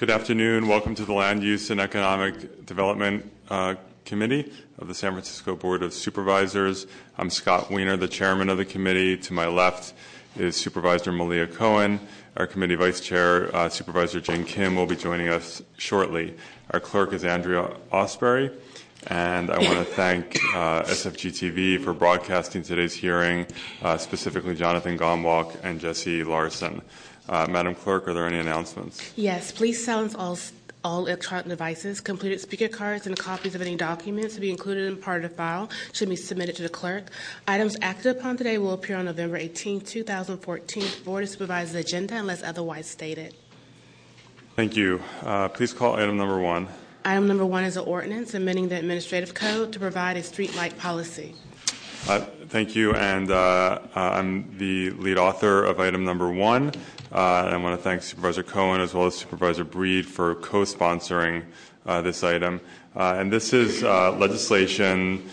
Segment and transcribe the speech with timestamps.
[0.00, 0.66] Good afternoon.
[0.66, 3.74] Welcome to the Land Use and Economic Development uh,
[4.06, 6.86] Committee of the San Francisco Board of Supervisors.
[7.18, 9.18] I'm Scott Wiener, the chairman of the committee.
[9.18, 9.92] To my left
[10.38, 12.00] is Supervisor Malia Cohen.
[12.38, 16.34] Our committee vice chair, uh, Supervisor Jane Kim, will be joining us shortly.
[16.70, 18.54] Our clerk is Andrea Ausberry.
[19.08, 23.46] And I want to thank uh, SFG TV for broadcasting today's hearing,
[23.82, 26.80] uh, specifically Jonathan Gomwalk and Jesse Larson.
[27.30, 29.12] Uh, Madam Clerk, are there any announcements?
[29.14, 30.36] Yes, please silence all
[30.82, 34.96] all electronic devices, completed speaker cards, and copies of any documents to be included in
[34.96, 37.10] part of the file should be submitted to the clerk.
[37.46, 42.42] Items acted upon today will appear on November 18, 2014, Board of Supervisors agenda unless
[42.42, 43.34] otherwise stated.
[44.56, 45.02] Thank you.
[45.22, 46.66] Uh, please call item number one.
[47.04, 51.34] Item number one is an ordinance amending the administrative code to provide a streetlight policy.
[52.08, 56.72] Uh, thank you, and uh, uh, I'm the lead author of item number one.
[57.12, 61.44] Uh, I want to thank Supervisor Cohen as well as Supervisor Breed for co-sponsoring
[61.86, 62.60] uh, this item.
[62.96, 65.28] Uh, and this is legislation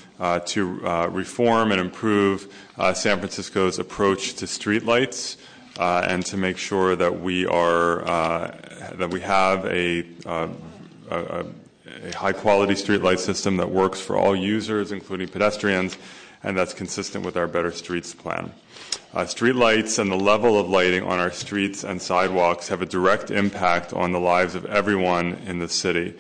[0.46, 2.54] to reform and improve
[2.94, 5.38] San Francisco's approach to streetlights.
[5.80, 8.02] and to make sure that we are
[8.96, 10.50] that we have a a,
[11.10, 15.98] a high quality streetlight system that works for all users, including pedestrians,
[16.44, 18.52] and that's consistent with our Better Streets plan.
[19.14, 23.32] Uh, streetlights and the level of lighting on our streets and sidewalks have a direct
[23.32, 26.14] impact on the lives of everyone in the city.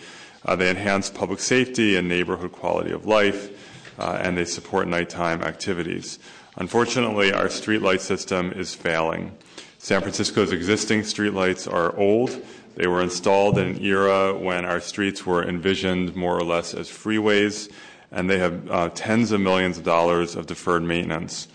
[0.45, 3.51] Uh, they enhance public safety and neighborhood quality of life,
[3.99, 6.19] uh, and they support nighttime activities.
[6.55, 9.35] Unfortunately, our streetlight system is failing.
[9.79, 12.41] San Francisco's existing streetlights are old
[12.77, 16.87] they were installed in an era when our streets were envisioned more or less as
[16.87, 17.71] freeways,
[18.11, 21.47] and they have uh, tens of millions of dollars of deferred maintenance.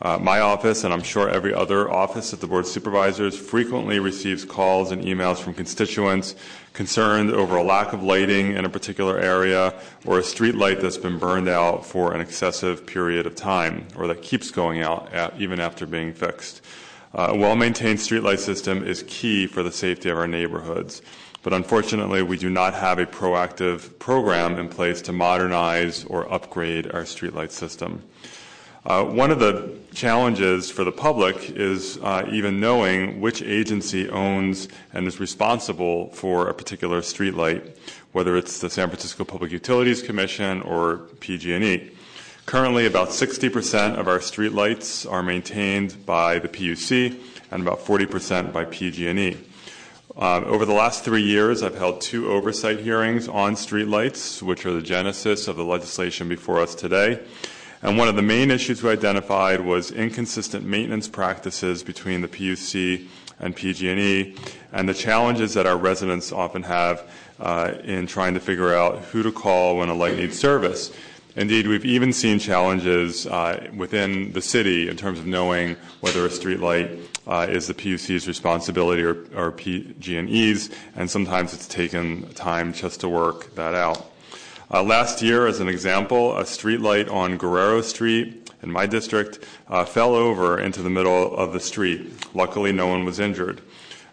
[0.00, 4.00] Uh, my office, and I'm sure every other office at the Board of Supervisors, frequently
[4.00, 6.34] receives calls and emails from constituents
[6.72, 10.96] concerned over a lack of lighting in a particular area or a street light that's
[10.96, 15.60] been burned out for an excessive period of time or that keeps going out even
[15.60, 16.62] after being fixed.
[17.14, 21.02] Uh, a well-maintained streetlight system is key for the safety of our neighborhoods.
[21.42, 26.86] But unfortunately, we do not have a proactive program in place to modernize or upgrade
[26.92, 28.02] our streetlight system.
[28.84, 34.66] Uh, one of the challenges for the public is uh, even knowing which agency owns
[34.92, 37.76] and is responsible for a particular streetlight,
[38.10, 41.92] whether it's the San Francisco Public Utilities Commission or PG&E.
[42.46, 47.20] Currently, about 60% of our streetlights are maintained by the PUC
[47.52, 49.36] and about 40% by PG&E.
[50.14, 54.72] Uh, over the last three years, I've held two oversight hearings on streetlights, which are
[54.72, 57.18] the genesis of the legislation before us today.
[57.80, 63.06] And one of the main issues we identified was inconsistent maintenance practices between the PUC
[63.40, 64.36] and PG&E,
[64.70, 69.22] and the challenges that our residents often have uh, in trying to figure out who
[69.22, 70.92] to call when a light needs service.
[71.36, 76.28] Indeed, we've even seen challenges uh, within the city in terms of knowing whether a
[76.28, 83.54] streetlight is the PUC's responsibility or, PG&E's, and sometimes it's taken time just to work
[83.54, 84.10] that out.
[84.70, 89.84] Uh, last year, as an example, a streetlight on Guerrero Street in my district uh,
[89.84, 92.10] fell over into the middle of the street.
[92.34, 93.60] Luckily, no one was injured.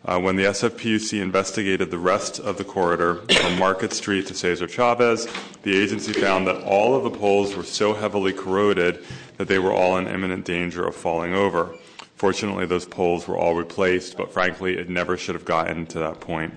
[0.06, 4.68] Uh, when the SFPUC investigated the rest of the corridor from Market Street to Cesar
[4.68, 5.28] Chavez,
[5.64, 9.04] the agency found that all of the poles were so heavily corroded
[9.38, 11.76] that they were all in imminent danger of falling over.
[12.20, 16.20] Fortunately, those poles were all replaced, but frankly, it never should have gotten to that
[16.20, 16.54] point.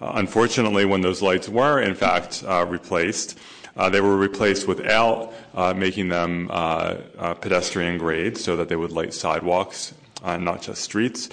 [0.00, 3.36] Uh, unfortunately, when those lights were in fact uh, replaced,
[3.76, 8.76] uh, they were replaced without uh, making them uh, uh, pedestrian grade so that they
[8.76, 9.92] would light sidewalks,
[10.24, 11.28] not just streets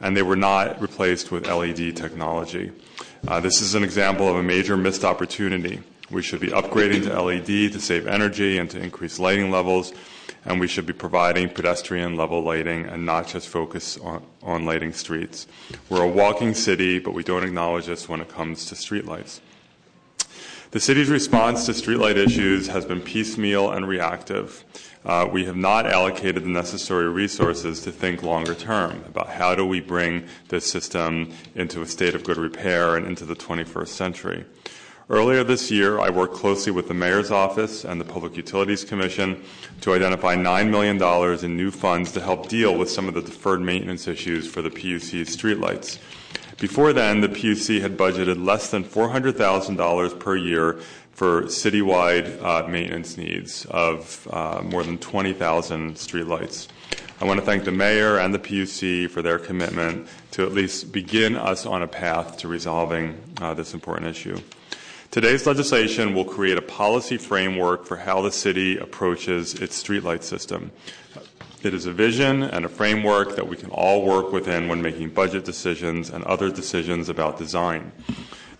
[0.00, 2.72] and they were not replaced with LED technology.
[3.40, 5.80] This is an example of a major missed opportunity.
[6.10, 9.92] We should be upgrading to LED to save energy and to increase lighting levels,
[10.44, 14.92] and we should be providing pedestrian level lighting and not just focus on, on lighting
[14.92, 15.46] streets.
[15.88, 19.40] We're a walking city, but we don't acknowledge this when it comes to streetlights.
[20.72, 24.64] The city's response to streetlight issues has been piecemeal and reactive.
[25.04, 29.66] Uh, we have not allocated the necessary resources to think longer term about how do
[29.66, 34.44] we bring this system into a state of good repair and into the 21st century.
[35.12, 39.44] Earlier this year, I worked closely with the Mayor's Office and the Public Utilities Commission
[39.82, 43.60] to identify $9 million in new funds to help deal with some of the deferred
[43.60, 45.98] maintenance issues for the PUC's streetlights.
[46.58, 50.80] Before then, the PUC had budgeted less than $400,000 per year
[51.10, 56.68] for citywide uh, maintenance needs of uh, more than 20,000 streetlights.
[57.20, 60.90] I want to thank the mayor and the PUC for their commitment to at least
[60.90, 64.40] begin us on a path to resolving uh, this important issue.
[65.12, 70.72] Today's legislation will create a policy framework for how the city approaches its streetlight system.
[71.62, 75.10] It is a vision and a framework that we can all work within when making
[75.10, 77.92] budget decisions and other decisions about design.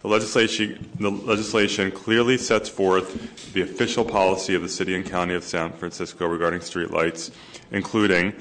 [0.02, 5.32] The legislation, the legislation clearly sets forth the official policy of the City and County
[5.32, 7.30] of San Francisco regarding streetlights,
[7.70, 8.34] including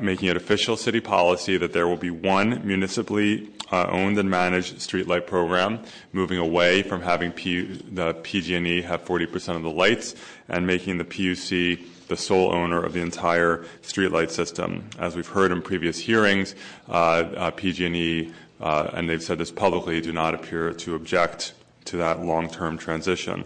[0.00, 4.76] making it official city policy that there will be one municipally uh, owned and managed
[4.76, 5.80] streetlight program,
[6.12, 10.14] moving away from having P- the PG&E have 40% of the lights
[10.48, 14.88] and making the PUC the sole owner of the entire streetlight system.
[14.98, 16.54] As we've heard in previous hearings,
[16.88, 21.54] uh, uh, PG&E, uh, and they've said this publicly, do not appear to object
[21.86, 23.44] to that long-term transition.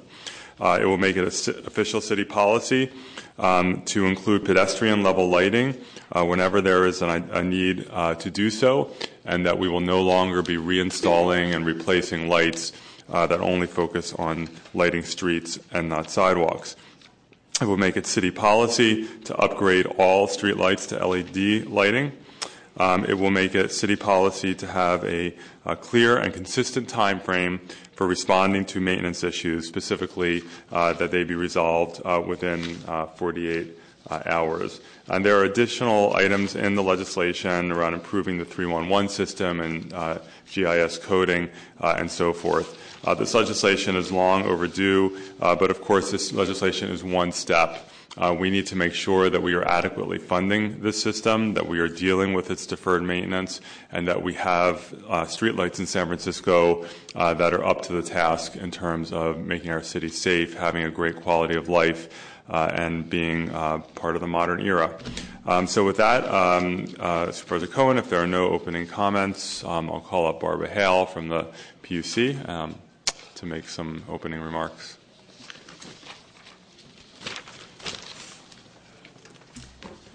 [0.60, 2.90] Uh, it will make it an official city policy
[3.38, 5.74] um, to include pedestrian level lighting uh,
[6.14, 8.92] whenever there is a need uh, to do so,
[9.24, 12.72] and that we will no longer be reinstalling and replacing lights
[13.10, 16.76] uh, that only focus on lighting streets and not sidewalks.
[17.60, 22.12] It will make it city policy to upgrade all streetlights to LED lighting.
[22.76, 25.34] Um, it will make it city policy to have a,
[25.64, 27.58] a, clear and consistent time frame
[27.94, 33.66] for responding to maintenance issues, specifically uh, that they be resolved uh, within uh, 48
[33.66, 33.77] uh,
[34.10, 34.80] hours.
[35.08, 40.18] And there are additional items in the legislation around improving the 311 system and uh,
[40.52, 41.48] GIS coding
[41.80, 42.78] uh, and so forth.
[43.04, 47.88] Uh, this legislation is long overdue, uh, but of course, this legislation is one step.
[48.18, 51.78] Uh, we need to make sure that we are adequately funding this system, that we
[51.78, 53.60] are dealing with its deferred maintenance,
[53.92, 56.84] and that we have uh, streetlights in San Francisco
[57.14, 60.82] uh, that are up to the task in terms of making our city safe, having
[60.82, 64.98] a great quality of life, uh, and being uh, part of the modern era.
[65.46, 69.90] Um, so with that, um, uh, Supervisor Cohen, if there are no opening comments, um,
[69.90, 71.46] I'll call up Barbara Hale from the
[71.82, 72.74] PUC
[73.36, 74.98] to make some opening remarks.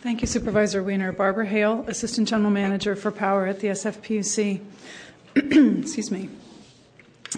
[0.04, 1.14] Thank you, Supervisor Wiener.
[1.14, 4.60] Barbara Hale, Assistant General Manager for Power at the SFPUC.
[5.36, 6.30] Excuse me.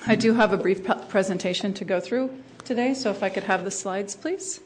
[0.08, 2.32] I do have a brief presentation to go through
[2.64, 4.62] today, so if I could have the slides, please.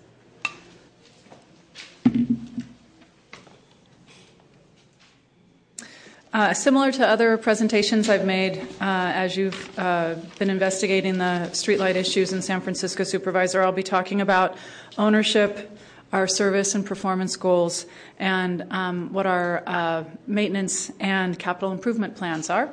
[6.53, 12.33] Similar to other presentations I've made uh, as you've uh, been investigating the streetlight issues
[12.33, 14.55] in San Francisco, Supervisor, I'll be talking about
[14.97, 15.75] ownership,
[16.13, 17.87] our service and performance goals,
[18.19, 22.69] and um, what our uh, maintenance and capital improvement plans are.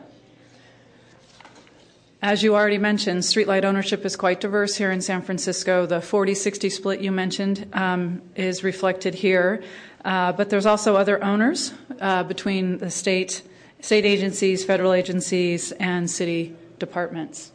[2.23, 5.87] As you already mentioned, streetlight ownership is quite diverse here in San Francisco.
[5.87, 9.63] The 40 60 split you mentioned um, is reflected here.
[10.07, 13.43] Uh, but there's also other owners uh, between the state,
[13.81, 17.51] state agencies, federal agencies, and city departments.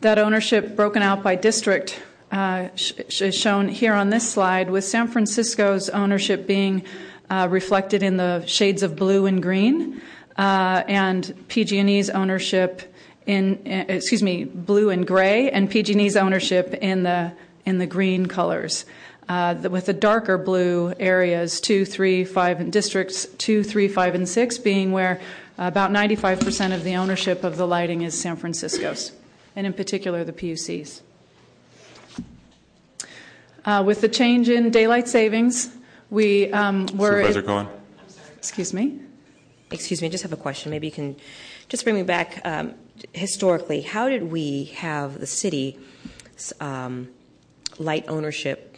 [0.00, 2.00] That ownership broken out by district
[2.32, 6.84] uh, is shown here on this slide, with San Francisco's ownership being
[7.30, 10.00] reflected in the shades of blue and green,
[10.38, 12.94] and PG&E's ownership
[13.26, 17.32] in excuse me blue and gray, and PG&E's ownership in the
[17.66, 18.84] in the green colors
[19.28, 24.58] with the darker blue areas, two, three, five, and districts two, three, five, and six
[24.58, 25.20] being where
[25.58, 29.12] about 95% of the ownership of the lighting is San Francisco's,
[29.54, 31.00] and in particular the PUCs.
[33.64, 35.74] Uh, with the change in daylight savings,
[36.10, 37.22] we um, were.
[37.22, 37.68] Supervisor Cohen?
[38.36, 39.00] Excuse me?
[39.70, 40.70] Excuse me, I just have a question.
[40.70, 41.16] Maybe you can
[41.68, 42.74] just bring me back um,
[43.12, 43.80] historically.
[43.80, 45.78] How did we have the city
[46.60, 47.08] um,
[47.78, 48.73] light ownership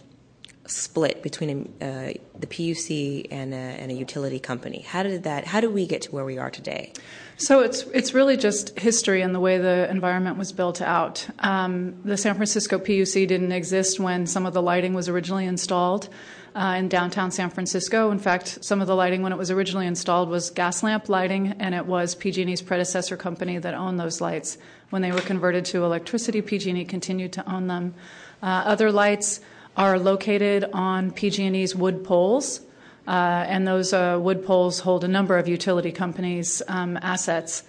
[0.68, 4.80] split between uh, the PUC and a, and a, utility company.
[4.80, 5.44] How did that?
[5.46, 6.92] How do we get to where we are today?
[7.36, 11.26] So it's it's really just history and the way the environment was built out.
[11.40, 16.08] Um, the San Francisco PUC didn't exist when some of the lighting was originally installed.
[16.54, 18.10] Uh, in downtown San Francisco.
[18.10, 21.48] In fact, some of the lighting when it was originally installed was gas lamp lighting,
[21.58, 24.56] and it was PG&E's predecessor company that owned those lights.
[24.88, 27.94] When they were converted to electricity, PG&E continued to own them.
[28.42, 29.40] Uh, other lights
[29.76, 32.60] are located on PG&E's wood poles,
[33.06, 37.62] uh, and those uh, wood poles hold a number of utility companies' um, assets.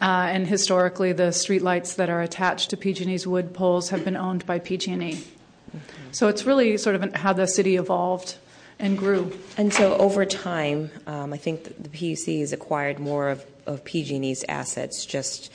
[0.00, 4.44] Uh, and historically, the streetlights that are attached to PG&E's wood poles have been owned
[4.46, 4.96] by PG&E.
[4.96, 5.78] Mm-hmm.
[6.10, 8.36] So it's really sort of how the city evolved
[8.78, 9.32] and grew.
[9.56, 14.44] And so over time, um, I think the PUC has acquired more of, of PG&E's
[14.48, 15.52] assets just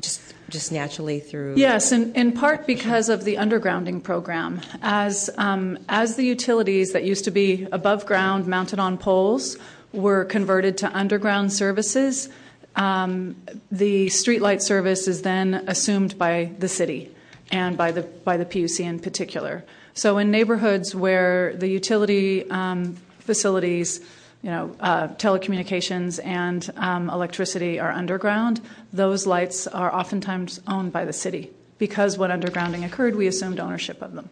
[0.00, 1.54] just just naturally through?
[1.56, 4.60] Yes, in, in part because of the undergrounding program.
[4.82, 9.56] As, um, as the utilities that used to be above ground, mounted on poles,
[9.92, 12.28] were converted to underground services,
[12.76, 13.36] um,
[13.70, 17.14] the streetlight service is then assumed by the city
[17.50, 19.64] and by the, by the PUC in particular.
[19.94, 24.00] So in neighborhoods where the utility um, facilities
[24.42, 28.60] you know, uh, telecommunications and um, electricity are underground,
[28.92, 34.00] those lights are oftentimes owned by the city because when undergrounding occurred, we assumed ownership
[34.00, 34.28] of them.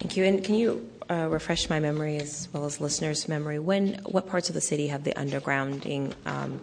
[0.00, 0.24] Thank you.
[0.24, 3.58] And can you uh, refresh my memory as well as listeners' memory?
[3.58, 6.14] When, what parts of the city have the undergrounding?
[6.26, 6.60] Um,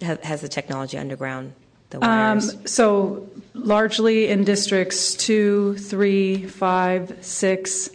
[0.00, 1.54] has the technology underground
[1.90, 2.54] the wires?
[2.54, 7.90] Um, so largely in districts two, three, five, six,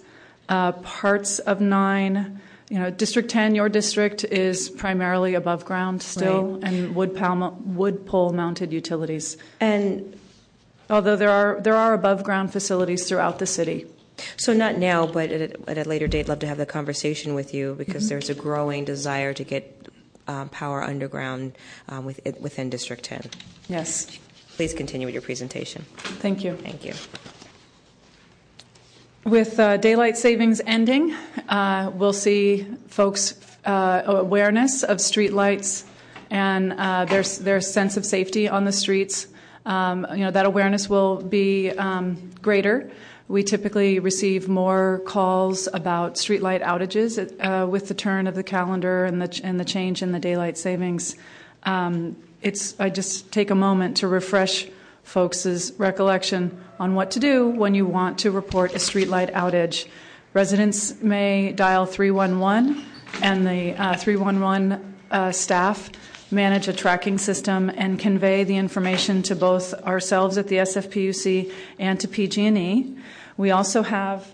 [0.50, 6.54] uh, parts of nine you know, District 10, your district is primarily above ground still,
[6.56, 6.64] Right.
[6.72, 9.36] and wood, pole, wood pole mounted utilities.
[9.60, 10.16] and
[10.90, 13.86] Although there are there are above ground facilities throughout the city.
[14.38, 17.34] so not now, but at a, at a later date, love to have the conversation
[17.34, 19.64] with you because there's a growing desire to get
[20.28, 21.58] um, power underground
[21.90, 23.30] um, with, within District 10.
[23.70, 24.08] Yes,
[24.58, 25.84] Please continue with your presentation.
[26.24, 26.56] thank you.
[26.58, 26.94] Thank you.
[29.26, 31.14] With uh, daylight savings ending,
[31.48, 35.86] uh, we'll see folks' uh, awareness of streetlights
[36.32, 36.72] and
[37.08, 39.28] their their sense of safety on the streets.
[39.66, 42.90] Um, you know that awareness will be um, greater.
[43.28, 49.06] We typically receive more calls about streetlight outages uh, with the turn of the calendar
[49.06, 51.16] and the and the change in the daylight savings.
[51.64, 54.68] Um, it's I just take a moment to refresh
[55.04, 59.88] folks' recollection on what to do when you want to report a streetlight outage.
[60.34, 62.86] Residents may dial 311,
[63.22, 65.90] and the uh, 311 uh, staff
[66.32, 72.00] manage a tracking system and convey the information to both ourselves at the SFPUC and
[72.00, 72.98] to PG&E.
[73.38, 74.34] We also have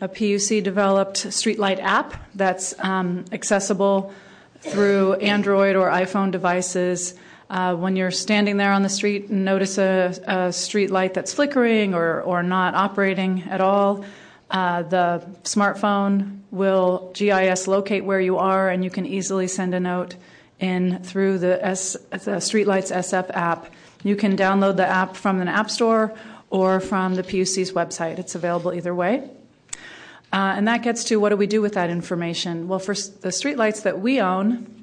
[0.00, 4.12] a PUC developed streetlight app that's um, accessible
[4.60, 7.14] through Android or iPhone devices.
[7.52, 11.34] Uh, when you're standing there on the street and notice a, a street light that's
[11.34, 14.06] flickering or, or not operating at all,
[14.50, 19.80] uh, the smartphone will GIS locate where you are, and you can easily send a
[19.80, 20.16] note
[20.60, 23.70] in through the, S, the Streetlights SF app.
[24.02, 26.14] You can download the app from an app store
[26.48, 28.18] or from the PUC's website.
[28.18, 29.28] It's available either way.
[30.32, 32.66] Uh, and that gets to what do we do with that information?
[32.66, 34.81] Well, for the streetlights that we own,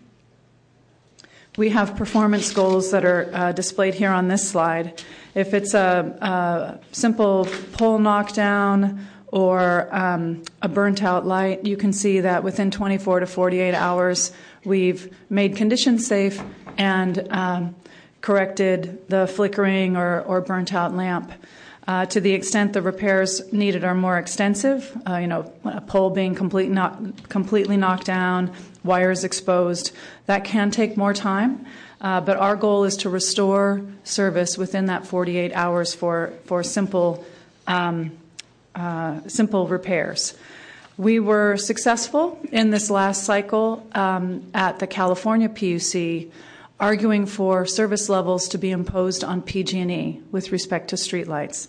[1.60, 5.04] we have performance goals that are uh, displayed here on this slide.
[5.36, 11.92] If it's a, a simple pole knockdown or um, a burnt out light, you can
[11.92, 14.32] see that within 24 to 48 hours,
[14.64, 16.42] we've made conditions safe
[16.78, 17.76] and um,
[18.22, 21.30] corrected the flickering or, or burnt out lamp.
[21.90, 26.12] Uh, to the extent the repairs needed are more extensive, uh, you know, a pole
[26.12, 28.54] being complete knock, completely knocked down,
[28.84, 29.92] wires exposed,
[30.28, 31.66] that can take more time.
[32.00, 37.26] Uh, but our goal is to restore service within that 48 hours for, for simple,
[37.66, 38.12] um,
[38.76, 40.38] uh, simple repairs.
[40.96, 46.30] We were successful in this last cycle um, at the California PUC
[46.80, 51.68] arguing for service levels to be imposed on PG&E with respect to streetlights.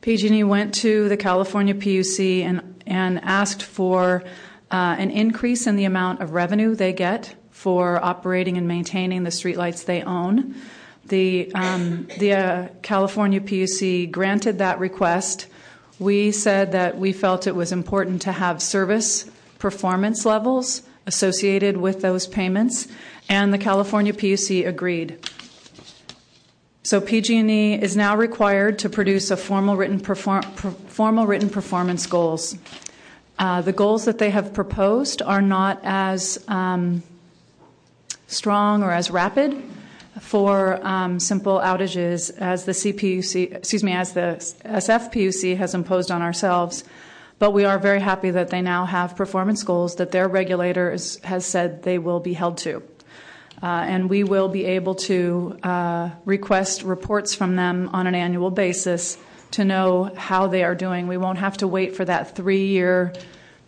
[0.00, 2.42] PG&E went to the California PUC
[2.86, 4.24] and, asked for
[4.70, 9.30] uh, an increase in the amount of revenue they get for operating and maintaining the
[9.30, 10.54] streetlights they own.
[11.06, 15.46] The, um, uh, California PUC granted that request.
[15.98, 22.00] We said that we felt it was important to have service performance levels associated with
[22.00, 22.88] those payments,
[23.28, 25.18] and the California PUC agreed.
[26.82, 32.56] So PG&E is now required to produce a formal written, formal written performance goals.
[33.38, 37.02] Uh, the goals that they have proposed are not as um,
[38.26, 39.62] strong or as rapid
[40.20, 46.22] for um, simple outages as the CPUC, excuse me, as the SFPUC has imposed on
[46.22, 46.84] ourselves.
[47.38, 50.90] But we are very happy that they now have performance goals that their regulator
[51.24, 52.82] has said they will be held to.
[53.62, 58.50] Uh, and we will be able to uh, request reports from them on an annual
[58.50, 59.18] basis
[59.50, 61.06] to know how they are doing.
[61.06, 63.12] We won't have to wait for that three year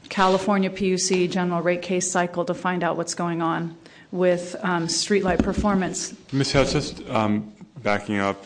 [0.09, 3.77] California PUC general rate case cycle to find out what's going on
[4.11, 6.15] with um, streetlight performance.
[6.33, 6.53] Ms.
[6.53, 8.45] House, just um, backing up.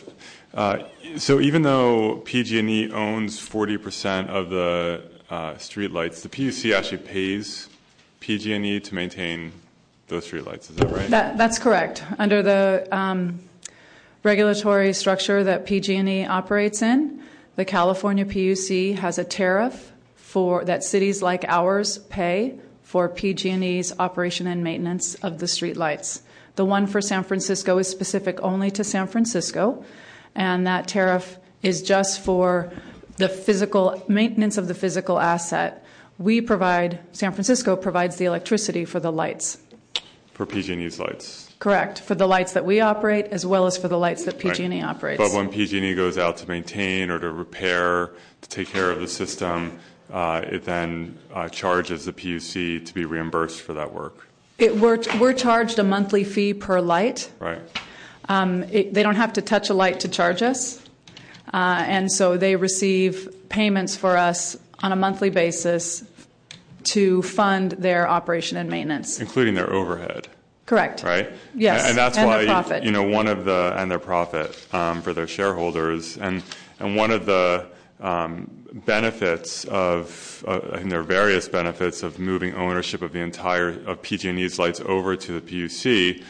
[0.55, 0.85] Uh,
[1.17, 7.69] so even though PG&E owns 40% of the streetlights, the PUC actually pays
[8.21, 9.53] PG&E to maintain
[10.09, 10.71] those streetlights.
[10.71, 11.09] Is that right?
[11.11, 12.05] That, that's correct.
[12.19, 13.41] Under the um,
[14.23, 17.23] regulatory structure that PG&E operates in,
[17.57, 24.47] the California PUC has a tariff for that cities like ours pay for PG&E's operation
[24.47, 26.21] and maintenance of the streetlights.
[26.57, 29.85] The one for San Francisco is specific only to San Francisco,
[30.35, 32.73] and that tariff is just for
[33.17, 35.85] the physical maintenance of the physical asset.
[36.19, 39.59] We provide, San Francisco provides the electricity for the lights.
[40.37, 41.51] For PG&E's lights.
[41.61, 44.83] Correct, for the lights that we operate as well as for the lights that PG&E
[44.83, 45.17] operates.
[45.17, 48.11] But when PG&E goes out to maintain or to repair,
[48.43, 49.79] to take care of the system,
[50.13, 54.29] uh, it then uh, charges the PUC to be reimbursed for that work,
[54.59, 57.31] we're, we're charged a monthly fee per light.
[57.39, 57.63] right?
[58.29, 60.83] Um, they don't have to touch a light to charge us.
[61.55, 66.03] Uh, and so they receive payments for us on a monthly basis
[66.87, 69.21] to fund their operation and maintenance.
[69.21, 70.29] Including their overhead,
[70.67, 71.03] Correct.
[71.03, 71.33] right?
[71.55, 72.43] Yes, And that's why,
[72.81, 76.17] you know, one of the, and their profit um, for their shareholders.
[76.17, 76.43] And,
[76.79, 77.67] and one of the
[78.01, 83.21] um, benefits of, uh, I think there are various benefits of moving ownership of the
[83.21, 86.23] entire, of PG&E's lights over to the PUC,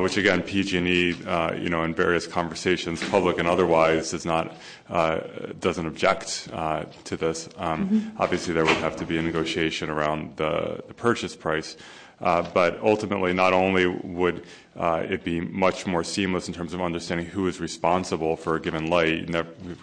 [0.00, 4.56] which again, PG&E, uh, you know, in various conversations, public and otherwise, does not,
[4.90, 5.20] uh,
[5.60, 7.48] doesn't object uh, to this.
[7.56, 8.20] Um, Mm-hmm.
[8.20, 11.76] Obviously, there would have to be a negotiation around the, purchase price.
[12.20, 14.44] Uh, but ultimately, not only would
[14.76, 18.60] uh, it be much more seamless in terms of understanding who is responsible for a
[18.60, 19.28] given light,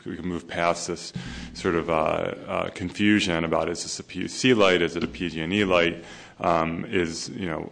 [0.04, 1.14] we can move past this
[1.54, 5.64] sort of uh, uh, confusion about is this a PUC light, is it a PG&E
[5.64, 6.04] light,
[6.40, 7.72] um, is you know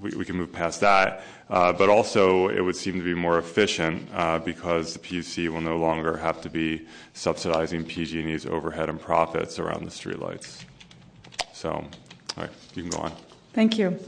[0.00, 1.22] we, can move past that.
[1.48, 5.60] Uh, but also, it would seem to be more efficient uh, because the PUC will
[5.60, 10.64] no longer have to be subsidizing PG&E's overhead and profits around the streetlights.
[11.52, 11.88] So, all
[12.36, 13.12] right, you can go on.
[13.52, 13.98] Thank you.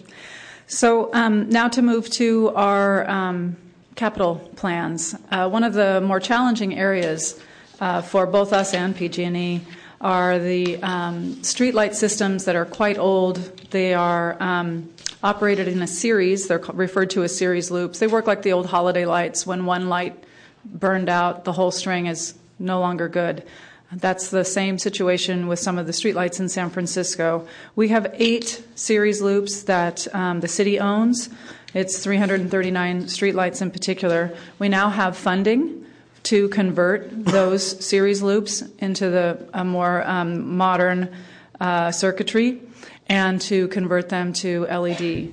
[0.66, 3.56] So um, now to move to our um,
[3.94, 5.14] capital plans.
[5.30, 7.40] Uh, one of the more challenging areas
[7.80, 9.60] uh, for both us and PG&E
[10.00, 13.36] are the um, streetlight systems that are quite old.
[13.70, 14.90] They are um,
[15.24, 16.46] operated in a series.
[16.46, 17.98] They're referred to as series loops.
[17.98, 19.46] They work like the old holiday lights.
[19.46, 20.22] When one light
[20.64, 23.42] burned out, the whole string is no longer good.
[23.90, 27.46] That's the same situation with some of the streetlights in San Francisco.
[27.74, 31.30] We have eight series loops that um, the city owns.
[31.72, 34.36] It's 339 streetlights in particular.
[34.58, 35.86] We now have funding
[36.24, 41.14] to convert those series loops into the a more um, modern
[41.60, 42.60] uh, circuitry
[43.06, 45.32] and to convert them to LED.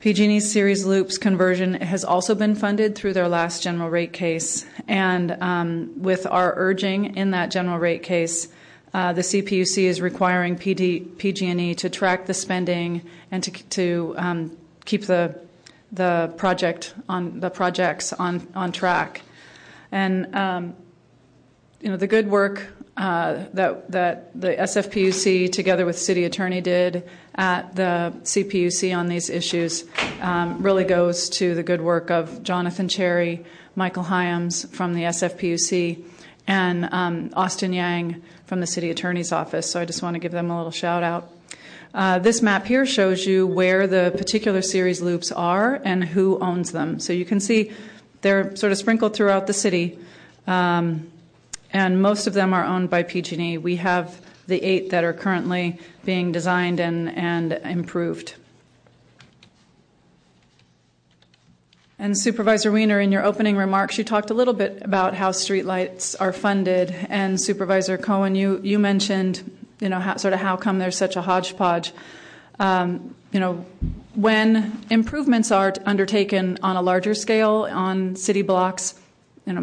[0.00, 5.32] PG&E's series loops conversion has also been funded through their last general rate case, and
[5.40, 8.48] um, with our urging in that general rate case,
[8.92, 14.56] uh, the CPUC is requiring PD, PG&E to track the spending and to, to um,
[14.84, 15.40] keep the
[15.94, 19.22] the project on the projects on on track,
[19.92, 20.74] and um,
[21.80, 27.74] you know the good work that that the SFPUC together with City Attorney did at
[27.74, 29.84] the CPUC on these issues
[30.20, 36.04] um, really goes to the good work of Jonathan Cherry, Michael Hyams from the SFPUC,
[36.46, 39.70] and um, Austin Yang from the City Attorney's Office.
[39.70, 41.30] So I just want to give them a little shout out.
[41.92, 46.72] Uh, this map here shows you where the particular series loops are and who owns
[46.72, 46.98] them.
[46.98, 47.72] So you can see
[48.20, 49.98] they're sort of sprinkled throughout the city.
[50.46, 51.10] Um,
[51.74, 53.58] and most of them are owned by PG&E.
[53.58, 58.34] We have the eight that are currently being designed and, and improved.
[61.98, 66.14] And Supervisor Wiener, in your opening remarks, you talked a little bit about how streetlights
[66.20, 66.94] are funded.
[67.08, 71.16] And Supervisor Cohen, you, you mentioned, you know, how, sort of how come there's such
[71.16, 71.92] a hodgepodge.
[72.60, 73.64] Um, you know,
[74.14, 78.94] when improvements are undertaken on a larger scale on city blocks,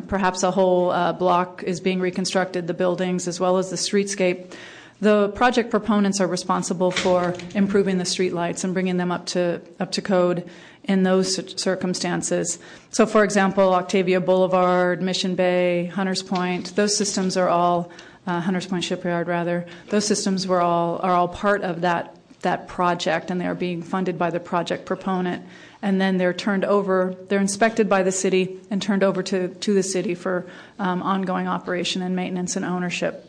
[0.07, 4.53] perhaps a whole uh, block is being reconstructed, the buildings as well as the streetscape.
[5.01, 9.91] The project proponents are responsible for improving the streetlights and bringing them up to up
[9.93, 10.47] to code
[10.83, 12.59] in those circumstances.
[12.91, 17.91] So, for example, Octavia Boulevard, Mission Bay, Hunters Point, those systems are all
[18.27, 19.65] uh, Hunters Point Shipyard, rather.
[19.89, 23.81] Those systems were all are all part of that that project, and they are being
[23.81, 25.43] funded by the project proponent
[25.81, 29.73] and then they're turned over, they're inspected by the city and turned over to, to
[29.73, 30.45] the city for
[30.77, 33.27] um, ongoing operation and maintenance and ownership.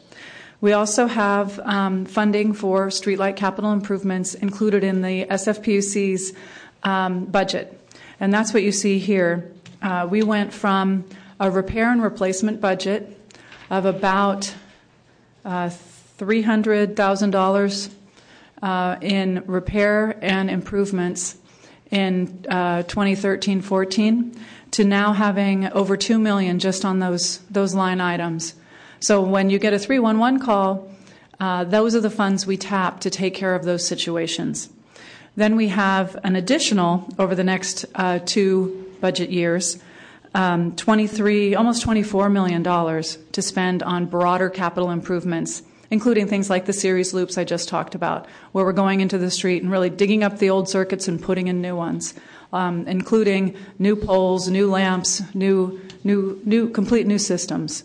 [0.61, 6.35] We also have um, funding for streetlight capital improvements included in the SFPUC's
[6.85, 7.79] um, budget.
[8.21, 9.51] And that's what you see here.
[9.81, 11.05] Uh, we went from
[11.41, 13.19] a repair and replacement budget
[13.71, 14.55] of about
[15.45, 15.71] uh,
[16.19, 17.91] $300,000
[18.63, 21.37] uh, in repair and improvements
[21.93, 24.37] in uh, 2013-14
[24.73, 28.55] to now having over 2 million just on those those line items.
[28.99, 30.91] So when you get a 311 call,
[31.39, 34.71] uh, those are the funds we tap to take care of those situations.
[35.37, 39.79] Then we have an additional over the next uh, two budget years,
[40.35, 46.65] um, 23, almost 24 million dollars to spend on broader capital improvements including things like
[46.65, 49.91] the series loops I just talked about, where we're going into the street and really
[49.91, 52.15] digging up the old circuits and putting in new ones,
[52.51, 57.85] um, including new poles, new lamps, new, new, new, complete new systems.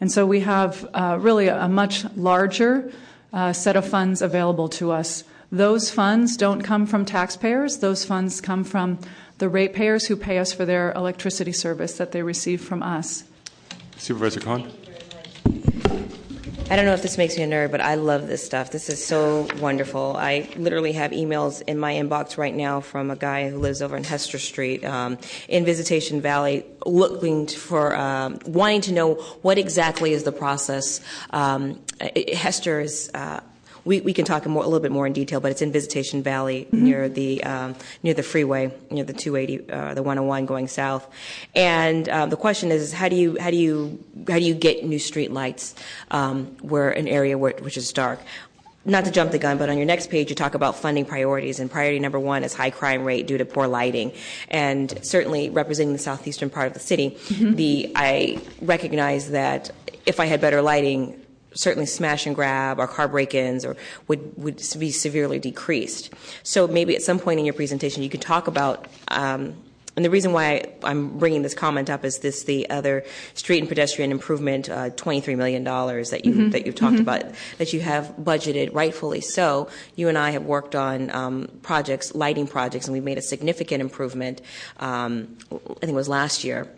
[0.00, 2.90] And so we have uh, really a, much larger
[3.34, 5.22] uh, set of funds available to us.
[5.52, 8.98] Those funds don't come from taxpayers, those funds come from
[9.36, 13.24] the ratepayers who pay us for their electricity service that they receive from us.
[13.98, 14.72] Supervisor Cohen?
[16.72, 18.70] I don't know if this makes me a nerd, but I love this stuff.
[18.70, 20.16] This is so wonderful.
[20.16, 23.94] I literally have emails in my inbox right now from a guy who lives over
[23.94, 30.14] in Hester Street um, in Visitation Valley, looking for, um, wanting to know what exactly
[30.14, 31.02] is the process.
[31.28, 31.78] Um,
[32.32, 33.10] Hester is.
[33.12, 33.40] Uh,
[33.84, 36.66] we, we can talk a little bit more in detail, but it's in Visitation Valley
[36.66, 36.84] mm-hmm.
[36.84, 41.08] near the um, near the freeway, near the 280, uh, the 101 going south.
[41.54, 44.84] And um, the question is, how do you how do you how do you get
[44.84, 45.74] new street lights
[46.10, 48.20] um, where an area which is dark?
[48.84, 51.60] not to jump the gun, but on your next page, you talk about funding priorities,
[51.60, 54.12] and priority number one is high crime rate due to poor lighting.
[54.48, 57.54] And certainly representing the southeastern part of the city, mm-hmm.
[57.54, 59.70] the I recognize that
[60.04, 61.21] if I had better lighting,
[61.54, 63.76] certainly smash and grab or car break-ins or
[64.08, 66.12] would, would be severely decreased.
[66.42, 69.54] So maybe at some point in your presentation you could talk about um,
[69.94, 73.68] and the reason why I'm bringing this comment up is this the other street and
[73.68, 76.50] pedestrian improvement, uh, $23 million that, you, mm-hmm.
[76.50, 77.02] that you've talked mm-hmm.
[77.02, 77.24] about,
[77.58, 79.68] that you have budgeted, rightfully so.
[79.94, 83.82] You and I have worked on um, projects, lighting projects, and we've made a significant
[83.82, 84.40] improvement,
[84.78, 86.68] um, I think it was last year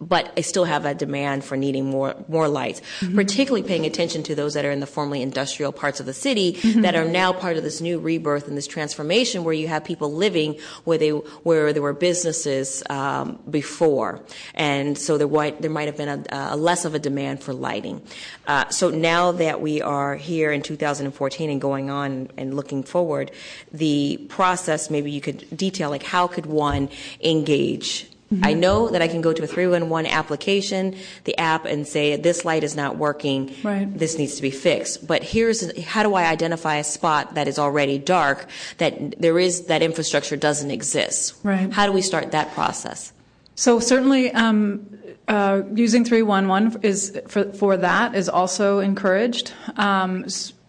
[0.00, 3.14] but I still have a demand for needing more more lights, mm-hmm.
[3.14, 6.54] particularly paying attention to those that are in the formerly industrial parts of the city
[6.54, 6.82] mm-hmm.
[6.82, 10.12] that are now part of this new rebirth and this transformation where you have people
[10.12, 14.20] living where they where there were businesses um, before,
[14.54, 17.52] and so there might there might have been a, a less of a demand for
[17.52, 18.02] lighting.
[18.46, 23.30] Uh, so now that we are here in 2014 and going on and looking forward,
[23.72, 26.88] the process maybe you could detail like how could one
[27.22, 28.08] engage.
[28.42, 32.44] I know that I can go to a 311 application, the app, and say, this
[32.44, 33.54] light is not working.
[33.62, 33.86] Right.
[33.96, 35.06] This needs to be fixed.
[35.06, 39.66] But here's how do I identify a spot that is already dark, that there is,
[39.66, 41.34] that infrastructure doesn't exist?
[41.42, 41.72] Right.
[41.72, 43.12] How do we start that process?
[43.54, 44.88] So certainly, um,
[45.28, 49.52] uh, using 311 is for, for that is also encouraged.
[49.76, 50.26] Um,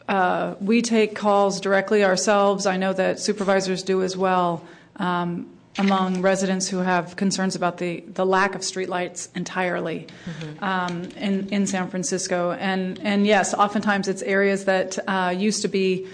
[0.08, 2.66] uh, we take calls directly ourselves.
[2.66, 4.64] I know that supervisors do as well.
[4.98, 10.64] Um, among residents who have concerns about the, the lack of streetlights entirely mm-hmm.
[10.64, 12.52] um, in, in San Francisco.
[12.52, 16.08] And, and yes, oftentimes it's areas that uh, used to be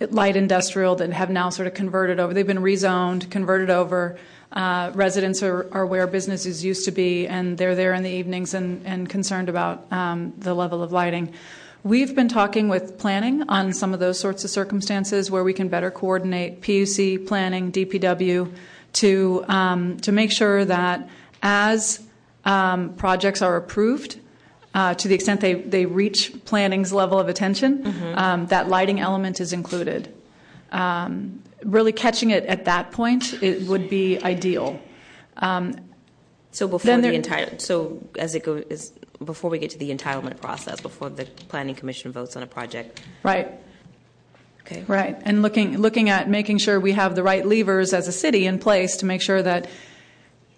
[0.00, 2.34] light industrial that have now sort of converted over.
[2.34, 4.18] They've been rezoned, converted over.
[4.52, 8.52] Uh, residents are, are, where businesses used to be, and they're there in the evenings
[8.54, 11.32] and, and concerned about um, the level of lighting.
[11.84, 15.68] We've been talking with planning on some of those sorts of circumstances where we can
[15.68, 18.52] better coordinate PUC, planning, DPW,
[18.94, 21.08] to um, to make sure that
[21.42, 22.00] as
[22.44, 24.18] um, projects are approved,
[24.74, 28.18] uh, to the extent they, they reach planning's level of attention, mm-hmm.
[28.18, 30.14] um, that lighting element is included.
[30.72, 34.80] Um, really catching it at that point it would be ideal.
[35.36, 35.74] Um,
[36.52, 38.92] so before the entire so as it goes
[39.24, 43.02] before we get to the entitlement process, before the planning commission votes on a project,
[43.22, 43.60] right?
[44.70, 44.84] Okay.
[44.86, 48.46] Right, and looking looking at making sure we have the right levers as a city
[48.46, 49.68] in place to make sure that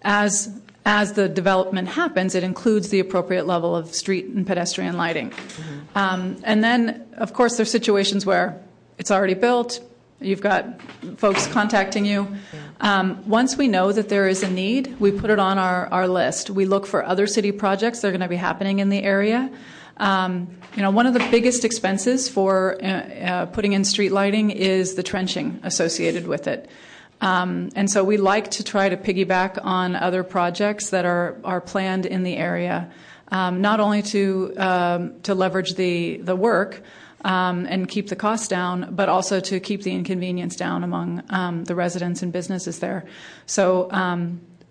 [0.03, 0.49] as
[0.85, 5.29] as the development happens, it includes the appropriate level of street and pedestrian lighting.
[5.29, 5.97] Mm-hmm.
[5.97, 8.61] Um, and then, of course, there's situations where
[8.97, 9.79] it's already built.
[10.19, 10.81] You've got
[11.17, 12.27] folks contacting you.
[12.81, 16.07] Um, once we know that there is a need, we put it on our, our
[16.07, 16.49] list.
[16.49, 19.49] We look for other city projects that are going to be happening in the area.
[19.97, 24.49] Um, you know, one of the biggest expenses for uh, uh, putting in street lighting
[24.49, 26.69] is the trenching associated with it.
[27.21, 32.05] Um, and so we like to try to piggyback on other projects that are, planned
[32.05, 32.91] in the area,
[33.31, 34.51] um, not only to,
[35.23, 36.83] to leverage the, the work
[37.23, 42.21] and keep the costs down, but also to keep the inconvenience down among the residents
[42.23, 43.05] and businesses there.
[43.45, 43.89] So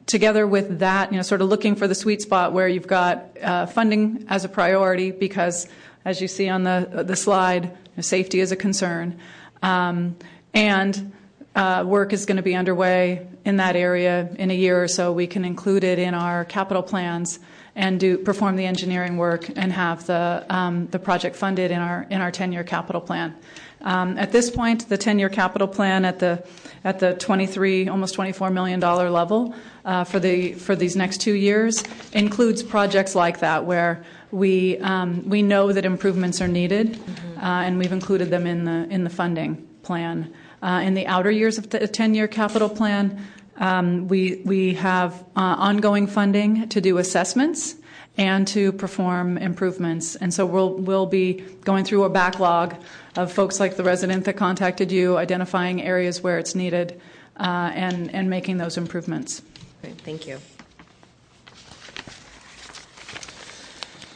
[0.06, 3.36] together with that, you know, sort of looking for the sweet spot where you've got
[3.42, 5.68] uh, funding as a priority because,
[6.04, 9.18] as you see on the the slide, you know, safety is a concern.
[9.62, 10.16] Um,
[10.54, 11.12] and
[11.54, 15.12] uh, work is going to be underway in that area in a year or so.
[15.12, 17.38] We can include it in our capital plans
[17.74, 22.06] and do perform the engineering work and have the um, the project funded in our
[22.10, 23.34] in our 10-year capital plan.
[23.82, 26.44] Um, at this point, the 10-year capital plan at the
[26.84, 31.34] at the 23 almost 24 million dollar level uh, for the for these next two
[31.34, 37.38] years includes projects like that where we um, we know that improvements are needed, mm-hmm.
[37.38, 40.32] uh, and we've included them in the in the funding plan.
[40.62, 43.20] Uh, in the outer years of the 10-year capital plan,
[43.58, 47.76] um, we we have uh, ongoing funding to do assessments
[48.16, 50.16] and to perform improvements.
[50.16, 52.74] And so we'll we'll be going through a backlog
[53.16, 57.00] of folks like the resident that contacted you, identifying areas where it's needed,
[57.38, 59.42] uh, and and making those improvements.
[59.80, 60.38] Great, thank you.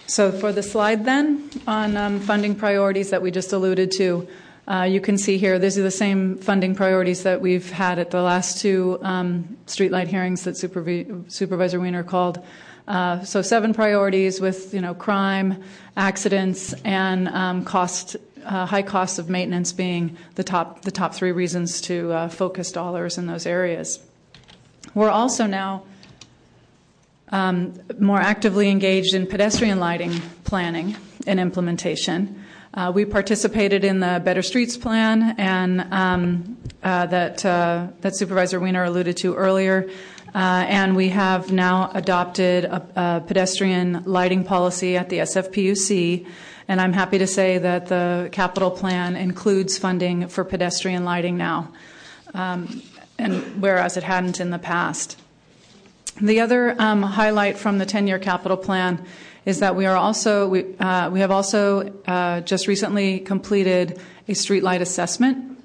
[0.07, 4.29] So for the slide then on um, funding priorities that we just alluded to.
[4.69, 8.11] Uh, you can see here, these are the same funding priorities that we've had at
[8.11, 12.43] the last two um, streetlight hearings that Supervi- Supervisor Wiener called.
[12.87, 15.62] Uh, so seven priorities with you know crime,
[15.96, 21.33] accidents, and um, cost, uh, high costs of maintenance being the top the top three
[21.33, 23.99] reasons to uh, focus dollars in those areas.
[24.94, 25.83] We're also now
[27.31, 30.12] um, more actively engaged in pedestrian lighting
[30.44, 30.96] planning
[31.27, 32.44] and implementation.
[32.72, 38.61] Uh, we participated in the Better Streets Plan, and um, uh, that uh, that Supervisor
[38.61, 39.88] Wiener alluded to earlier.
[40.37, 46.27] Uh, and we have now adopted a, pedestrian lighting policy at the SFPUC.
[46.68, 51.72] And I'm happy to say that the capital plan includes funding for pedestrian lighting now,
[52.35, 52.83] um,
[53.18, 55.18] and whereas it hadn't in the past.
[56.20, 59.03] The other um, highlight from the 10-year capital plan
[59.46, 64.33] is that we are also we, uh, we have also uh, just recently completed a
[64.33, 65.56] streetlight assessment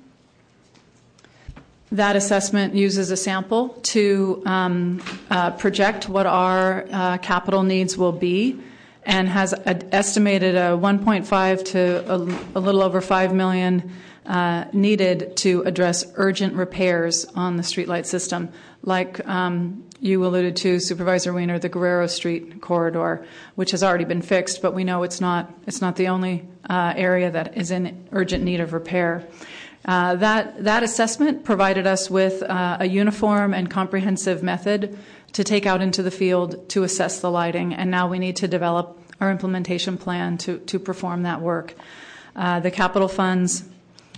[1.91, 8.13] that assessment uses a sample to um, uh, project what our uh, capital needs will
[8.13, 8.59] be
[9.03, 12.17] and has estimated a 1.5 to a,
[12.59, 13.91] little over 5 million
[14.25, 18.49] uh, needed to address urgent repairs on the streetlight system,
[18.83, 23.25] like um, you alluded to, Supervisor Wiener, the Guerrero Street corridor,
[23.55, 27.31] which has already been fixed, but we know it's not it's not the only area
[27.31, 29.27] that is in urgent need of repair.
[29.85, 34.97] Uh, that, assessment provided us with uh, a uniform and comprehensive method
[35.33, 38.47] to take out into the field to assess the lighting, and now we need to
[38.47, 41.73] develop our implementation plan to, to perform that work.
[42.35, 43.63] Uh, the capital funds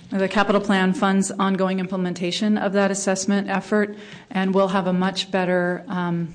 [0.10, 3.98] the capital plan funds ongoing implementation of that assessment effort,
[4.30, 6.32] and we'll have a much better um,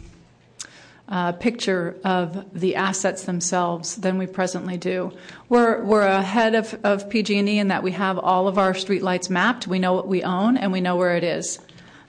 [1.08, 5.12] uh, picture of the assets themselves than we presently do.
[5.48, 9.66] We're, we're ahead of, of PG&E in that we have all of our streetlights mapped.
[9.66, 11.58] We know what we own and we know where it is.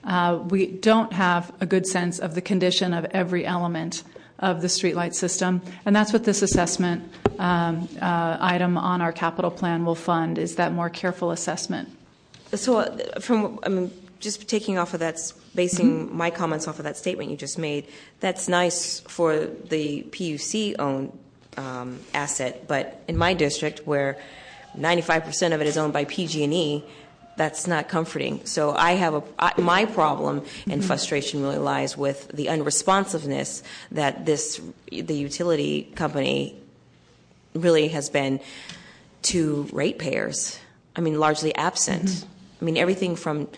[0.04, 4.02] Uh, we don't have a good sense of the condition of every element
[4.38, 9.50] of the streetlight system, and that's what this assessment um, uh, item on our capital
[9.50, 11.90] plan will fund: is that more careful assessment.
[12.54, 15.18] So, uh, from I mean, just taking off of that,
[15.54, 16.16] basing mm-hmm.
[16.16, 17.86] my comments off of that statement you just made,
[18.20, 21.18] that's nice for the PUC owned
[21.56, 24.18] um, asset, but in my district where
[24.78, 26.84] 95% of it is owned by PG&E,
[27.36, 28.44] that's not comforting.
[28.44, 30.80] So I have a I, my problem and mm-hmm.
[30.82, 36.60] frustration really lies with the unresponsiveness that this the utility company
[37.54, 38.40] really has been
[39.22, 40.58] to ratepayers.
[40.94, 42.04] I mean, largely absent.
[42.04, 42.26] Mm-hmm.
[42.60, 43.48] I mean, everything from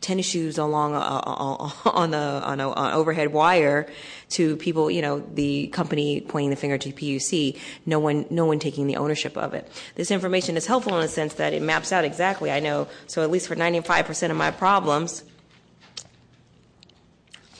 [0.00, 3.86] tennis shoes along a, a, on a on a on overhead wire
[4.30, 8.58] to people, you know, the company pointing the finger to PUC, no one no one
[8.58, 9.70] taking the ownership of it.
[9.96, 12.50] This information is helpful in the sense that it maps out exactly.
[12.50, 15.24] I know so at least for 95% of my problems,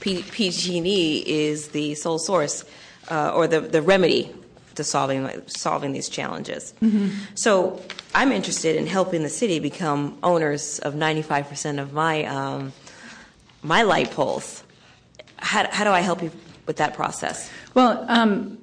[0.00, 2.64] PG&E is the sole source
[3.10, 4.32] uh, or the the remedy
[4.76, 6.72] to solving solving these challenges.
[6.80, 7.10] Mm-hmm.
[7.34, 7.82] So
[8.14, 12.72] I'm interested in helping the city become owners of 95% of my um,
[13.62, 14.64] my light poles.
[15.36, 16.30] How, how do I help you
[16.66, 17.50] with that process?
[17.74, 18.58] Well, um,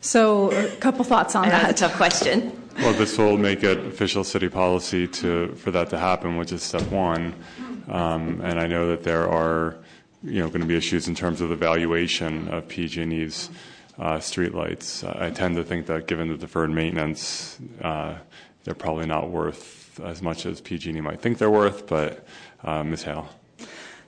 [0.00, 1.62] so a couple thoughts on that.
[1.62, 2.62] That's a tough question.
[2.78, 6.62] Well, this will make it official city policy to for that to happen, which is
[6.62, 7.34] step one.
[7.88, 9.76] Um, and I know that there are,
[10.22, 13.48] you know, going to be issues in terms of the valuation of PG&E's
[13.98, 15.04] uh, streetlights.
[15.20, 18.16] I tend to think that given the deferred maintenance, uh,
[18.64, 21.86] they're probably not worth as much as PG&E might think they're worth.
[21.86, 22.26] But
[22.64, 23.04] uh, Ms.
[23.04, 23.28] Hale.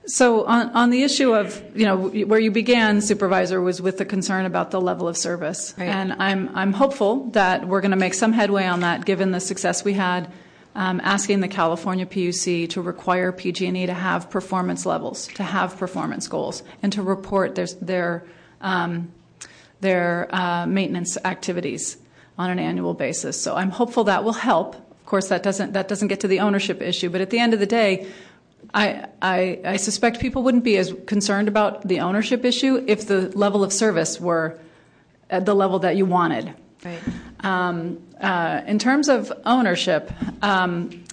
[0.05, 4.05] So on, on the issue of you know where you began, supervisor, was with the
[4.05, 5.87] concern about the level of service, right.
[5.87, 9.39] and I'm I'm hopeful that we're going to make some headway on that, given the
[9.39, 10.31] success we had
[10.75, 16.27] um, asking the California PUC to require PG&E to have performance levels, to have performance
[16.27, 18.25] goals, and to report their their,
[18.61, 19.11] um,
[19.81, 21.97] their uh, maintenance activities
[22.37, 23.39] on an annual basis.
[23.41, 24.75] So I'm hopeful that will help.
[24.75, 27.53] Of course, that doesn't that doesn't get to the ownership issue, but at the end
[27.53, 28.07] of the day.
[28.73, 33.29] I, I, I suspect people wouldn't be as concerned about the ownership issue if the
[33.29, 34.59] level of service were
[35.29, 36.53] at the level that you wanted.
[36.83, 36.99] Right.
[37.39, 40.11] Um, uh, in terms of ownership,
[40.43, 41.03] um,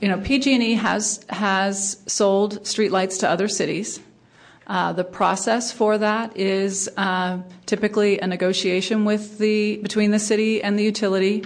[0.00, 4.00] you know, PG&E has has sold streetlights to other cities.
[4.68, 10.62] Uh, the process for that is uh, typically a negotiation with the between the city
[10.62, 11.44] and the utility,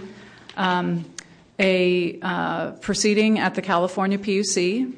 [0.57, 1.05] um,
[1.59, 4.93] a uh, proceeding at the California PUC,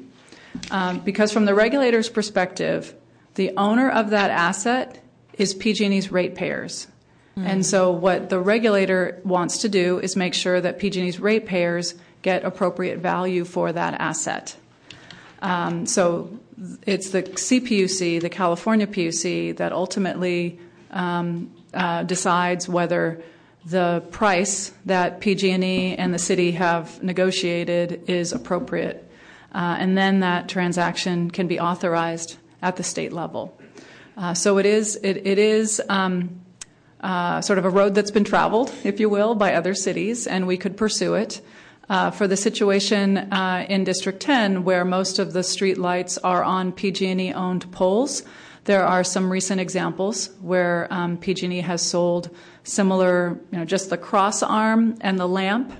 [0.71, 2.95] um, because from the regulator's perspective,
[3.35, 5.03] the owner of that asset
[5.37, 6.87] is PG&E's ratepayers.
[7.37, 12.45] And so, what the regulator wants to do is make sure that PG&E's ratepayers get
[12.45, 14.55] appropriate value for that asset.
[15.41, 16.39] Um, so,
[16.85, 20.59] it's the CPUC, the California PUC, that ultimately
[20.91, 23.21] um, uh, decides whether
[23.65, 29.09] the price that PG&E and the city have negotiated is appropriate,
[29.53, 33.57] uh, and then that transaction can be authorized at the state level.
[34.17, 35.81] Uh, so it is it, it is.
[35.89, 36.41] Um,
[37.41, 40.57] sort of a road that's been traveled, if you will, by other cities, and we
[40.57, 41.39] could pursue it.
[41.87, 46.43] Uh, for the situation uh, in District 10, where most of the street lights are
[46.43, 48.23] on PG&E owned poles,
[48.63, 53.97] there are some recent examples where um, PG&E has sold similar, you know, just the
[53.97, 55.71] cross arm and the lamp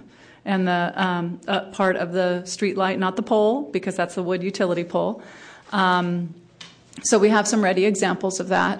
[0.46, 4.22] and the um, uh, part of the street light, not the pole, because that's the
[4.22, 5.24] wood utility pole.
[5.72, 6.36] Um,
[7.02, 8.80] so we have some ready examples of that.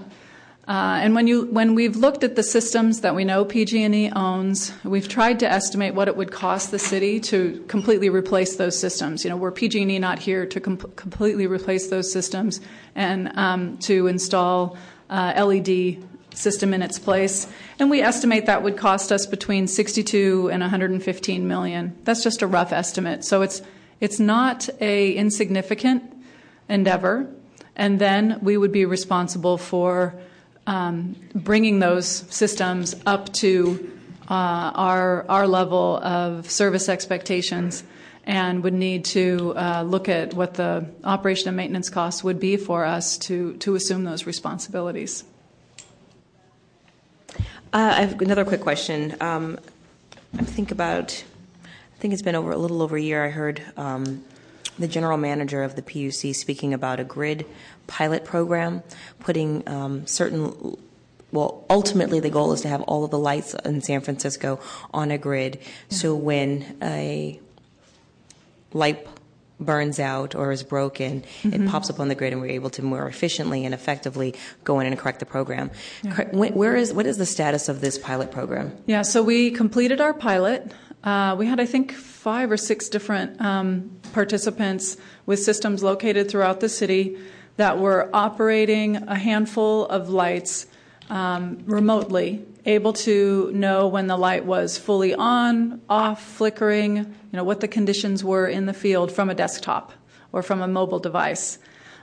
[0.67, 5.39] Uh, and when we've looked at the systems that we know PG&E owns, we've tried
[5.39, 9.23] to estimate what it would cost the city to completely replace those systems.
[9.23, 12.62] You know, were PG&E not here to com- completely replace those systems
[12.95, 14.75] and um, to install
[15.12, 17.47] uh, LED system in its place,
[17.80, 21.95] and we estimate that would cost us between 62 and 115 million.
[22.04, 23.23] That's just a rough estimate.
[23.23, 23.62] So it's
[24.01, 26.04] it's not a insignificant
[26.67, 27.32] endeavor,
[27.75, 30.19] and then we would be responsible for
[30.65, 33.91] bringing those systems up to
[34.30, 37.84] uh, our our level of service expectations,
[38.25, 42.58] and would need to uh, look at what the operation and maintenance costs would be
[42.58, 45.23] for us to to assume those responsibilities.
[47.73, 49.15] Uh, I have another quick question.
[49.19, 49.60] Um,
[50.38, 51.23] I think about,
[51.65, 53.25] I think it's been over a little over a year.
[53.25, 54.23] I heard um,
[54.78, 57.46] the general manager of the PUC speaking about a grid
[57.88, 58.84] pilot program,
[59.20, 60.78] putting um, certain.
[61.32, 64.60] Well, ultimately, the goal is to have all of the lights in San Francisco
[64.94, 65.60] on a grid.
[65.90, 67.40] So when a
[68.72, 69.06] light
[69.60, 71.54] burns out or is broken, mm-hmm.
[71.54, 74.80] it pops up on the grid, and we're able to more efficiently and effectively go
[74.80, 75.72] in and correct the program.
[76.04, 76.24] Yeah.
[76.32, 78.78] Where is what is the status of this pilot program?
[78.86, 80.72] Yeah, so we completed our pilot.
[81.04, 86.62] Uh, we had, I think, five or six different um, participants with systems located throughout
[86.62, 87.17] the city
[87.58, 90.67] that were operating a handful of lights
[91.10, 97.43] um, remotely, able to know when the light was fully on, off, flickering, you know,
[97.43, 99.91] what the conditions were in the field from a desktop
[100.32, 101.60] or from a mobile device.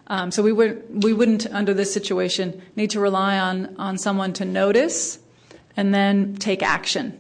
[0.07, 4.35] Um, so we would we wouldn't under this situation need to rely on on someone
[4.35, 5.19] to notice
[5.77, 7.19] and then take action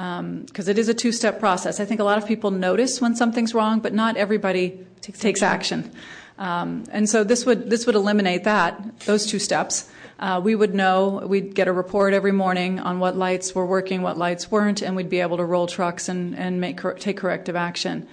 [0.00, 1.78] because um, it is a two-step process.
[1.78, 5.42] I think a lot of people notice when something's wrong, but not everybody takes, takes
[5.42, 5.90] action.
[6.38, 10.74] Um, and so this would this would eliminate that those two steps uh, we would
[10.74, 14.82] know, we'd get a report every morning on what lights were working, what lights weren't,
[14.82, 18.06] and we'd be able to roll trucks and, and make, take corrective action.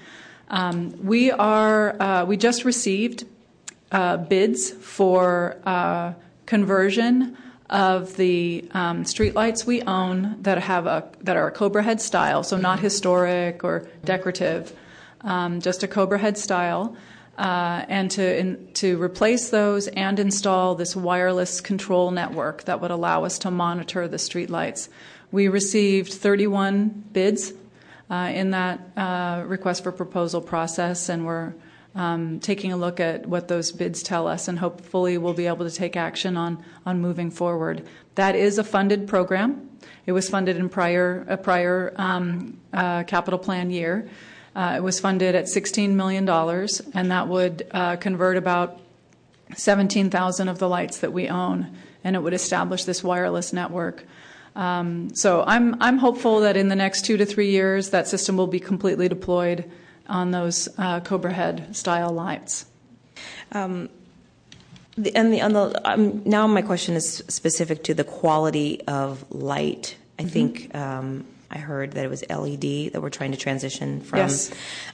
[0.47, 3.25] Um, we are, uh, we just received
[3.91, 6.13] uh, bids for uh,
[6.45, 7.37] conversion
[7.69, 12.43] of the um, streetlights we own that have a that are a Cobra head style,
[12.43, 14.73] so not historic or decorative,
[15.21, 16.95] um, just a Cobra head style
[17.37, 22.91] uh, and to in, to replace those and install this wireless control network that would
[22.91, 24.89] allow us to monitor the streetlights.
[25.31, 27.53] We received 31 bids
[28.09, 31.53] uh, in that uh, request for proposal process, and we're
[31.97, 35.67] um, taking a look at what those bids tell us, and hopefully we'll be able
[35.67, 37.85] to take action on on moving forward.
[38.15, 39.69] That is a funded program.
[40.05, 44.07] It was funded in prior a prior um, uh, capital plan year.
[44.55, 48.79] Uh, it was funded at $16 million, and that would uh, convert about
[49.55, 54.03] 17,000 of the lights that we own, and it would establish this wireless network.
[54.55, 58.37] Um, so I'm I'm hopeful that in the next two to three years that system
[58.37, 59.69] will be completely deployed
[60.07, 62.65] on those uh, Cobra Head style lights.
[63.51, 63.89] Um,
[64.97, 69.23] the, and the, on the um, now my question is specific to the quality of
[69.31, 69.95] light.
[70.17, 70.29] I mm-hmm.
[70.29, 74.19] think um, I heard that it was LED that we're trying to transition from.
[74.19, 74.51] Yes.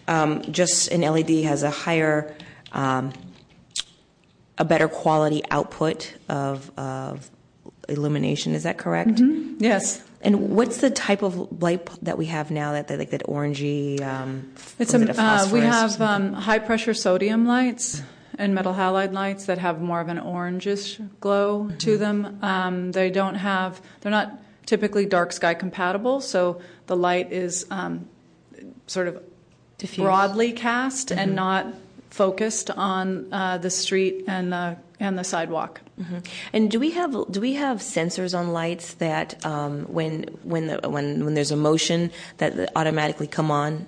[0.08, 2.36] Um, just an LED has a higher,
[2.74, 3.14] um,
[4.58, 7.30] a better quality output of, of
[7.88, 8.54] illumination.
[8.56, 9.12] Is that correct?
[9.12, 9.64] Mm-hmm.
[9.64, 10.04] Yes.
[10.24, 12.72] And what's the type of light that we have now?
[12.72, 14.02] That like that orangey.
[14.02, 18.02] Um, it's a, it a uh, we have um, high pressure sodium lights
[18.38, 21.78] and metal halide lights that have more of an orangish glow mm-hmm.
[21.78, 22.40] to them.
[22.42, 23.82] Um, they don't have.
[24.02, 28.08] They're not typically dark sky compatible, so the light is um,
[28.88, 29.22] sort of
[29.78, 30.06] Diffused.
[30.06, 31.20] broadly cast mm-hmm.
[31.20, 31.68] and not
[32.10, 35.82] focused on uh, the street and the and the sidewalk.
[36.00, 36.20] Mm-hmm.
[36.54, 40.90] And do we have do we have sensors on lights that um, when when the,
[40.90, 43.86] when when there's a motion that automatically come on?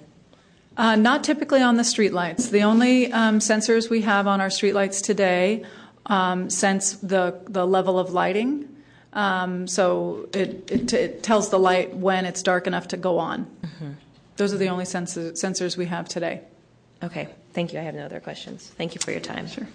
[0.77, 2.49] Uh, not typically on the street lights.
[2.49, 5.63] The only um, sensors we have on our street lights today
[6.07, 8.69] um, sense the the level of lighting.
[9.13, 13.45] Um, so it, it, it, tells the light when it's dark enough to go on.
[13.45, 13.91] Mm-hmm.
[14.35, 16.41] Those are the only sensors, sensors we have today.
[17.01, 17.79] Okay, thank you.
[17.79, 18.73] I have no other questions.
[18.75, 19.47] Thank you for your time.
[19.47, 19.65] Sure.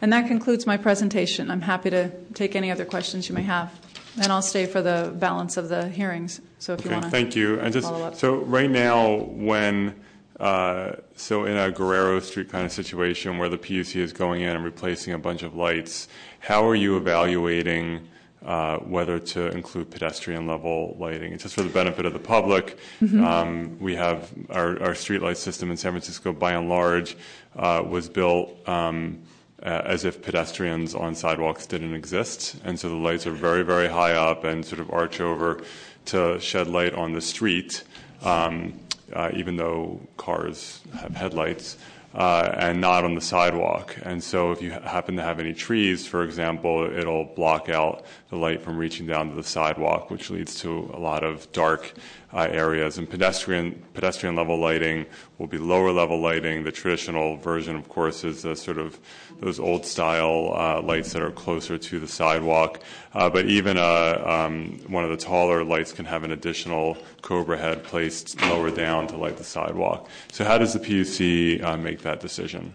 [0.00, 1.50] And that concludes my presentation.
[1.50, 3.72] I'm happy to take any other questions you may have.
[4.20, 6.40] And I'll stay for the balance of the hearings.
[6.58, 7.10] So if you want to.
[7.10, 7.60] Thank you.
[7.60, 7.88] And just
[8.18, 9.94] so right now, when
[10.40, 14.50] uh, so in a Guerrero Street kind of situation where the PUC is going in
[14.50, 16.08] and replacing a bunch of lights,
[16.40, 18.06] how are you evaluating
[18.44, 21.32] uh, whether to include pedestrian level lighting?
[21.32, 22.78] It's just for the benefit of the public.
[23.00, 23.24] Mm-hmm.
[23.24, 27.16] Um, we have our, our street light system in San Francisco, by and large,
[27.56, 28.68] uh, was built.
[28.68, 29.22] Um,
[29.62, 32.56] as if pedestrians on sidewalks didn't exist.
[32.64, 35.60] And so the lights are very, very high up and sort of arch over
[36.06, 37.84] to shed light on the street,
[38.22, 38.78] um,
[39.12, 41.76] uh, even though cars have headlights
[42.14, 43.96] uh, and not on the sidewalk.
[44.02, 48.36] And so if you happen to have any trees, for example, it'll block out the
[48.36, 51.92] light from reaching down to the sidewalk, which leads to a lot of dark
[52.32, 52.96] uh, areas.
[52.98, 55.06] And pedestrian pedestrian level lighting
[55.36, 56.64] will be lower level lighting.
[56.64, 58.98] The traditional version, of course, is the sort of
[59.40, 62.80] those old style uh, lights that are closer to the sidewalk.
[63.14, 67.56] Uh, but even uh, um, one of the taller lights can have an additional cobra
[67.56, 70.08] head placed lower down to light the sidewalk.
[70.32, 72.74] So how does the PUC uh, make that decision?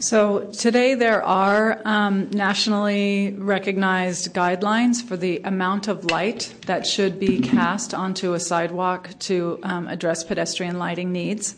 [0.00, 7.20] So today there are um, nationally recognized guidelines for the amount of light that should
[7.20, 11.54] be cast onto a sidewalk to um, address pedestrian lighting needs.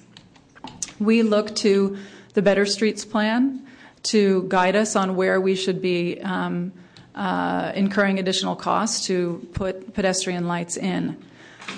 [0.99, 1.97] We look to
[2.35, 3.62] the Better Streets Plan
[4.05, 6.73] to guide us on where we should be um,
[7.15, 11.17] uh, incurring additional costs to put pedestrian lights in.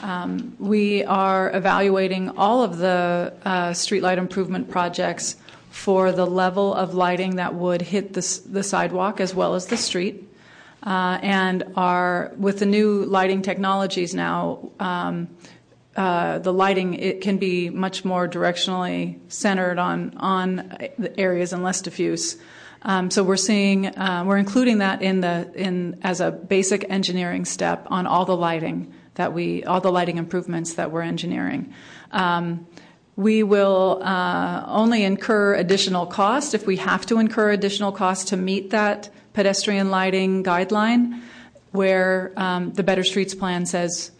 [0.02, 5.36] Um, we are evaluating all of the uh, streetlight improvement projects
[5.70, 9.76] for the level of lighting that would hit the, the sidewalk as well as the
[9.76, 10.28] street.
[10.82, 15.28] Uh, and are with the new lighting technologies now, um,
[15.94, 20.76] the lighting it can be much more directionally centered on
[21.16, 22.36] areas and less diffuse.
[22.82, 27.46] Um, so we're seeing uh, we're including that in the in as a basic engineering
[27.46, 31.72] step on all the lighting that we all the lighting improvements that we're engineering.
[32.12, 32.66] Um,
[33.16, 38.36] we will uh, only incur additional cost if we have to incur additional cost to
[38.36, 41.22] meet that pedestrian lighting guideline,
[41.70, 44.13] where um, the Better Streets Plan says uh,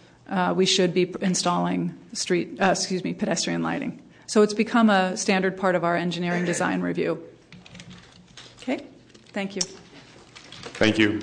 [0.57, 4.01] we should be installing street, uh, excuse me, pedestrian lighting.
[4.27, 7.22] So it's become a standard part of our engineering design review.
[8.62, 8.85] Okay,
[9.33, 9.62] thank you.
[10.75, 11.20] Thank you.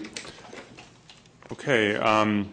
[1.51, 1.95] Okay.
[1.95, 2.51] Um,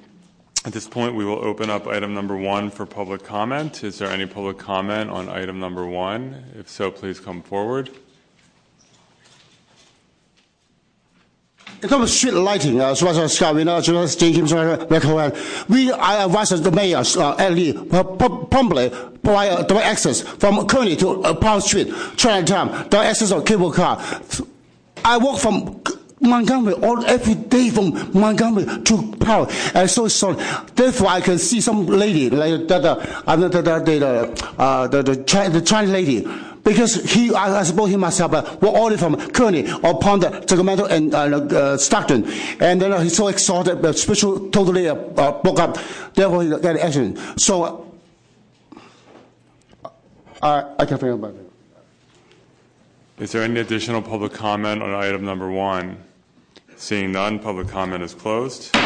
[0.64, 3.84] at this point, we will open up item number one for public comment.
[3.84, 6.44] Is there any public comment on item number one?
[6.59, 7.90] If so, please come forward.
[11.80, 15.36] In terms street lighting, uh, Supervisor Scott, we know James recommend
[15.68, 18.90] we I advise the mayor uh, at least promptly
[19.22, 23.70] provide uh, direct access from Kearny to uh, Pound Street, Chinatown, direct access of cable
[23.70, 24.02] car.
[25.04, 25.80] I walk from
[26.20, 29.48] Montgomery all every day from Montgomery to Powell.
[29.72, 30.36] And so sorry.
[30.74, 35.50] Therefore, I can see some lady like that, uh, the the the uh, the, the,
[35.52, 36.26] the Chinese lady.
[36.64, 40.86] Because he, I, I suppose he must have uh, all from Kearny upon the Sacramento
[40.86, 42.24] and uh, uh, Stockton,
[42.61, 45.78] and then uh, he's so exhausted, the spiritual totally uh, uh, broke up.
[46.14, 47.18] Therefore, he got an accident.
[47.40, 47.86] So,
[49.82, 49.90] uh,
[50.42, 51.50] I, I can't think about it.
[53.18, 55.96] Is there any additional public comment on item number one?
[56.76, 58.76] Seeing none, public comment is closed.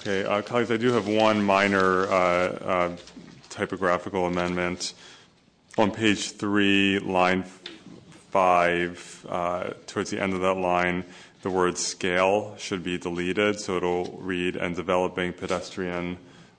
[0.00, 2.96] Okay, uh, colleagues, I do have one minor uh, uh,
[3.50, 4.94] typographical amendment.
[5.78, 7.44] On page three, line
[8.30, 11.04] five, uh, towards the end of that line,
[11.40, 16.18] the word scale should be deleted, so it'll read, and developing pedestrian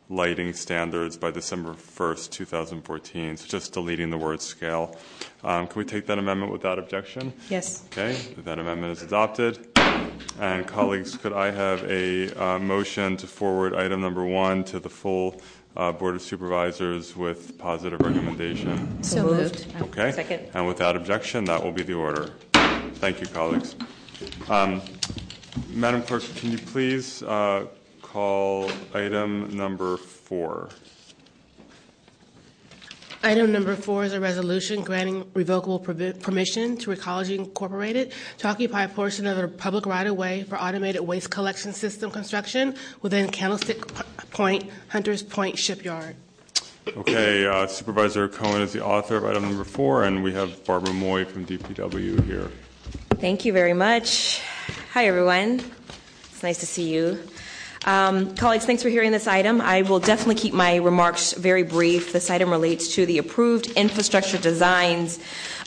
[0.09, 3.37] lighting standards by December 1st, 2014.
[3.37, 4.97] So just deleting the word scale.
[5.43, 7.33] Um, Can we take that amendment without objection?
[7.49, 7.83] Yes.
[7.91, 9.67] Okay, that amendment is adopted.
[10.39, 14.89] And colleagues, could I have a uh, motion to forward item number one to the
[14.89, 15.41] full
[15.75, 19.01] uh, Board of Supervisors with positive recommendation?
[19.03, 19.67] So moved.
[19.81, 20.11] Okay?
[20.11, 20.49] Second.
[20.53, 22.29] And without objection, that will be the order.
[22.95, 23.75] Thank you, colleagues.
[24.49, 24.81] Um,
[25.69, 27.67] Madam Clerk, can you please uh,
[28.01, 30.69] call item number four?
[33.25, 38.89] Item number four is a resolution granting revocable permission to Recology Incorporated to occupy a
[38.89, 43.87] portion of a public right-of-way for automated waste collection system construction within Candlestick
[44.31, 46.17] Point, Hunters Point Shipyard.
[46.97, 50.91] Okay, uh, Supervisor Cohen is the author of item number four, and we have Barbara
[50.91, 52.51] Moy from DPW here.
[53.21, 54.41] Thank you very much.
[54.91, 55.61] Hi, everyone.
[56.25, 57.23] It's nice to see you.
[57.85, 59.59] Um, colleagues, thanks for hearing this item.
[59.59, 62.13] I will definitely keep my remarks very brief.
[62.13, 65.19] This item relates to the approved infrastructure designs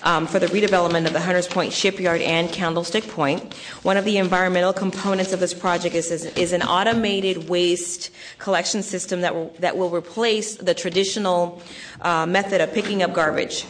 [0.03, 3.53] um, for the redevelopment of the Hunters Point Shipyard and Candlestick Point.
[3.83, 8.83] One of the environmental components of this project is, is, is an automated waste collection
[8.83, 11.61] system that will, that will replace the traditional
[12.01, 13.67] uh, method of picking up garbage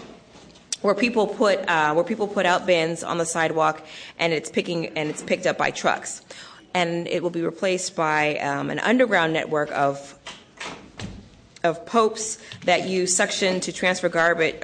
[0.83, 3.85] where people put uh, where people put out bins on the sidewalk
[4.19, 6.23] and it's picking and it's picked up by trucks
[6.77, 10.15] and it will be replaced by um, an underground network of
[11.65, 14.57] of popes that use suction to transfer garbage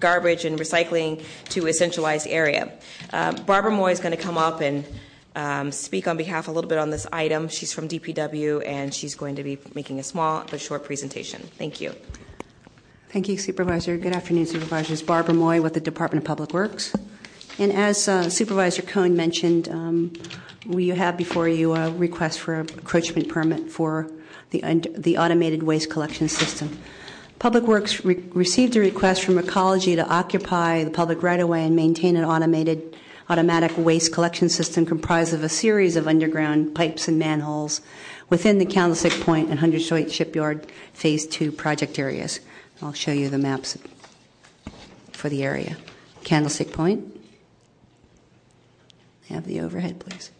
[0.00, 2.72] garbage and recycling to a centralized area.
[3.12, 4.84] Uh, Barbara Moy is going to come up and
[5.36, 7.48] um, speak on behalf a little bit on this item.
[7.48, 11.40] She's from DPW and she's going to be making a small but short presentation.
[11.58, 11.94] Thank you.
[13.10, 13.96] Thank you, Supervisor.
[13.98, 15.00] Good afternoon, Supervisors.
[15.00, 16.92] Barbara Moy with the Department of Public Works.
[17.58, 20.12] And as uh, Supervisor Cohen mentioned, um,
[20.66, 24.10] we have before you a request for a encroachment permit for
[24.50, 24.60] the,
[24.96, 26.78] the automated waste collection system.
[27.38, 32.16] Public Works re- received a request from Recology to occupy the public right-of-way and maintain
[32.16, 32.96] an automated
[33.28, 37.80] automatic waste collection system comprised of a series of underground pipes and manholes
[38.28, 42.40] within the Candlestick Point and Hundred Point Shipyard Phase 2 project areas.
[42.80, 43.78] I'll show you the maps
[45.12, 45.76] for the area.
[46.24, 47.20] Candlestick Point.
[49.28, 50.30] Have the overhead, please.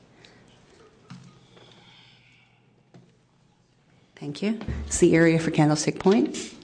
[4.22, 4.60] Thank you.
[4.86, 6.54] It's the area for Candlestick Point.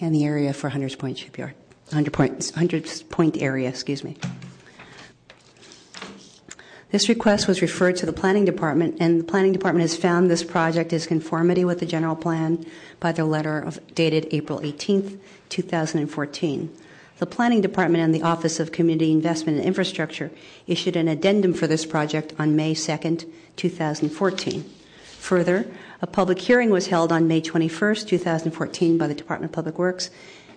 [0.00, 1.54] And the area for Hunters Point Shipyard.
[1.92, 4.16] Hundred Point, Hunters Point area, excuse me.
[6.90, 10.42] This request was referred to the Planning Department, and the Planning Department has found this
[10.42, 12.66] project is conformity with the general plan
[12.98, 16.76] by their letter of, dated April 18, 2014.
[17.18, 20.30] The Planning Department and the Office of Community Investment and Infrastructure
[20.68, 24.64] issued an addendum for this project on May 2, 2014.
[25.18, 25.66] Further,
[26.00, 30.10] a public hearing was held on May 21, 2014 by the Department of Public Works,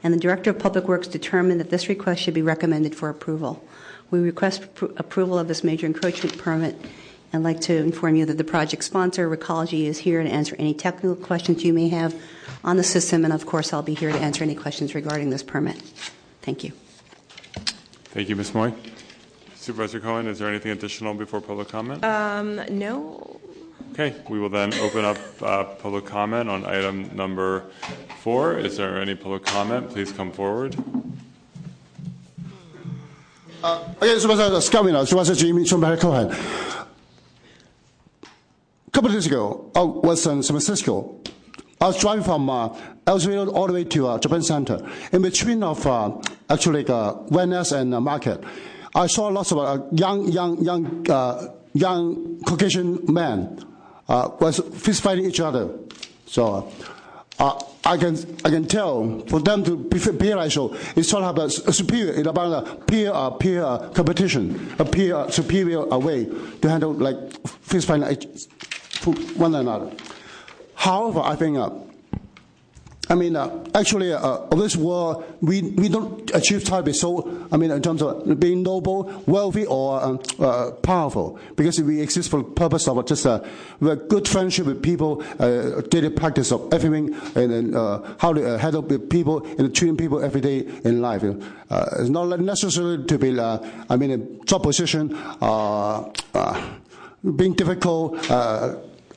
[0.03, 3.65] and the Director of Public Works determined that this request should be recommended for approval.
[4.11, 6.79] We request pr- approval of this major encroachment permit
[7.33, 10.75] and like to inform you that the project sponsor, Recology, is here to answer any
[10.75, 12.13] technical questions you may have
[12.63, 15.41] on the system, and of course, I'll be here to answer any questions regarding this
[15.41, 15.81] permit.
[16.41, 16.71] Thank you.
[18.05, 18.53] Thank you, Ms.
[18.53, 18.73] Moy.
[19.55, 22.03] Supervisor Cohen, is there anything additional before public comment?
[22.03, 23.39] Um, no.
[23.91, 27.65] Okay, we will then open up uh, public comment on item number
[28.21, 28.57] four.
[28.57, 29.89] Is there any public comment?
[29.89, 30.75] Please come forward.
[33.63, 36.31] Okay, Supervisor Scott Wiener, Supervisor Jimmy, Supervisor Cohen.
[38.87, 41.19] A couple of days ago, I was in San Francisco.
[41.79, 42.75] I was driving from uh,
[43.05, 44.87] Elsville all the way to uh, Japan Center.
[45.11, 46.11] In between of uh,
[46.49, 48.43] actually uh, Van Ness and uh, Market,
[48.93, 53.63] I saw lots of uh, young, young, young, uh, young Caucasian men
[54.07, 55.69] uh, was fist fighting each other.
[56.25, 56.71] So
[57.39, 60.75] uh, I can I can tell for them to be so.
[60.95, 62.13] It's sort of a superior.
[62.13, 66.69] It's about a peer uh, peer uh, competition, a peer uh, superior uh, way to
[66.69, 68.05] handle like fist fighting
[69.35, 69.91] one another.
[70.75, 71.71] However, I think uh,
[73.11, 77.69] I mean, uh, actually, uh, this war, we, we don't achieve target so, I mean,
[77.69, 82.45] in terms of being noble, wealthy, or um, uh, powerful, because we exist for the
[82.45, 83.43] purpose of just uh,
[83.81, 88.81] a good friendship with people, uh, daily practice of everything, and uh, how to handle
[88.81, 91.21] people and treat people every day in life.
[91.21, 95.09] It's not necessarily to be, I mean, a job position,
[97.35, 98.31] being difficult,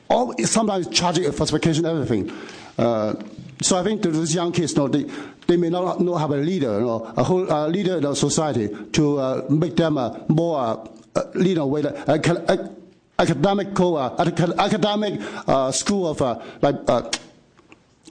[0.09, 2.29] all, sometimes charging falsification, everything.
[2.77, 3.15] Uh,
[3.61, 5.05] so I think to these young kids, you know, they,
[5.47, 8.13] they may not know have a leader, you know, a whole uh, leader in the
[8.15, 10.59] society to uh, make them uh, more
[11.15, 12.57] uh, lead a way, uh,
[13.17, 16.75] academical, uh, acad- academic uh, school of uh, like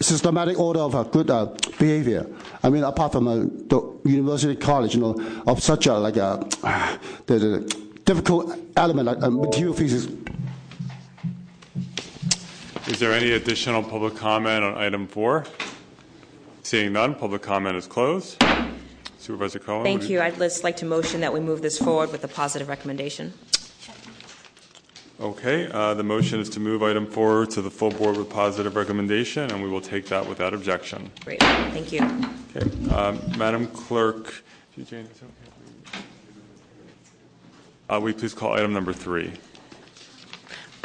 [0.00, 1.26] systematic order of good
[1.78, 2.26] behavior.
[2.62, 6.44] I mean, apart from the university college, you know, of such a like a
[7.26, 10.06] the, the difficult element like material physics.
[12.86, 15.46] Is there any additional public comment on item four?
[16.62, 18.42] Seeing none, public comment is closed.
[19.18, 19.84] Supervisor Cohen?
[19.84, 20.20] Thank you.
[20.20, 23.32] I'd just like to motion that we move this forward with a positive recommendation.
[25.18, 28.76] Okay, uh, the motion is to move item four to the full board with positive
[28.76, 31.10] recommendation, and we will take that without objection.
[31.24, 31.40] Great.
[31.40, 32.02] Thank you.
[32.54, 34.44] Okay, um, Madam Clerk,
[34.76, 36.04] Jane, is it okay?
[37.88, 39.32] Uh, you please call item number three?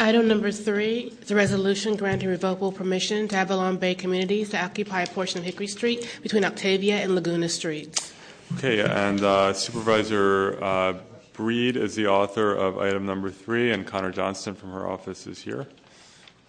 [0.01, 5.01] Item number three is a resolution granting revocable permission to Avalon Bay Communities to occupy
[5.01, 8.13] a portion of Hickory Street between Octavia and Laguna Streets.
[8.55, 10.93] Okay, and uh, Supervisor uh,
[11.33, 15.37] Breed is the author of item number three, and Connor Johnston from her office is
[15.37, 15.67] here.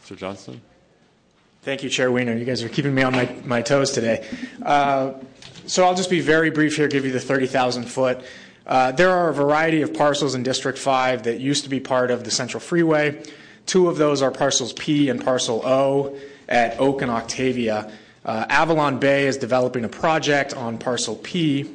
[0.05, 0.17] Mr.
[0.17, 0.61] Johnston?
[1.63, 2.37] Thank you, Chair Wiener.
[2.37, 4.29] You guys are keeping me on my, my toes today.
[4.63, 5.15] Uh,
[5.67, 8.21] so I'll just be very brief here, give you the 30,000 foot.
[8.65, 12.13] Uh, there are a variety of parcels in District 5 that used to be part
[12.13, 13.21] of the Central Freeway.
[13.71, 16.19] Two of those are parcels P and parcel O
[16.49, 17.93] at Oak and Octavia.
[18.25, 21.71] Uh, Avalon Bay is developing a project on parcel P,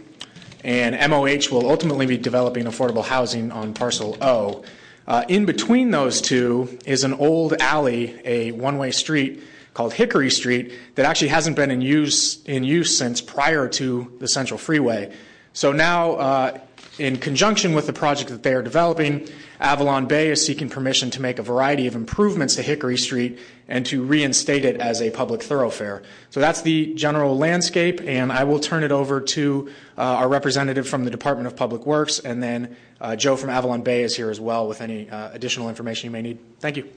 [0.62, 4.66] and MOH will ultimately be developing affordable housing on parcel O.
[5.08, 9.42] Uh, in between those two is an old alley, a one way street
[9.74, 14.28] called Hickory Street, that actually hasn't been in use, in use since prior to the
[14.28, 15.14] Central Freeway.
[15.54, 16.60] So now, uh,
[17.00, 19.30] in conjunction with the project that they are developing,
[19.60, 23.86] Avalon Bay is seeking permission to make a variety of improvements to Hickory Street and
[23.88, 26.04] to reinstate it as a public thoroughfare.
[26.30, 30.88] So that's the general landscape, and I will turn it over to uh, our representative
[30.88, 34.30] from the Department of Public Works, and then uh, Joe from Avalon Bay is here
[34.30, 36.40] as well with any uh, additional information you may need.
[36.60, 36.90] Thank you.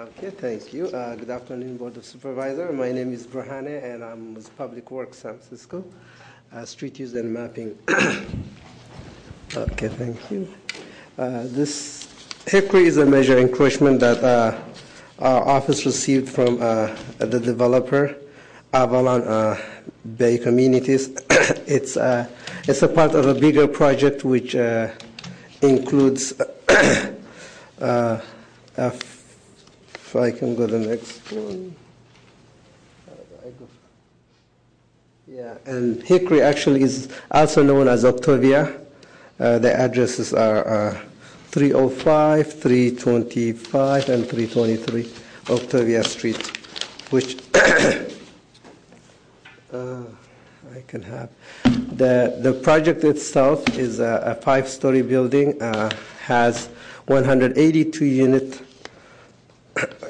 [0.00, 0.86] Okay, thank you.
[0.86, 2.72] Uh, good afternoon, Board of Supervisor.
[2.72, 5.84] My name is Brahane, and I'm with Public Works San Francisco,
[6.54, 7.76] uh, Street Use and Mapping.
[9.54, 10.48] okay, thank you.
[11.18, 12.08] Uh, this
[12.46, 14.58] Hickory is a major encroachment that uh,
[15.18, 18.16] our office received from uh, the developer,
[18.72, 19.60] Avalon uh,
[20.16, 21.10] Bay Communities.
[21.66, 21.98] it's,
[22.66, 24.54] it's a part of a bigger project which
[25.60, 26.32] includes
[27.78, 28.22] a
[30.10, 31.76] if I can go to the next one.
[35.28, 38.76] Yeah, and Hickory actually is also known as Octavia.
[39.38, 41.00] Uh, the addresses are uh,
[41.52, 45.12] 305, 325, and 323
[45.48, 46.44] Octavia Street,
[47.10, 47.36] which
[49.72, 50.02] uh,
[50.74, 51.30] I can have.
[51.62, 55.90] The, the project itself is a, a five story building, uh,
[56.24, 56.66] has
[57.06, 58.60] 182 units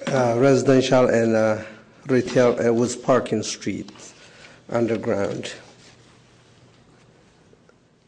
[0.07, 1.63] residential and uh,
[2.07, 4.15] retail uh, with parking streets
[4.69, 5.53] underground.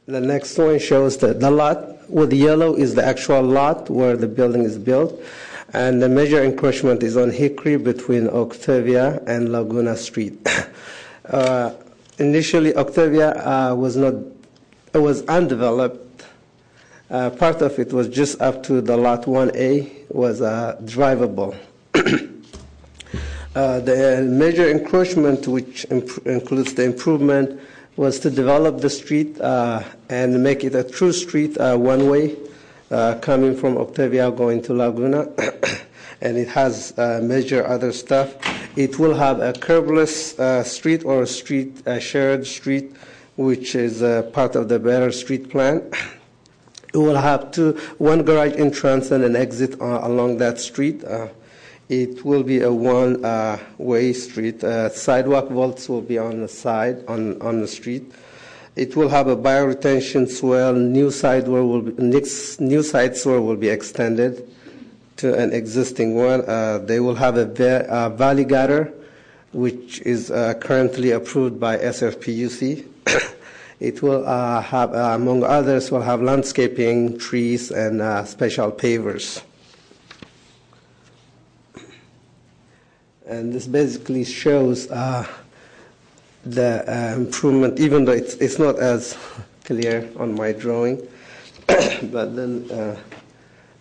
[0.06, 4.26] The next one shows the, the lot with yellow is the actual lot where the
[4.26, 5.20] building is built,
[5.72, 10.46] and the major encroachment is on Hickory between Octavia and Laguna Street.
[11.26, 11.72] uh,
[12.18, 14.14] initially, Octavia uh, was not
[14.94, 16.24] it was undeveloped.
[17.08, 21.56] Uh, part of it was just up to the lot 1A was uh, drivable.
[23.54, 27.60] Uh, the major encroachment, which includes the improvement,
[27.96, 32.34] was to develop the street uh, and make it a true street, uh, one way,
[32.90, 35.28] uh, coming from Octavia going to Laguna.
[36.22, 38.34] and it has uh, major other stuff.
[38.78, 42.96] It will have a curbless uh, street or a street, a shared street
[43.36, 45.90] which is uh, part of the Better Street Plan.
[46.94, 51.02] It will have two, one garage entrance and an exit uh, along that street.
[51.92, 54.64] Uh, it will be a one-way street.
[54.64, 58.12] Uh, sidewalk vaults will be on the side on on the street.
[58.74, 60.72] It will have a bioretention swale.
[60.72, 64.48] New side swale will be, next, new side swale will be extended
[65.18, 66.40] to an existing one.
[66.48, 68.90] Uh, they will have a va- uh, valley gutter,
[69.52, 72.86] which is uh, currently approved by SFPUC.
[73.80, 79.42] It will uh, have, uh, among others, will have landscaping, trees, and uh, special pavers.
[83.32, 85.26] And this basically shows uh,
[86.44, 89.16] the uh, improvement, even though it's, it's not as
[89.64, 91.00] clear on my drawing.
[91.66, 92.96] but then uh,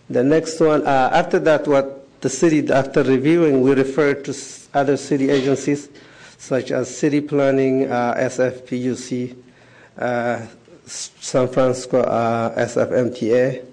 [0.09, 4.35] the next one, after that, what the city, after reviewing, we referred to
[4.73, 5.89] other city agencies
[6.37, 9.35] such as city planning, SFPUC,
[9.97, 10.45] uh,
[10.85, 13.65] San Francisco uh, SFMTA,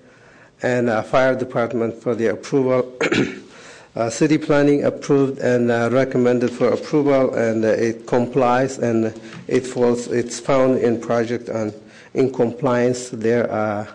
[0.63, 2.97] and uh, fire department for the approval.
[3.99, 9.13] Uh, city planning approved and uh, recommended for approval, and uh, it complies, and
[9.49, 10.07] it falls.
[10.07, 11.73] It's found in project on
[12.15, 13.89] in compliance their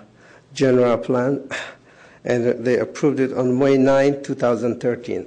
[0.53, 1.49] general plan,
[2.25, 5.23] and they approved it on May 9, 2013.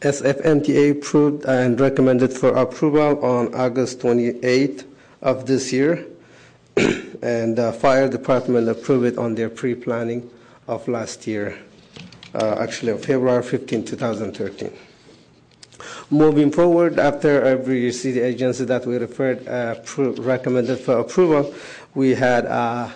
[0.00, 4.84] SFMTA approved and recommended for approval on August 28
[5.20, 6.06] of this year,
[7.20, 10.30] and the fire department approved it on their pre-planning
[10.66, 11.71] of last year, uh,
[12.34, 14.72] actually February 15, 2013.
[16.10, 21.54] Moving forward, after every city agency that we referred uh, recommended for approval,
[21.94, 22.90] we had uh,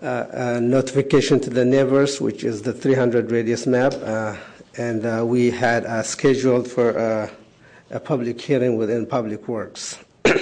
[0.00, 4.36] a notification to the neighbors, which is the 300 radius map, uh,
[4.76, 6.90] and uh, we had uh, scheduled for
[7.90, 9.98] a public hearing within Public Works.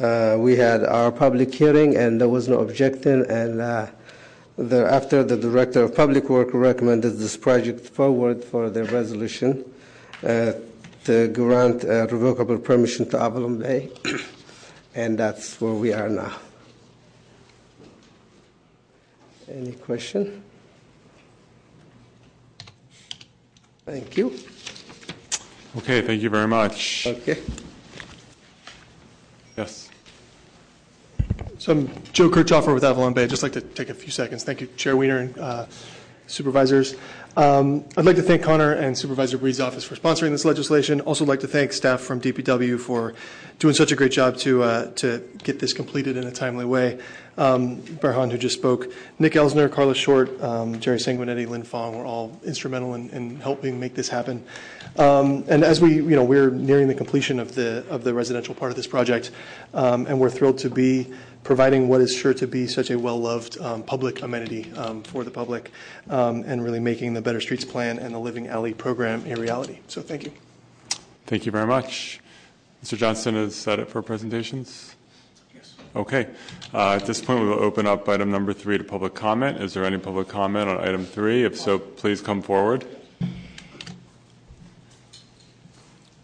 [0.00, 3.60] Uh, we had our public hearing and there was no objection and
[4.60, 9.64] uh, after the director of public work recommended this project forward for the resolution
[10.22, 10.52] uh,
[11.04, 13.90] to grant a revocable permission to Avalon Bay
[14.94, 16.36] and that's where we are now.
[19.50, 20.42] Any question?
[23.86, 24.32] Thank you.
[25.78, 27.06] Okay, thank you very much.
[27.06, 27.38] Okay.
[29.56, 29.89] Yes.
[31.60, 33.24] So I'm Joe Kirchhoffer with Avalon Bay.
[33.24, 34.44] I'd just like to take a few seconds.
[34.44, 35.66] Thank you, Chair Wiener and uh,
[36.26, 36.94] supervisors.
[37.36, 41.02] Um, I'd like to thank Connor and Supervisor Breed's office for sponsoring this legislation.
[41.02, 43.12] Also like to thank staff from DPW for
[43.58, 46.98] doing such a great job to uh, to get this completed in a timely way.
[47.40, 52.04] Um, Berhan, who just spoke, Nick Elsner, Carla Short, um, Jerry Sanguinetti, Lynn Fong were
[52.04, 54.44] all instrumental in, in helping make this happen.
[54.98, 58.54] Um, and as we, you know, we're nearing the completion of the of the residential
[58.54, 59.30] part of this project,
[59.72, 61.06] and we're thrilled to be
[61.42, 64.64] providing what is sure to be such a well-loved public amenity
[65.04, 65.70] for the public
[66.08, 69.78] and really making the Better Streets Plan and the Living Alley program a reality.
[69.88, 70.32] So thank you.
[71.26, 72.20] Thank you very much.
[72.84, 72.98] Mr.
[72.98, 74.89] Johnston, is that it for presentations?
[75.94, 76.28] Okay.
[76.72, 79.60] Uh, at this point, we will open up item number three to public comment.
[79.60, 81.44] Is there any public comment on item three?
[81.44, 82.86] If so, please come forward.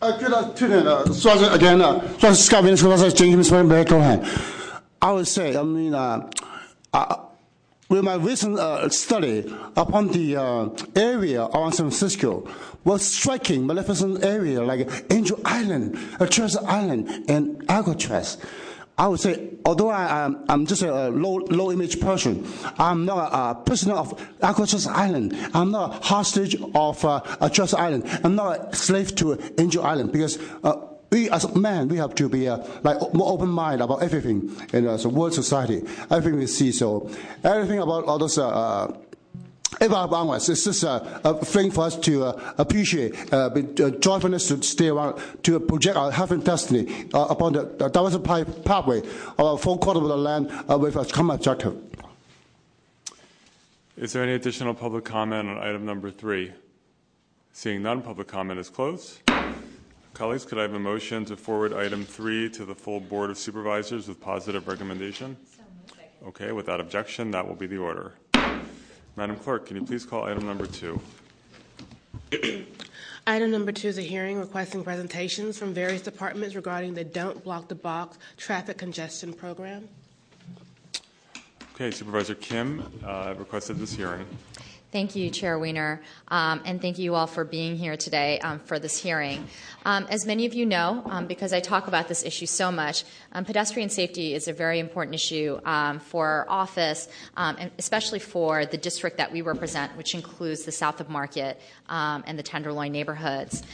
[0.01, 0.87] Uh, good afternoon.
[0.87, 2.83] Uh, so again, uh, Scott Vince,
[3.15, 4.29] James Go ahead.
[5.03, 5.93] I would say, I mean,
[7.89, 10.37] with my recent study upon the
[10.95, 12.49] area around San Francisco,
[12.85, 15.99] was striking, magnificent area like Angel Island,
[16.31, 18.39] Treasure Island, and Alcatraz.
[18.99, 22.47] I would say, although I, am I'm just a low, low image person,
[22.79, 25.37] I'm not a, a prisoner of Alcatraz Island.
[25.53, 27.21] I'm not a hostage of uh,
[27.77, 28.05] Island.
[28.25, 30.81] I'm not a slave to Angel Island because uh,
[31.11, 34.87] we as men, we have to be uh, like more open minded about everything in
[34.87, 36.73] uh, the world society, everything we see.
[36.73, 37.11] So
[37.45, 38.39] everything about all those.
[38.39, 38.97] Uh,
[39.81, 43.91] uh about us, it's just a, a, thing for us to uh, appreciate, uh, uh,
[43.91, 49.01] joyfulness to stay around, to project our heaven destiny uh, upon the, the diversified pathway
[49.39, 51.77] of a full quarter of the land uh, with a common objective.
[53.97, 56.53] Is there any additional public comment on item number three?
[57.53, 59.21] Seeing none, public comment is closed.
[60.13, 63.37] Colleagues, could I have a motion to forward item three to the full Board of
[63.37, 65.37] Supervisors with positive recommendation?
[66.27, 68.15] Okay, without objection, that will be the order.
[69.17, 71.01] Madam Clerk, can you please call item number two?
[73.29, 77.67] Item number two is a hearing requesting presentations from various departments regarding the Don't Block
[77.67, 79.89] the Box traffic congestion program.
[81.75, 84.27] Okay, Supervisor Kim uh, I've requested this hearing.
[84.97, 88.79] Thank you, Chair Wiener, um, and thank you all for being here today um, for
[88.79, 89.47] this hearing.
[89.85, 93.05] Um, as many of you know, um, because I talk about this issue so much,
[93.33, 98.65] um, pedestrian safety is a very important issue um, for our office, and especially for
[98.65, 103.65] the district that we represent, which includes the South of Market and the Tenderloin neighborhoods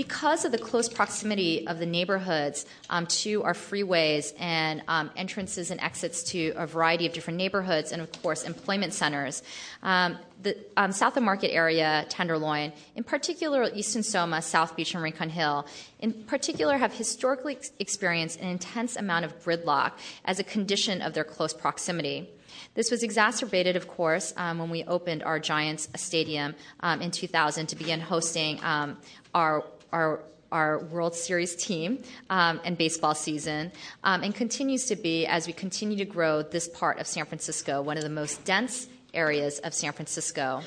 [0.00, 5.70] because of the close proximity of the neighborhoods um, to our freeways and um, entrances
[5.70, 9.42] and exits to a variety of different neighborhoods, and of course, employment centers,
[9.82, 15.02] um, the um, South of Market area, Tenderloin, in particular Easton Soma, South Beach, and
[15.02, 15.66] Rincon Hill,
[15.98, 19.92] in particular have historically ex- experienced an intense amount of gridlock
[20.24, 22.26] as a condition of their close proximity.
[22.74, 27.66] This was exacerbated, of course, um, when we opened our Giants Stadium um, in 2000
[27.66, 28.96] to begin hosting um,
[29.34, 29.62] our
[29.92, 30.20] our
[30.52, 33.70] our World Series team um, and baseball season,
[34.02, 37.82] um, and continues to be as we continue to grow this part of San Francisco,
[37.82, 40.62] one of the most dense areas of San Francisco.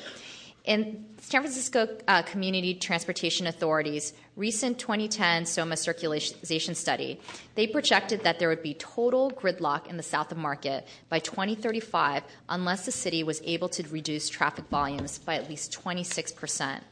[0.64, 7.20] In San Francisco uh, Community Transportation Authority's recent 2010 SOMA circulation study,
[7.54, 12.22] they projected that there would be total gridlock in the south of Market by 2035
[12.48, 16.82] unless the city was able to reduce traffic volumes by at least 26 percent.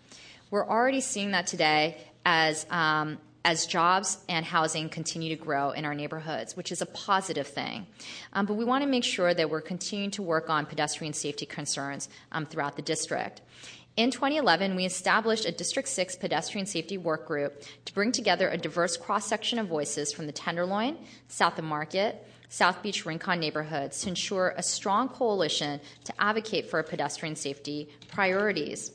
[0.51, 5.85] We're already seeing that today as um, as jobs and housing continue to grow in
[5.85, 7.87] our neighborhoods, which is a positive thing.
[8.33, 11.47] Um, but we want to make sure that we're continuing to work on pedestrian safety
[11.47, 13.41] concerns um, throughout the district.
[13.97, 18.57] In 2011, we established a District 6 pedestrian safety work group to bring together a
[18.57, 20.97] diverse cross section of voices from the Tenderloin,
[21.29, 26.83] South of Market, South Beach, Rincon neighborhoods to ensure a strong coalition to advocate for
[26.83, 28.93] pedestrian safety priorities.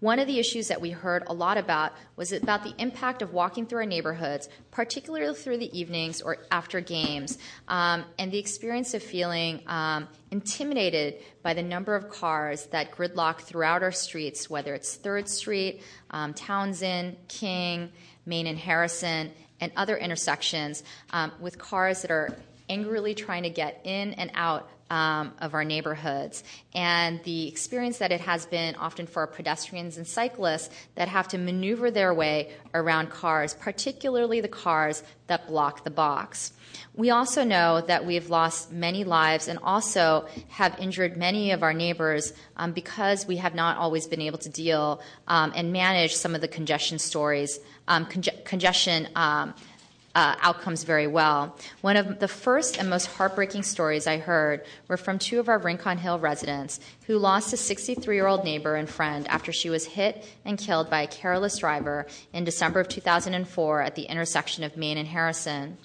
[0.00, 3.34] One of the issues that we heard a lot about was about the impact of
[3.34, 7.36] walking through our neighborhoods, particularly through the evenings or after games,
[7.68, 13.40] um, and the experience of feeling um, intimidated by the number of cars that gridlock
[13.40, 17.92] throughout our streets, whether it's 3rd Street, um, Townsend, King,
[18.24, 19.30] Main and Harrison,
[19.60, 22.34] and other intersections um, with cars that are
[22.70, 26.42] angrily trying to get in and out um, of our neighborhoods
[26.74, 31.38] and the experience that it has been often for pedestrians and cyclists that have to
[31.38, 36.52] maneuver their way around cars, particularly the cars that block the box.
[36.94, 41.72] We also know that we've lost many lives and also have injured many of our
[41.72, 46.34] neighbors um, because we have not always been able to deal um, and manage some
[46.34, 49.54] of the congestion stories, um, conge- congestion um,
[50.14, 51.56] uh, outcomes very well.
[51.82, 55.58] One of the first and most heartbreaking stories I heard were from two of our
[55.58, 59.86] Rincon Hill residents who lost a 63 year old neighbor and friend after she was
[59.86, 64.76] hit and killed by a careless driver in December of 2004 at the intersection of
[64.76, 65.78] Main and Harrison.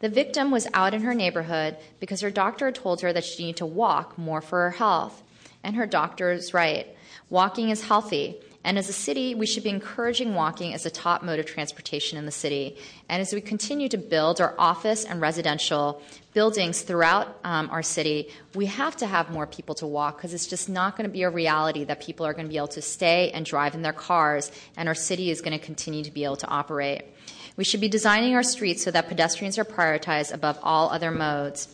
[0.00, 3.44] The victim was out in her neighborhood because her doctor had told her that she
[3.44, 5.22] needed to walk more for her health.
[5.62, 6.86] And her doctor is right.
[7.28, 8.36] Walking is healthy.
[8.66, 12.18] And as a city, we should be encouraging walking as a top mode of transportation
[12.18, 12.76] in the city.
[13.08, 16.02] And as we continue to build our office and residential
[16.34, 20.48] buildings throughout um, our city, we have to have more people to walk because it's
[20.48, 22.82] just not going to be a reality that people are going to be able to
[22.82, 26.24] stay and drive in their cars, and our city is going to continue to be
[26.24, 27.04] able to operate.
[27.56, 31.68] We should be designing our streets so that pedestrians are prioritized above all other modes.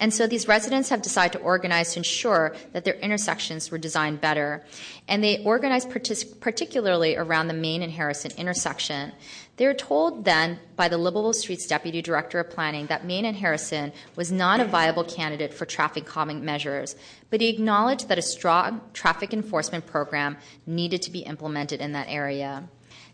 [0.00, 4.20] And so these residents have decided to organize to ensure that their intersections were designed
[4.20, 4.64] better.
[5.08, 9.12] And they organized partic- particularly around the Main and Harrison intersection.
[9.56, 13.36] They were told then by the Livable Streets Deputy Director of Planning that Main and
[13.36, 16.96] Harrison was not a viable candidate for traffic calming measures,
[17.30, 22.08] but he acknowledged that a strong traffic enforcement program needed to be implemented in that
[22.08, 22.64] area.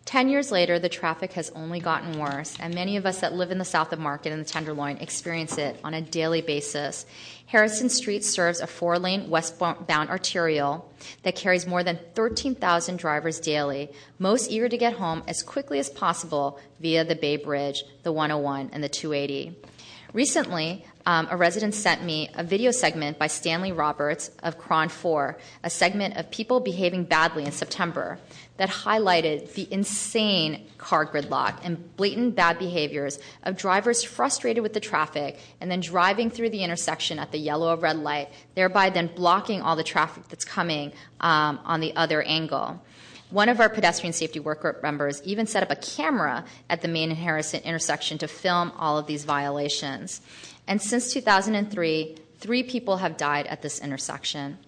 [0.09, 3.51] Ten years later, the traffic has only gotten worse, and many of us that live
[3.51, 7.05] in the south of Market and the Tenderloin experience it on a daily basis.
[7.45, 10.91] Harrison Street serves a four lane westbound arterial
[11.25, 15.91] that carries more than 13,000 drivers daily, most eager to get home as quickly as
[15.91, 19.55] possible via the Bay Bridge, the 101, and the 280.
[20.15, 25.37] Recently, um, a resident sent me a video segment by Stanley Roberts of KRON 4,
[25.65, 28.19] a segment of people behaving badly in September
[28.59, 34.81] that highlighted the insane car gridlock and blatant bad behaviors of drivers frustrated with the
[34.81, 39.07] traffic and then driving through the intersection at the yellow or red light, thereby then
[39.07, 42.83] blocking all the traffic that's coming um, on the other angle.
[43.31, 46.89] One of our pedestrian safety work group members even set up a camera at the
[46.89, 50.21] Main and Harrison intersection to film all of these violations.
[50.67, 54.59] And since 2003, three people have died at this intersection.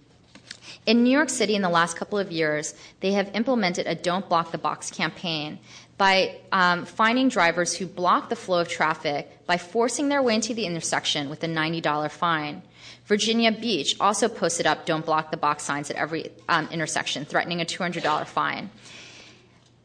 [0.86, 4.28] In New York City, in the last couple of years, they have implemented a Don't
[4.28, 5.58] Block the Box campaign
[5.98, 10.54] by um, finding drivers who block the flow of traffic by forcing their way into
[10.54, 12.62] the intersection with a $90 fine.
[13.04, 17.60] Virginia Beach also posted up don't block the box signs at every um, intersection, threatening
[17.60, 18.70] a $200 fine.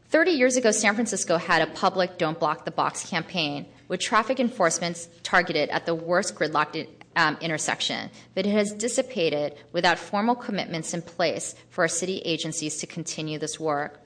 [0.08, 4.40] 30 years ago, San Francisco had a public Don't Block the Box campaign with traffic
[4.40, 6.86] enforcement targeted at the worst gridlocked
[7.40, 12.86] intersection, but it has dissipated without formal commitments in place for our city agencies to
[12.86, 14.02] continue this work.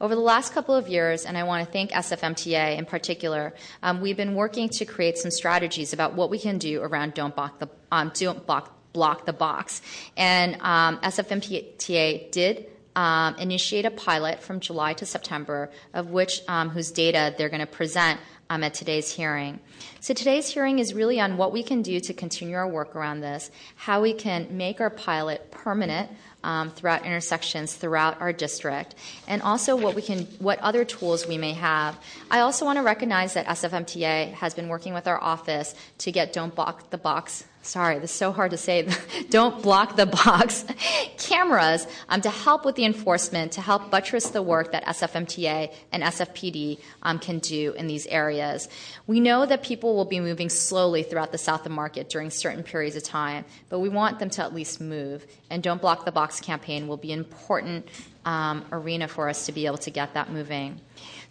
[0.00, 4.00] Over the last couple of years, and I want to thank SFMTA in particular, um,
[4.00, 7.58] we've been working to create some strategies about what we can do around Don't Block
[7.58, 9.80] the, um, don't block, block the Box.
[10.16, 16.68] And um, SFMTA did um, initiate a pilot from July to September, of which um,
[16.68, 18.20] whose data they're going to present
[18.52, 19.58] um, at today's hearing.
[20.00, 23.20] So today's hearing is really on what we can do to continue our work around
[23.20, 26.10] this, how we can make our pilot permanent.
[26.44, 28.96] Um, throughout intersections throughout our district,
[29.28, 31.96] and also what we can, what other tools we may have.
[32.32, 36.32] I also want to recognize that SFMTA has been working with our office to get
[36.32, 38.88] "Don't Block the Box" sorry, this is so hard to say,
[39.30, 40.64] don't block the box,
[41.18, 46.02] cameras um, to help with the enforcement, to help buttress the work that SFMTA and
[46.02, 48.68] SFPD um, can do in these areas.
[49.06, 52.62] We know that people will be moving slowly throughout the South of Market during certain
[52.62, 55.26] periods of time, but we want them to at least move.
[55.50, 57.86] And Don't Block the Box campaign will be an important
[58.24, 60.80] um, arena for us to be able to get that moving.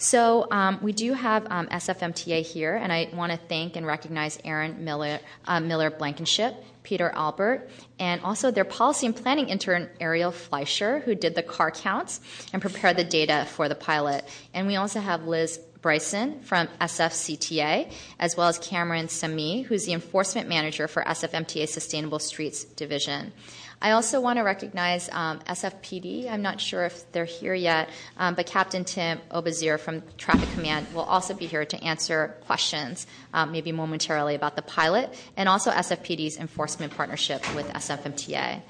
[0.02, 4.39] So um, we do have um, SFMTA here, and I want to thank and recognize
[4.43, 10.32] Erin Miller, uh, Miller Blankenship, Peter Albert, and also their policy and planning intern Ariel
[10.32, 12.20] Fleischer, who did the car counts
[12.52, 14.26] and prepared the data for the pilot.
[14.56, 19.93] And we also have Liz Brisson from SFCTA, as well as Cameron Sami, who's the
[19.93, 23.34] enforcement manager for SFMTA Sustainable Streets Division.
[23.82, 26.30] I also want to recognize um, SFPD.
[26.30, 30.86] I'm not sure if they're here yet, um, but Captain Tim Obazir from Traffic Command
[30.94, 35.72] will also be here to answer questions, um, maybe momentarily, about the pilot and also
[35.72, 38.62] SFPD's enforcement partnership with SFMTA.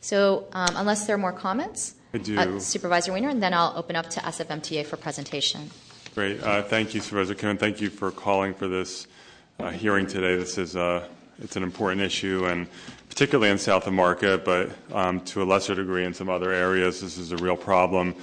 [0.00, 2.38] So, um, unless there are more comments, I do.
[2.38, 5.70] Uh, Supervisor Wiener, and then I'll open up to SFMTA for presentation.
[6.14, 6.42] Great.
[6.42, 7.58] Uh, thank you, Supervisor Cohen.
[7.58, 9.06] Thank you for calling for this
[9.58, 10.36] uh, hearing today.
[10.36, 11.06] This is uh,
[11.42, 12.66] it's an important issue, and
[13.18, 17.00] particularly in South of Market, but um, to a lesser degree in some other areas,
[17.00, 18.14] this is a real problem.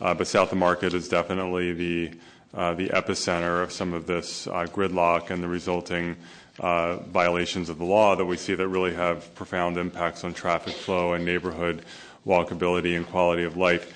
[0.00, 2.12] Uh, but South of Market is definitely the
[2.54, 6.14] uh, the epicenter of some of this uh, gridlock and the resulting
[6.60, 10.72] uh, violations of the law that we see that really have profound impacts on traffic
[10.72, 11.84] flow and neighborhood
[12.24, 13.92] walkability and quality of life.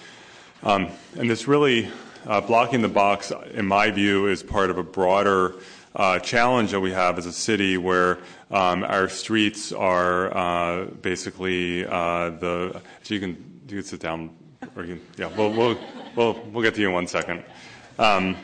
[0.65, 1.89] Um, and this really
[2.27, 5.55] uh, blocking the box, in my view, is part of a broader
[6.23, 8.19] challenge that we have as a city where
[8.51, 12.81] um, our streets are uh, basically uh, the.
[13.03, 14.31] So you can you can sit down,
[14.77, 15.31] or you yeah.
[15.37, 15.79] We'll we'll
[16.17, 17.43] we'll we'll get to you in one second.
[17.99, 18.37] Um,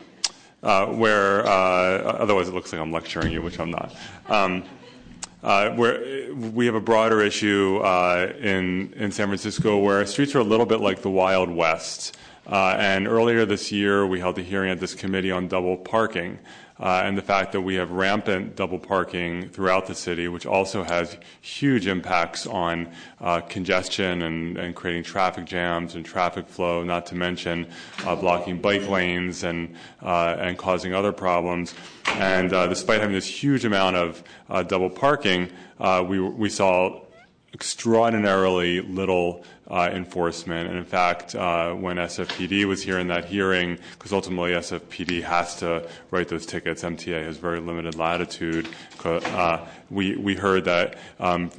[0.61, 3.95] uh, where uh, otherwise it looks like I'm lecturing you, which I'm not.
[4.27, 4.63] Um,
[5.43, 10.39] uh, where we have a broader issue uh, in in San Francisco where streets are
[10.39, 12.17] a little bit like the Wild West.
[12.47, 16.37] Uh, and earlier this year, we held a hearing at this committee on double parking
[16.37, 20.83] uh, and the fact that we have rampant double parking throughout the city, which also
[20.83, 27.15] has huge impacts on uh, congestion and, creating traffic jams and traffic flow, not to
[27.15, 27.65] mention
[28.05, 31.73] uh, blocking bike lanes and, uh, and causing other problems.
[32.07, 35.49] And uh, despite having this huge amount of uh, double parking,
[35.79, 37.04] we, we saw
[37.55, 39.41] extraordinarily little
[39.71, 40.67] uh, enforcement.
[40.67, 45.55] And in fact, uh, when SFPD was here in that hearing, because ultimately SFPD has
[45.57, 48.67] to write those tickets, MTA has very limited latitude.
[49.03, 50.97] Uh, we heard that.
[51.19, 51.49] Um,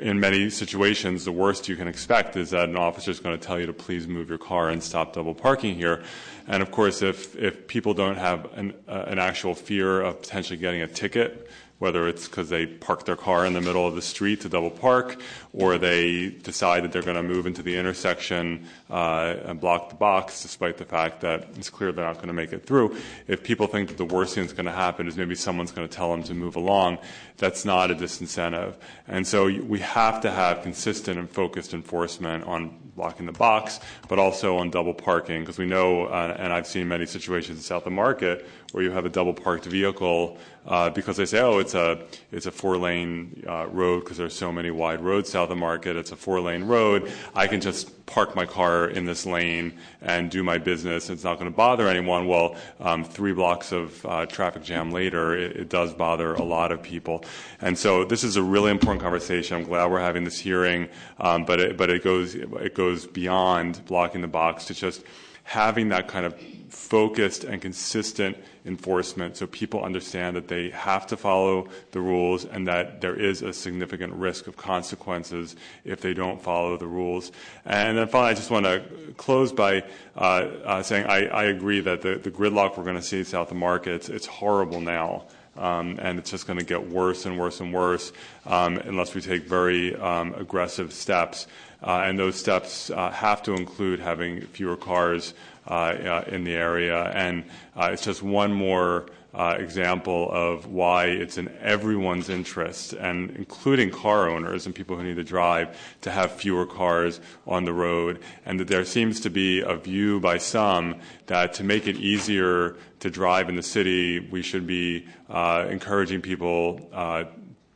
[0.00, 3.44] in many situations, the worst you can expect is that an officer is going to
[3.44, 6.02] tell you to please move your car and stop double parking here.
[6.48, 10.82] And of course, if, if people don't have an, an actual fear of potentially getting
[10.82, 14.40] a ticket whether it's because they park their car in the middle of the street
[14.40, 15.20] to double park,
[15.52, 19.94] or they decide that they're going to move into the intersection uh, and block the
[19.94, 22.96] box, despite the fact that it's clear they're not going to make it through.
[23.26, 25.88] If people think that the worst thing that's going to happen is maybe someone's going
[25.88, 26.98] to tell them to move along,
[27.36, 28.74] that's not a disincentive.
[29.06, 34.18] And so we have to have consistent and focused enforcement on blocking the box, but
[34.18, 37.86] also on double parking, because we know, uh, and I've seen many situations in South
[37.86, 40.36] of Market where you have a double parked vehicle
[40.66, 44.34] uh, because they say, oh, it's a it's a four lane uh, road because there's
[44.34, 45.96] so many wide roads south of Market.
[45.96, 47.10] It's a four lane road.
[47.34, 49.72] I can just park my car in this lane
[50.02, 51.08] and do my business.
[51.08, 52.26] It's not going to bother anyone.
[52.26, 56.72] Well, um, three blocks of uh, traffic jam later, it, it, does bother a lot
[56.72, 57.24] of people.
[57.60, 59.56] And so this is a really important conversation.
[59.56, 60.88] I'm glad we're having this hearing,
[61.20, 65.02] um, but it, but it goes it goes beyond blocking the box to just
[65.48, 66.38] having that kind of
[66.68, 68.36] focused and consistent
[68.66, 73.40] enforcement so people understand that they have to follow the rules and that there is
[73.40, 77.32] a significant risk of consequences if they don't follow the rules.
[77.64, 78.84] And then finally, I just want to
[79.16, 79.84] close by
[80.14, 83.50] uh, uh, saying I, I, agree that the, the, gridlock we're going to see south
[83.50, 85.24] of Market, it's, it's horrible now.
[85.58, 88.12] Um, and it's just going to get worse and worse and worse
[88.46, 91.46] um, unless we take very um, aggressive steps.
[91.82, 95.34] Uh, and those steps uh, have to include having fewer cars
[95.66, 97.04] uh, in the area.
[97.14, 97.44] And
[97.76, 99.06] it's just one more
[99.38, 105.04] Uh, example of why it's in everyone's interest, and including car owners and people who
[105.04, 108.18] need to drive, to have fewer cars on the road.
[108.44, 112.74] And that there seems to be a view by some that to make it easier
[112.98, 117.22] to drive in the city, we should be uh, encouraging people uh,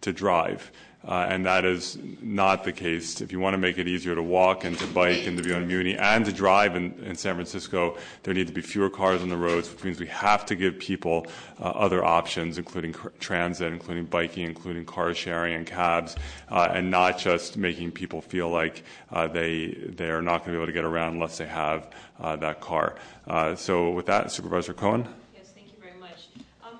[0.00, 0.72] to drive.
[1.06, 3.20] Uh, and that is not the case.
[3.20, 5.52] If you want to make it easier to walk and to bike and to be
[5.52, 9.28] on Muni and to drive in, San Francisco, there need to be fewer cars on
[9.28, 11.26] the roads, which means we have to give people
[11.60, 16.14] uh, other options, including transit, including biking, including car sharing and cabs,
[16.50, 20.52] uh, and not just making people feel like uh, they they are not going to
[20.52, 21.90] be able to get around unless they have
[22.20, 22.94] uh, that car.
[23.26, 25.08] Uh, so, with that, Supervisor Cohen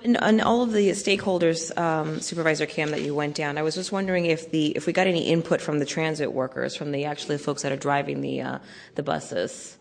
[0.03, 3.91] and, all of the stakeholders, um, Supervisor Cam, that you went down, I was just
[3.91, 7.37] wondering if the if we got any input from the transit workers, from the actually
[7.37, 8.59] folks that are driving the uh,
[8.95, 9.77] the buses.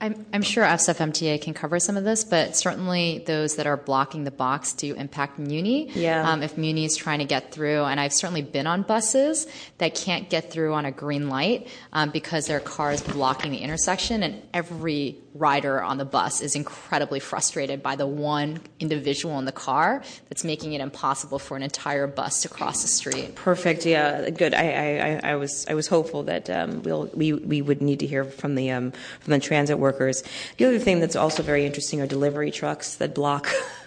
[0.00, 4.24] I'm, I'm, sure FSF-MTA can cover some of this, but certainly those that are blocking
[4.24, 5.90] the box do impact Muni.
[5.92, 6.28] Yeah.
[6.28, 9.46] Um, if Muni is trying to get through, and I've certainly been on buses
[9.78, 13.58] that can't get through on a green light um, because their car is blocking the
[13.58, 19.44] intersection, and every rider on the bus is incredibly frustrated by the one individual in
[19.44, 23.34] the car that's making it impossible for an entire bus to cross the street.
[23.34, 23.86] Perfect.
[23.86, 24.28] Yeah.
[24.30, 24.54] Good.
[24.54, 28.06] I, I, I was I was hopeful that um, we'll, we we would need to
[28.06, 30.22] hear from the um, from the transit workers.
[30.56, 33.48] The other thing that's also very interesting are delivery trucks that block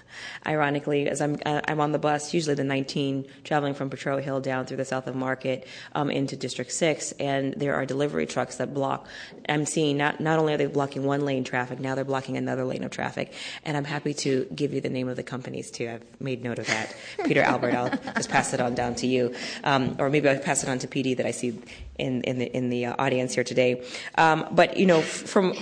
[0.45, 4.39] ironically, as I'm uh, I'm on the bus, usually the 19, traveling from Potrero Hill
[4.39, 8.57] down through the south of Market um, into District 6, and there are delivery trucks
[8.57, 9.07] that block.
[9.49, 12.65] I'm seeing not not only are they blocking one lane traffic, now they're blocking another
[12.65, 13.33] lane of traffic,
[13.63, 15.89] and I'm happy to give you the name of the companies too.
[15.89, 16.95] I've made note of that.
[17.25, 19.33] Peter Albert, I'll just pass it on down to you,
[19.63, 21.59] um, or maybe I'll pass it on to PD that I see
[21.97, 23.83] in in the in the uh, audience here today.
[24.17, 25.53] Um, but you know, from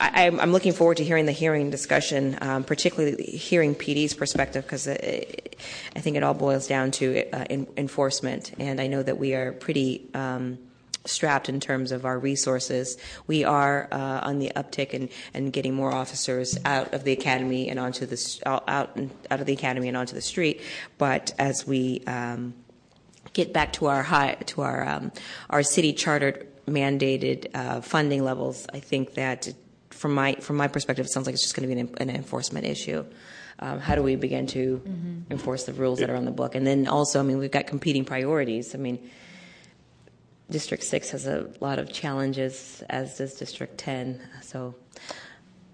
[0.00, 4.86] I, am looking forward to hearing the hearing discussion, um, particularly hearing PD's perspective, because
[4.86, 8.52] I think it all boils down to uh, in, enforcement.
[8.58, 10.58] And I know that we are pretty um,
[11.04, 12.96] strapped in terms of our resources.
[13.26, 17.68] We are uh, on the uptick and, and getting more officers out of the academy
[17.68, 20.60] and onto the out out of the academy and onto the street.
[20.96, 22.54] But as we um,
[23.38, 25.12] get back to our high to our um,
[25.48, 29.48] our city chartered mandated uh, funding levels, I think that
[29.90, 32.10] from my from my perspective, it sounds like it's just going to be an, an
[32.10, 33.04] enforcement issue.
[33.60, 35.32] Um, how do we begin to mm-hmm.
[35.32, 36.54] enforce the rules that are on the book?
[36.54, 38.74] And then also, I mean, we've got competing priorities.
[38.74, 39.10] I mean,
[40.50, 44.20] District Six has a lot of challenges, as does District Ten.
[44.42, 44.74] So,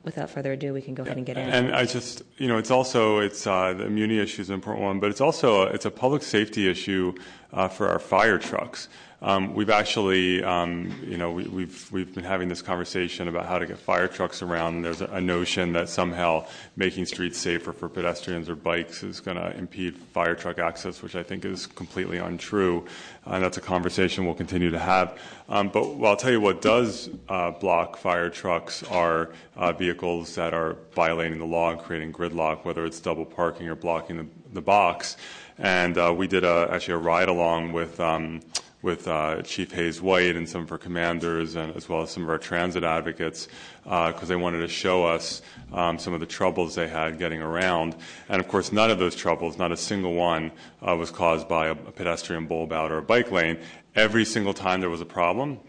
[0.04, 1.48] without further ado, we can go ahead and get in.
[1.48, 4.84] And I just, you know, it's also it's uh, the immunity issue is an important
[4.84, 7.14] one, but it's also it's a public safety issue
[7.52, 8.88] uh, for our fire trucks.
[9.22, 13.58] Um, we've actually, um, you know, we, we've we've been having this conversation about how
[13.58, 14.82] to get fire trucks around.
[14.82, 16.46] There's a, a notion that somehow
[16.76, 21.16] making streets safer for pedestrians or bikes is going to impede fire truck access, which
[21.16, 22.84] I think is completely untrue.
[23.24, 25.18] And that's a conversation we'll continue to have.
[25.48, 30.34] Um, but well, I'll tell you what does uh, block fire trucks are uh, vehicles
[30.34, 34.26] that are violating the law and creating gridlock, whether it's double parking or blocking the,
[34.52, 35.16] the box.
[35.58, 38.40] And uh, we did a, actually a ride along with um,
[38.84, 42.22] with uh, Chief Hayes White and some of our commanders, and as well as some
[42.22, 43.48] of our transit advocates,
[43.82, 45.40] because uh, they wanted to show us
[45.72, 47.96] um, some of the troubles they had getting around.
[48.28, 50.52] And of course, none of those troubles, not a single one,
[50.86, 53.58] uh, was caused by a, a pedestrian bulb out or a bike lane.
[53.94, 55.60] Every single time there was a problem,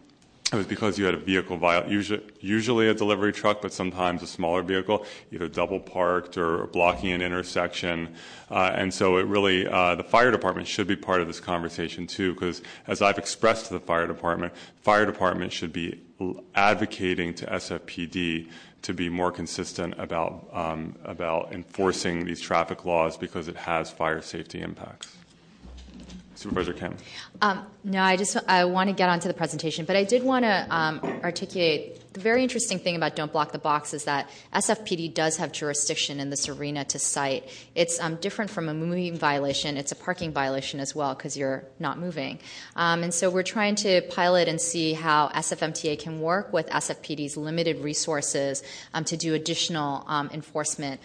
[0.56, 1.60] it was because you had a vehicle,
[2.40, 7.22] usually, a delivery truck, but sometimes a smaller vehicle, either double parked or blocking an
[7.22, 8.16] intersection.
[8.50, 12.08] Uh, and so it really, uh, the fire department should be part of this conversation
[12.08, 16.02] too, because as I've expressed to the fire department, fire department should be
[16.56, 18.50] advocating to SFPD
[18.82, 24.22] to be more consistent about um, about enforcing these traffic laws because it has fire
[24.22, 25.18] safety impacts.
[26.36, 26.96] Supervisor Kim.
[27.42, 30.44] Um, no, I just I want to get onto the presentation, but I did want
[30.44, 35.14] to um, articulate the very interesting thing about Don't Block the Box is that SFPD
[35.14, 37.50] does have jurisdiction in this arena to cite.
[37.76, 39.76] It's um, different from a moving violation.
[39.76, 42.40] It's a parking violation as well because you're not moving.
[42.76, 47.80] And so we're trying to pilot and see how SFMTA can work with SFPD's limited
[47.80, 48.64] resources
[49.06, 51.02] to do additional enforcement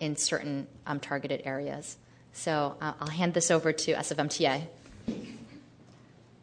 [0.00, 0.66] in certain
[1.02, 1.98] targeted areas.
[2.36, 4.66] So uh, I'll hand this over to SFMTA.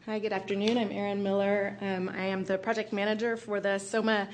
[0.07, 0.77] Hi, good afternoon.
[0.77, 1.77] I'm Erin Miller.
[1.81, 4.27] Um, I am the project manager for the SOMA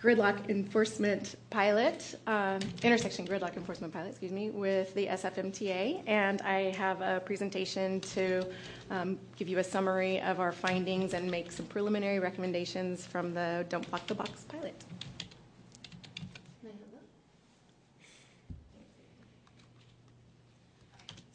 [0.00, 6.04] gridlock enforcement pilot, um, intersection gridlock enforcement pilot, excuse me, with the SFMTA.
[6.06, 8.46] And I have a presentation to
[8.90, 13.66] um, give you a summary of our findings and make some preliminary recommendations from the
[13.68, 14.80] Don't Block the Box pilot.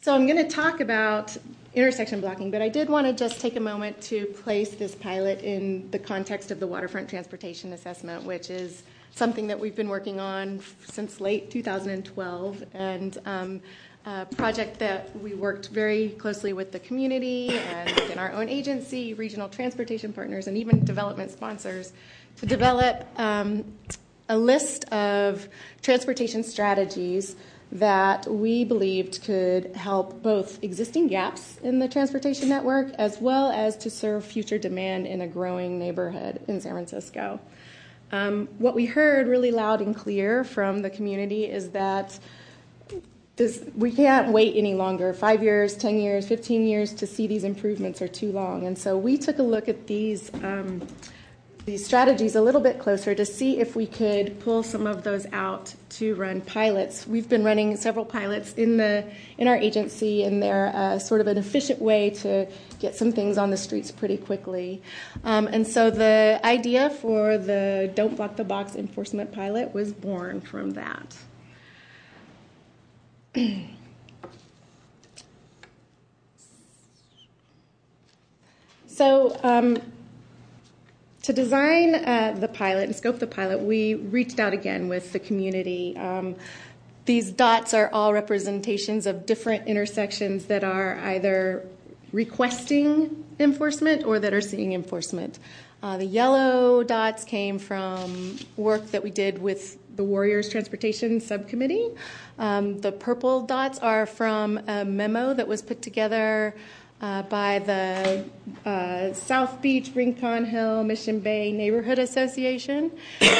[0.06, 1.36] So I'm going to talk about
[1.74, 5.42] intersection blocking, but I did want to just take a moment to place this pilot
[5.42, 8.84] in the context of the waterfront transportation assessment, which is
[9.16, 13.60] something that we've been working on since late 2012 and um,
[14.04, 19.12] a project that we worked very closely with the community and within our own agency,
[19.12, 21.92] regional transportation partners, and even development sponsors
[22.36, 23.64] to develop um,
[24.28, 25.48] a list of
[25.82, 27.34] transportation strategies
[27.72, 33.76] that we believed could help both existing gaps in the transportation network as well as
[33.76, 37.40] to serve future demand in a growing neighborhood in San Francisco.
[38.12, 42.18] Um, what we heard really loud and clear from the community is that
[43.34, 45.12] this, we can't wait any longer.
[45.12, 48.66] Five years, 10 years, 15 years to see these improvements are too long.
[48.66, 50.86] And so we took a look at these um,
[51.66, 55.26] these strategies a little bit closer to see if we could pull some of those
[55.32, 57.08] out to run pilots.
[57.08, 59.04] We've been running several pilots in the
[59.36, 62.46] in our agency, and they're uh, sort of an efficient way to
[62.78, 64.80] get some things on the streets pretty quickly.
[65.24, 70.40] Um, and so the idea for the Don't Block the Box enforcement pilot was born
[70.42, 71.16] from that.
[78.86, 79.36] so.
[79.42, 79.78] Um,
[81.26, 85.18] to design uh, the pilot and scope the pilot, we reached out again with the
[85.18, 85.96] community.
[85.96, 86.36] Um,
[87.04, 91.66] these dots are all representations of different intersections that are either
[92.12, 95.40] requesting enforcement or that are seeing enforcement.
[95.82, 101.90] Uh, the yellow dots came from work that we did with the Warriors Transportation Subcommittee.
[102.38, 106.54] Um, the purple dots are from a memo that was put together
[107.00, 108.24] uh, by the
[108.68, 112.90] uh, South Beach, Rincon Hill, Mission Bay Neighborhood Association.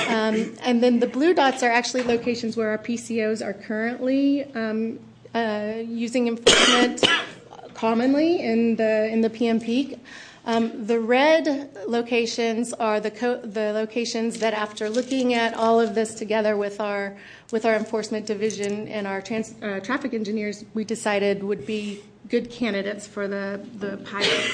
[0.08, 4.98] Um, and then the blue dots are actually locations where our PCOs are currently um,
[5.34, 7.04] uh, using enforcement
[7.74, 9.98] commonly in the in the PM peak.
[10.46, 15.96] Um, the red locations are the co- the locations that, after looking at all of
[15.96, 17.16] this together with our
[17.50, 22.50] with our enforcement division and our trans- uh, traffic engineers, we decided would be good
[22.50, 24.52] candidates for the, the pilot.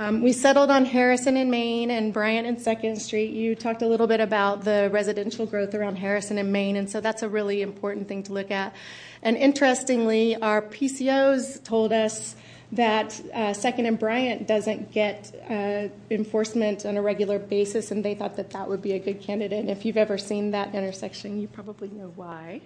[0.00, 3.30] Um, we settled on Harrison and Main and Bryant and Second Street.
[3.30, 7.00] You talked a little bit about the residential growth around Harrison and Main, and so
[7.00, 8.74] that's a really important thing to look at.
[9.22, 12.34] And interestingly, our PCOs told us
[12.72, 18.14] that uh, Second and Bryant doesn't get uh, enforcement on a regular basis, and they
[18.14, 19.60] thought that that would be a good candidate.
[19.60, 22.60] And if you've ever seen that intersection, you probably know why.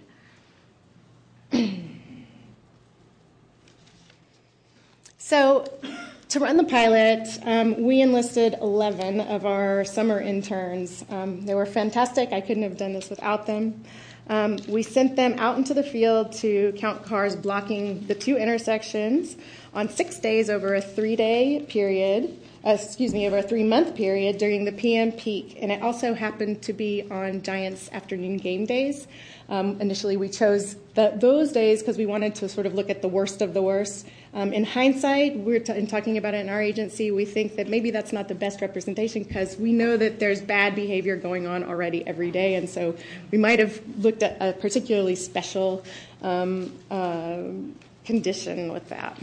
[5.28, 5.64] So,
[6.28, 11.04] to run the pilot, um, we enlisted 11 of our summer interns.
[11.10, 12.32] Um, they were fantastic.
[12.32, 13.82] I couldn't have done this without them.
[14.28, 19.36] Um, we sent them out into the field to count cars blocking the two intersections
[19.74, 23.96] on six days over a three day period, uh, excuse me, over a three month
[23.96, 25.58] period during the PM peak.
[25.60, 29.08] And it also happened to be on Giants afternoon game days.
[29.48, 33.02] Um, initially, we chose the, those days because we wanted to sort of look at
[33.02, 34.06] the worst of the worst.
[34.36, 38.12] Um, in hindsight, we're talking about it in our agency, we think that maybe that's
[38.12, 42.30] not the best representation because we know that there's bad behavior going on already every
[42.30, 42.94] day, and so
[43.30, 45.82] we might have looked at a particularly special
[46.20, 47.44] um, uh,
[48.04, 49.18] condition with that.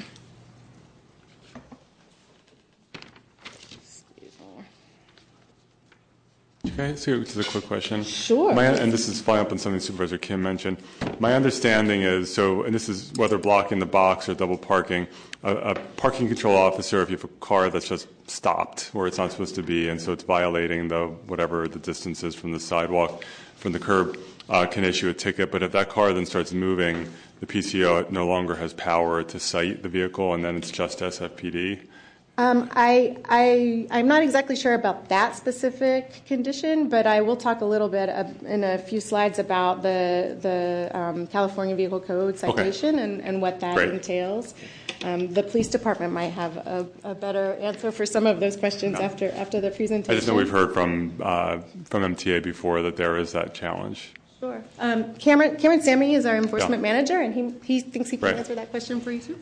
[6.65, 8.03] Can I ask you just a quick question?
[8.03, 8.53] Sure.
[8.53, 10.77] My, and this is following up on something Supervisor Kim mentioned.
[11.19, 15.07] My understanding is so, and this is whether blocking the box or double parking.
[15.43, 19.17] A, a parking control officer, if you have a car that's just stopped where it's
[19.17, 22.61] not supposed to be, and so it's violating the whatever the distance is from the
[22.61, 23.25] sidewalk,
[23.57, 24.17] from the curb,
[24.49, 25.51] uh, can issue a ticket.
[25.51, 27.11] But if that car then starts moving,
[27.41, 31.87] the PCO no longer has power to cite the vehicle, and then it's just SFPD.
[32.35, 37.61] Um, I, I, I'm not exactly sure about that specific condition, but I will talk
[37.61, 38.09] a little bit
[38.43, 43.59] in a few slides about the, the um, California Vehicle Code citation and, and what
[43.59, 44.55] that entails.
[45.03, 48.99] Um, the police department might have a, a, better answer for some of those questions
[48.99, 50.11] after, after the presentation.
[50.11, 54.13] I just know we've heard from, uh, from MTA before that there is that challenge.
[54.39, 54.63] Sure.
[54.79, 58.55] Um, Cameron, Cameron Sammy is our enforcement manager, and he, he thinks he can answer
[58.55, 59.39] that question for you too.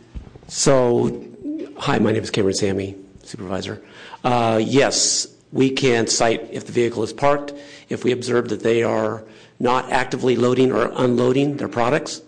[0.48, 1.26] So
[1.78, 3.82] Hi, my name is Cameron Sammy, supervisor.
[4.24, 7.54] Uh, yes, we can cite if the vehicle is parked,
[7.90, 9.24] if we observe that they are
[9.60, 12.22] not actively loading or unloading their products.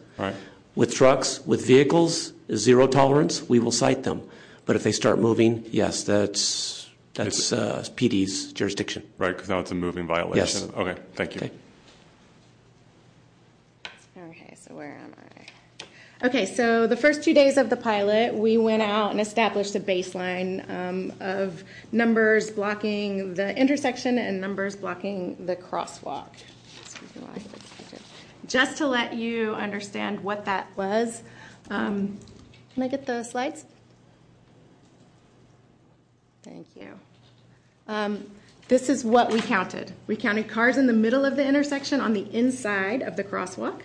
[0.75, 4.27] With trucks, with vehicles, zero tolerance, we will cite them.
[4.65, 9.03] But if they start moving, yes, that's that's uh, PD's jurisdiction.
[9.19, 10.37] Right, because now it's a moving violation.
[10.37, 10.63] Yes.
[10.75, 11.41] Okay, thank you.
[11.41, 11.51] Okay.
[14.17, 15.85] Okay, so where am I?
[16.23, 19.79] Okay, so the first two days of the pilot, we went out and established a
[19.81, 26.29] baseline um, of numbers blocking the intersection and numbers blocking the crosswalk.
[28.47, 31.23] Just to let you understand what that was,
[31.69, 32.17] um,
[32.73, 33.65] can I get the slides?
[36.41, 36.97] Thank you.
[37.89, 38.31] Um,
[38.69, 39.91] this is what we counted.
[40.07, 43.81] We counted cars in the middle of the intersection on the inside of the crosswalk.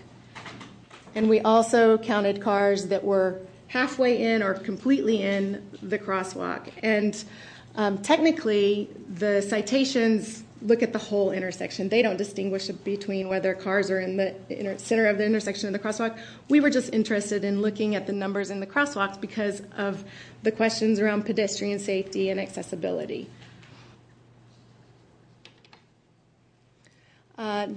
[1.14, 6.70] And we also counted cars that were halfway in or completely in the crosswalk.
[6.82, 7.22] And
[7.76, 11.88] um, technically, the citations look at the whole intersection.
[11.88, 14.34] They don't distinguish between whether cars are in the
[14.78, 16.18] center of the intersection and the crosswalk.
[16.48, 20.04] We were just interested in looking at the numbers in the crosswalks because of
[20.42, 23.30] the questions around pedestrian safety and accessibility.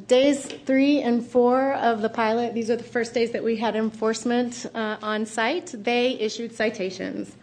[0.07, 3.75] Days three and four of the pilot, these are the first days that we had
[3.75, 7.35] enforcement uh, on site, they issued citations.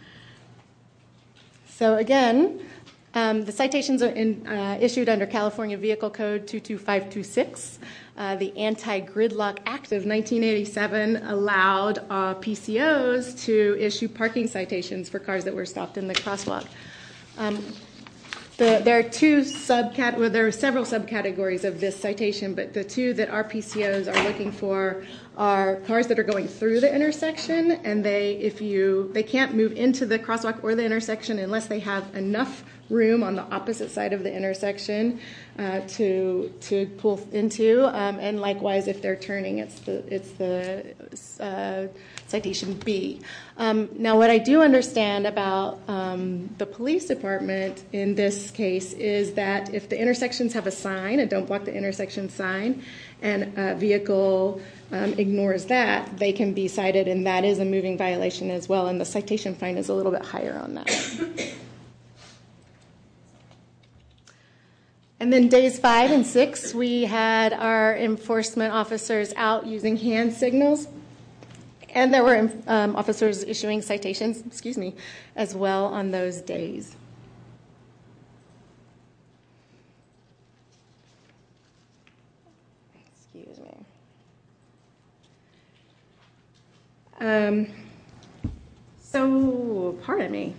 [1.67, 2.59] So again,
[3.15, 7.79] um, the citations are uh, issued under California Vehicle Code 22526.
[8.17, 15.19] Uh, the Anti Gridlock Act of 1987 allowed uh, PCOs to issue parking citations for
[15.19, 16.67] cars that were stopped in the crosswalk.
[18.59, 22.83] The, there are two subcat, well, there are several subcategories of this citation, but the
[22.83, 25.01] two that our PCOs are looking for
[25.37, 29.71] are cars that are going through the intersection, and they, if you, they can't move
[29.77, 34.13] into the crosswalk or the intersection unless they have enough room on the opposite side
[34.13, 35.19] of the intersection
[35.57, 40.95] uh, to to pull into, um, and likewise if they're turning, it's the it's the
[41.39, 41.87] uh,
[42.27, 43.21] citation B.
[43.57, 49.33] Um, now, what I do understand about um, the police department in this case is
[49.33, 52.83] that if the intersections have a sign, a don't block the intersection sign,
[53.21, 54.61] and a vehicle
[54.91, 58.87] um, ignores that, they can be cited, and that is a moving violation as well,
[58.87, 61.53] and the citation fine is a little bit higher on that.
[65.19, 70.87] And then days five and six, we had our enforcement officers out using hand signals
[71.93, 74.93] and there were um, officers issuing citations, excuse me,
[75.35, 76.95] as well on those days.
[83.17, 83.85] Excuse me.
[87.19, 87.67] Um,
[89.01, 90.53] so, pardon me.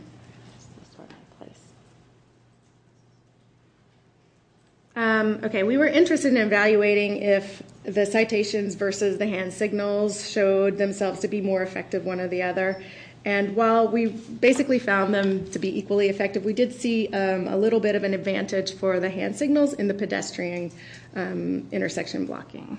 [4.90, 10.77] Um, okay, we were interested in evaluating if the citations versus the hand signals showed
[10.77, 12.83] themselves to be more effective one or the other.
[13.25, 17.57] And while we basically found them to be equally effective, we did see um, a
[17.57, 20.73] little bit of an advantage for the hand signals in the pedestrian
[21.15, 22.79] um, intersection blocking.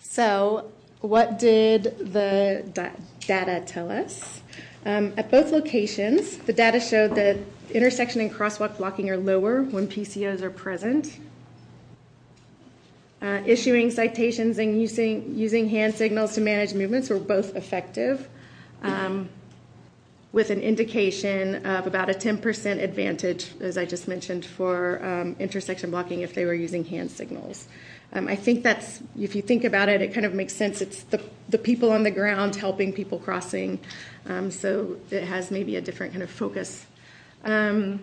[0.00, 0.70] So,
[1.00, 2.92] what did the
[3.26, 4.42] data tell us?
[4.84, 7.38] Um, at both locations, the data showed that
[7.70, 11.18] intersection and crosswalk blocking are lower when PCOs are present.
[13.20, 18.28] Uh, issuing citations and using, using hand signals to manage movements were both effective,
[18.82, 19.28] um,
[20.32, 25.90] with an indication of about a 10% advantage, as I just mentioned, for um, intersection
[25.90, 27.68] blocking if they were using hand signals.
[28.14, 30.82] Um, I think that's, if you think about it, it kind of makes sense.
[30.82, 33.78] It's the, the people on the ground helping people crossing,
[34.26, 36.86] um, so it has maybe a different kind of focus
[37.44, 38.00] um,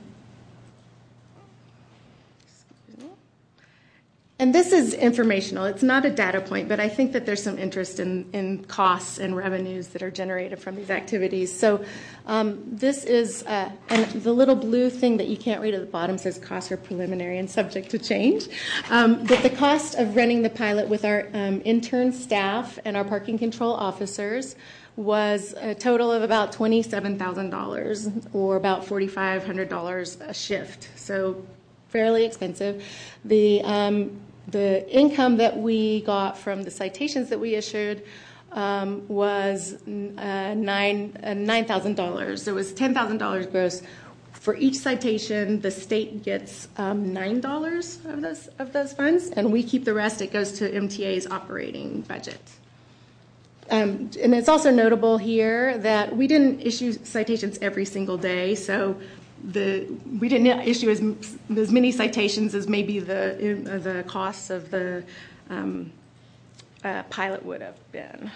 [4.41, 5.65] and this is informational.
[5.65, 9.19] It's not a data point, but I think that there's some interest in, in costs
[9.19, 11.57] and revenues that are generated from these activities.
[11.57, 11.83] So
[12.25, 15.87] um, this is, uh, and the little blue thing that you can't read at the
[15.87, 18.47] bottom says costs are preliminary and subject to change.
[18.89, 23.03] Um, but the cost of running the pilot with our um, intern staff and our
[23.03, 24.55] parking control officers
[24.95, 30.89] was a total of about $27,000 or about $4,500 a shift.
[30.95, 31.45] So
[31.89, 32.83] fairly expensive.
[33.25, 38.03] The, um, the income that we got from the citations that we issued
[38.51, 42.47] um, was uh, nine uh, nine thousand dollars.
[42.47, 43.81] It was ten thousand dollars gross.
[44.31, 49.51] For each citation, the state gets um, nine dollars of those of those funds, and
[49.51, 50.21] we keep the rest.
[50.21, 52.41] It goes to MTA's operating budget.
[53.71, 58.99] Um, and it's also notable here that we didn't issue citations every single day, so
[59.43, 65.03] we didn't issue as, many citations as maybe the uh, costs of the
[65.49, 65.91] um,
[66.83, 68.31] uh, pilot would have been.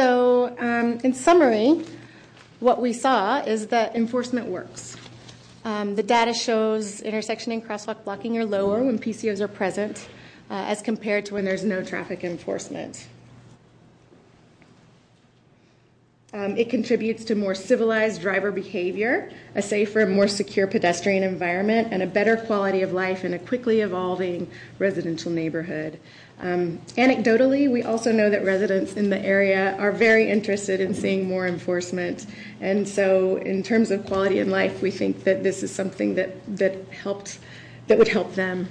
[0.00, 1.84] So, um, in summary,
[2.60, 4.96] what we saw is that enforcement works.
[5.62, 10.08] Um, the data shows intersection and crosswalk blocking are lower when PCOs are present
[10.50, 13.08] uh, as compared to when there's no traffic enforcement.
[16.32, 21.88] Um, it contributes to more civilized driver behavior, a safer and more secure pedestrian environment,
[21.90, 24.48] and a better quality of life in a quickly evolving
[24.78, 26.00] residential neighborhood.
[26.42, 31.28] Um, anecdotally, we also know that residents in the area are very interested in seeing
[31.28, 32.26] more enforcement.
[32.60, 36.56] And so, in terms of quality of life, we think that this is something that,
[36.56, 37.38] that helped,
[37.88, 38.68] that would help them.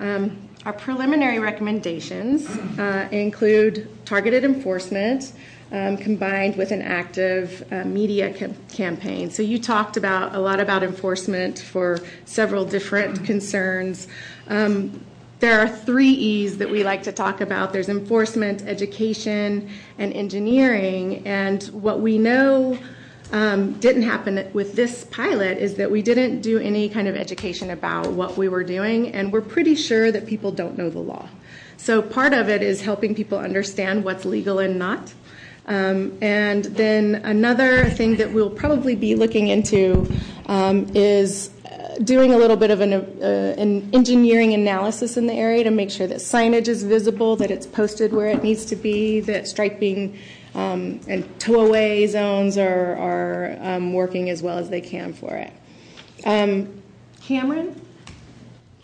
[0.00, 2.48] Um, our preliminary recommendations
[2.78, 5.32] uh, include targeted enforcement
[5.72, 9.30] um, combined with an active uh, media cam- campaign.
[9.30, 14.06] So you talked about a lot about enforcement for several different concerns.
[15.42, 21.26] There are three E's that we like to talk about there's enforcement, education, and engineering.
[21.26, 22.78] And what we know
[23.32, 27.70] um, didn't happen with this pilot is that we didn't do any kind of education
[27.70, 31.28] about what we were doing, and we're pretty sure that people don't know the law.
[31.76, 35.12] So part of it is helping people understand what's legal and not.
[35.66, 40.08] Um, and then another thing that we'll probably be looking into
[40.46, 41.50] um, is
[42.04, 45.90] doing a little bit of an, uh, an, engineering analysis in the area to make
[45.90, 50.18] sure that signage is visible, that it's posted where it needs to be, that striping
[50.54, 55.52] um, and tow-away zones are, um, working as well as they can for it.
[56.24, 56.82] Um,
[57.22, 57.80] Cameron?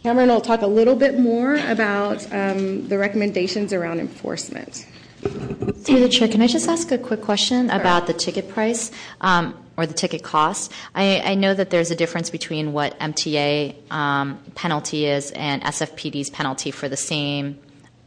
[0.03, 4.87] Cameron will talk a little bit more about the recommendations around enforcement.
[5.21, 8.91] Through the chair, can I just ask a quick question about the ticket price?
[9.21, 10.73] Um, or the ticket cost.
[10.93, 16.31] I, I, know that there's a difference between what MTA um, penalty is and SFPD's
[16.31, 17.61] penalty for the same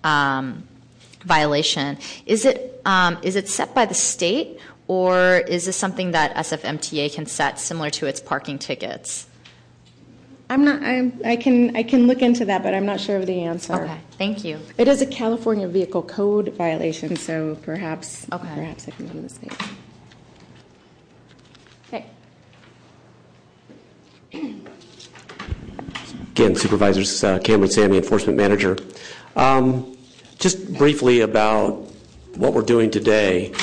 [0.04, 0.68] um,
[1.24, 1.98] violation.
[2.26, 7.14] Is it um, is it set by the state, or is this something that SFMTA
[7.14, 9.28] can set similar to its parking tickets?
[10.52, 10.84] I'm not.
[10.84, 11.78] I'm, I can.
[11.78, 13.74] I can look into that, but I'm not sure of the answer.
[13.74, 13.98] Okay.
[14.18, 14.60] Thank you.
[14.78, 18.28] It is a California Vehicle Code violation, so perhaps.
[18.30, 18.54] Okay.
[18.54, 19.54] Perhaps I can go to the state.
[21.88, 22.06] Okay.
[26.32, 28.78] Again, Supervisors uh, Cameron Sammy, Enforcement Manager.
[29.38, 29.98] Um,
[30.38, 31.76] just briefly about
[32.36, 33.54] what we're doing today.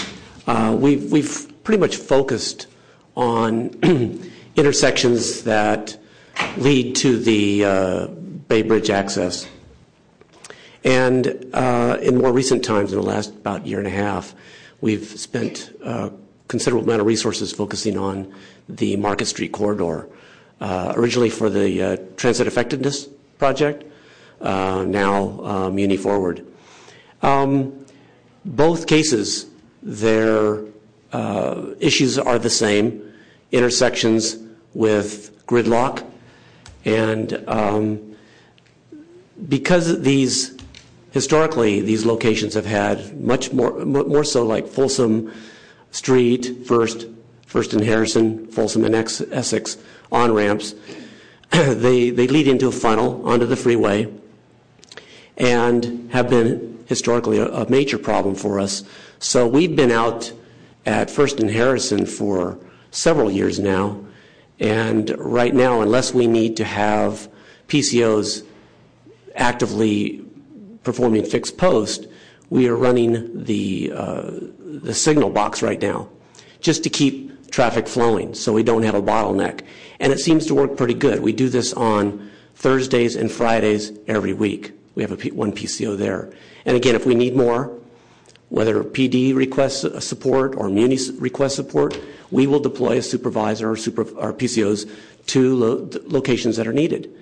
[0.46, 2.66] Uh, we've, we've pretty much focused
[3.14, 3.74] on
[4.56, 5.98] intersections that
[6.56, 9.48] lead to the uh, Bay Bridge access.
[10.84, 14.34] And uh, in more recent times, in the last about year and a half,
[14.80, 16.10] we've spent a uh,
[16.46, 18.32] considerable amount of resources focusing on
[18.68, 20.08] the Market Street corridor
[20.60, 23.06] originally for the transit effectiveness
[23.38, 23.84] project,
[24.40, 26.44] now Muni Forward.
[27.22, 27.84] Um,
[28.44, 29.46] both cases,
[29.82, 30.64] their
[31.80, 33.12] issues are the same
[33.52, 34.38] intersections
[34.72, 36.07] with gridlock.
[36.88, 38.16] And um,
[39.46, 40.56] because these,
[41.10, 45.30] historically, these locations have had much more, more so like Folsom
[45.90, 47.04] Street, First,
[47.74, 49.76] and Harrison, Folsom and Essex,
[50.10, 50.74] on ramps.
[51.50, 54.10] they, lead into a funnel onto the freeway
[55.36, 58.82] and have been historically a major problem for us.
[59.18, 60.32] So we've been out
[60.86, 62.58] at First and Harrison for
[62.90, 64.07] several years now.
[64.60, 67.28] And right now, unless we need to have
[67.68, 68.44] PCOs
[69.34, 70.24] actively
[70.82, 72.06] performing fixed post,
[72.50, 76.08] we are running the, uh, the signal box right now
[76.60, 79.60] just to keep traffic flowing so we don't have a bottleneck.
[80.00, 81.20] And it seems to work pretty good.
[81.20, 84.72] We do this on Thursdays and Fridays every week.
[84.94, 86.32] We have one PCO there.
[86.64, 87.77] And again, if we need more,
[88.48, 91.98] whether PD requests support or Muni requests support,
[92.30, 94.90] we will deploy a supervisor or, PCOs
[95.26, 97.14] to locations that are needed.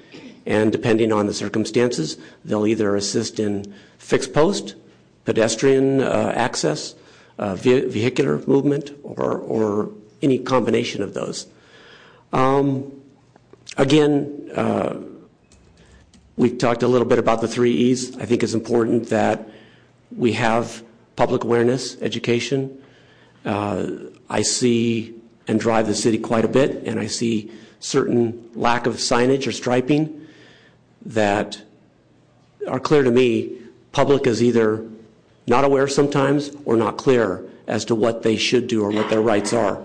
[0.46, 4.76] And depending on the circumstances, they'll either assist in fixed post,
[5.24, 6.94] pedestrian uh, access,
[7.38, 9.90] uh, vehicular movement, or,
[10.22, 11.46] any combination of those.
[12.32, 12.90] Um,
[13.76, 14.96] again, uh,
[16.36, 18.16] we've talked a little bit about the three E's.
[18.16, 19.46] I think it's important that
[20.16, 20.82] we have
[21.16, 22.82] public awareness, education.
[23.44, 23.86] Uh,
[24.28, 25.14] I see
[25.48, 29.52] and drive the city quite a bit, and I see certain lack of signage or
[29.52, 30.26] striping
[31.04, 31.62] that
[32.68, 33.52] are clear to me.
[33.92, 34.84] Public is either
[35.46, 39.20] not aware sometimes or not clear as to what they should do or what their
[39.20, 39.80] rights are.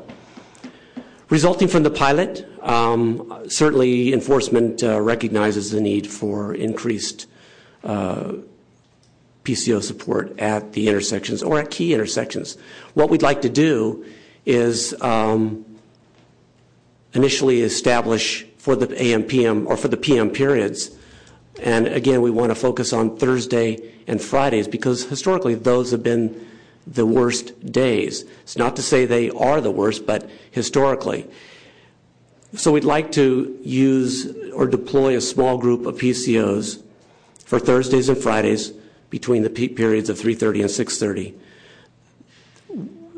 [1.30, 7.28] Resulting from the pilot, um, certainly enforcement uh, recognizes the need for increased
[7.84, 8.34] uh,
[9.44, 12.58] PCO support at the intersections or at key intersections.
[12.94, 14.06] What we'd like to do
[14.46, 15.66] is um,
[17.14, 20.92] initially establish for the AM PM or for the PM periods.
[21.62, 26.48] And again, we want to focus on Thursday and Fridays because historically those have been
[26.88, 28.26] the worst days.
[28.44, 31.28] It's not to say they are the worst, but historically.
[32.56, 36.82] So we'd like to use or deploy a small group of PCOs
[37.46, 38.74] for Thursdays and Fridays
[39.12, 41.34] between the periods of 3:30 and 6:30.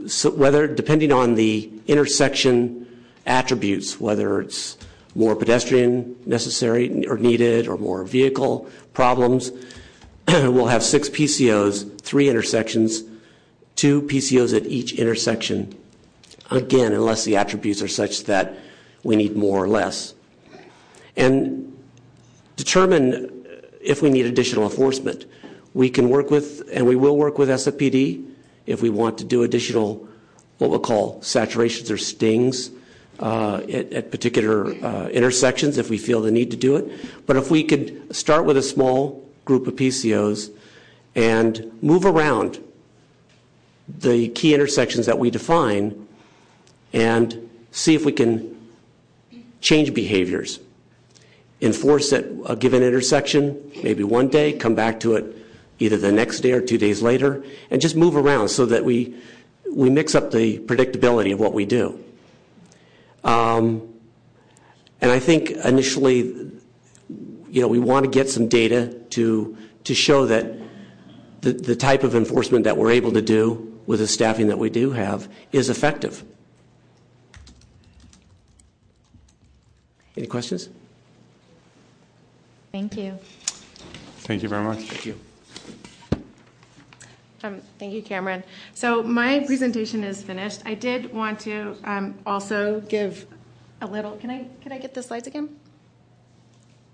[0.08, 2.86] So whether depending on the intersection
[3.26, 4.78] attributes, whether it's
[5.16, 9.52] more pedestrian necessary or needed or more vehicle problems,
[10.28, 13.04] we'll have six PCOs, three intersections,
[13.76, 15.74] two PCOs at each intersection.
[16.52, 18.56] Again, unless the attributes are such that
[19.04, 20.14] we need more or less.
[21.16, 21.78] And
[22.56, 23.46] determine
[23.80, 25.26] if we need additional enforcement.
[25.74, 28.26] We can work with, and we will work with SFPD
[28.66, 30.08] if we want to do additional,
[30.58, 32.70] what we'll call saturations or stings
[33.20, 36.92] uh, at, at, particular uh, intersections if we feel the need to do it.
[37.26, 40.52] But if we could start with a small group of PCOs
[41.16, 42.60] and move around
[43.88, 46.08] the key intersections that we define
[46.94, 48.56] and see if we can
[49.62, 50.60] change behaviors.
[51.62, 55.43] Enforce at a given intersection, maybe one day, come back to it
[55.84, 59.14] either the next day or two days later, and just move around so that we,
[59.70, 62.02] we mix up the predictability of what we do.
[63.24, 63.94] Um,
[65.02, 66.52] and I think initially,
[67.50, 70.46] you know, we want to get some data to, to show that
[71.42, 74.70] the, the type of enforcement that we're able to do with the staffing that we
[74.70, 76.24] do have is effective.
[80.16, 80.70] Any questions?
[82.72, 83.20] Thank you.
[84.20, 84.80] Thank you very much.
[84.80, 85.20] Thank you.
[87.44, 88.42] Um, thank you, Cameron.
[88.74, 90.62] So my presentation is finished.
[90.66, 93.26] I did want to um, also give
[93.82, 94.16] a little.
[94.16, 95.50] Can I can I get the slides again?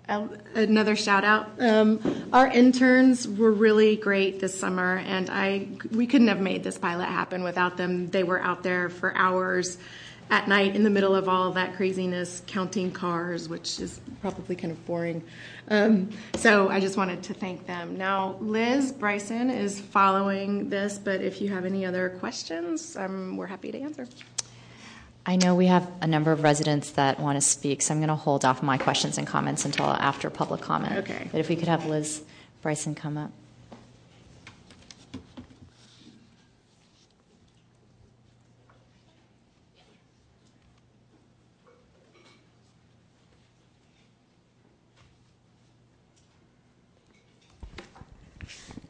[0.08, 1.50] Uh, another shout out.
[1.60, 2.00] Um,
[2.32, 7.06] our interns were really great this summer, and I we couldn't have made this pilot
[7.06, 8.10] happen without them.
[8.10, 9.78] They were out there for hours
[10.30, 14.54] at night in the middle of all of that craziness, counting cars, which is probably
[14.54, 15.22] kind of boring.
[15.68, 17.98] Um, so I just wanted to thank them.
[17.98, 23.46] Now, Liz Brisson is following this, but if you have any other questions, um, we're
[23.46, 24.06] happy to answer.
[25.26, 28.08] I know we have a number of residents that want to speak, so I'm going
[28.08, 30.96] to hold off my questions and comments until after public comment.
[30.98, 31.28] Okay.
[31.30, 32.22] But if we could have Liz
[32.62, 33.32] Brisson come up.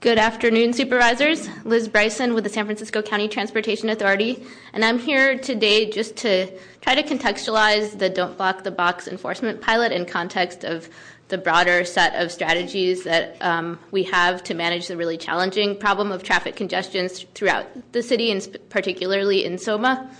[0.01, 1.47] Good afternoon, supervisors.
[1.66, 6.51] Liz Brisson with the San Francisco County Transportation Authority, and I'm here today just to
[6.81, 10.89] try to contextualize the Don't Block the Box enforcement pilot in context of
[11.28, 16.12] the broader set of strategies that um, we have to manage the really challenging problem
[16.12, 20.10] of traffic congestion throughout the city, and particularly in SOMA.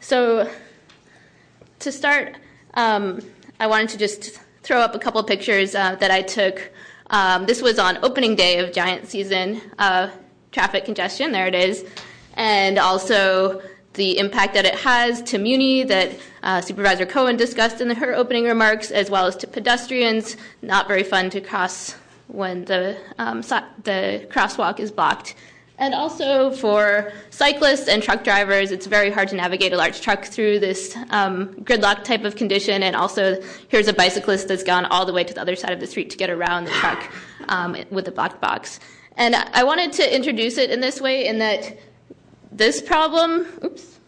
[0.00, 0.50] So,
[1.80, 2.36] to start,
[2.72, 3.20] um,
[3.60, 6.72] I wanted to just throw up a couple pictures uh, that I took
[7.46, 10.10] this was on opening day of giant season uh,
[10.52, 11.32] traffic congestion.
[11.32, 11.84] There it is.
[12.34, 13.62] And also
[13.94, 16.12] the impact that it has to Muni that
[16.42, 20.36] uh, Supervisor Cohen discussed in her opening remarks, as well as to pedestrians.
[20.62, 21.96] Not very fun to cross
[22.28, 25.34] when the um, the crosswalk is blocked.
[25.78, 30.24] And also for cyclists and truck drivers, it's very hard to navigate a large truck
[30.24, 32.82] through this um, gridlock type of condition.
[32.82, 35.78] And also, here's a bicyclist that's gone all the way to the other side of
[35.78, 37.12] the street to get around the truck
[37.48, 38.80] um, with the blocked box.
[39.16, 41.78] And I wanted to introduce it in this way in that
[42.50, 44.00] this problem, oops,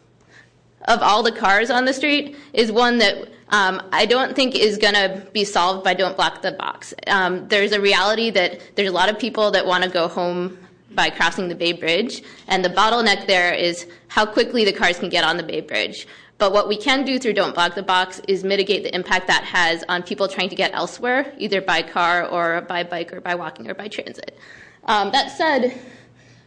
[0.89, 4.77] of all the cars on the street is one that um, I don't think is
[4.77, 6.95] going to be solved by don't block the box.
[7.07, 10.59] Um, there's a reality that there's a lot of people that want to go home
[10.95, 15.09] by crossing the Bay Bridge, and the bottleneck there is how quickly the cars can
[15.09, 16.07] get on the Bay Bridge.
[16.39, 19.45] But what we can do through Don't Block the Box is mitigate the impact that
[19.45, 23.35] has on people trying to get elsewhere, either by car or by bike or by
[23.35, 24.39] walking or by transit.
[24.85, 25.79] Um, that said,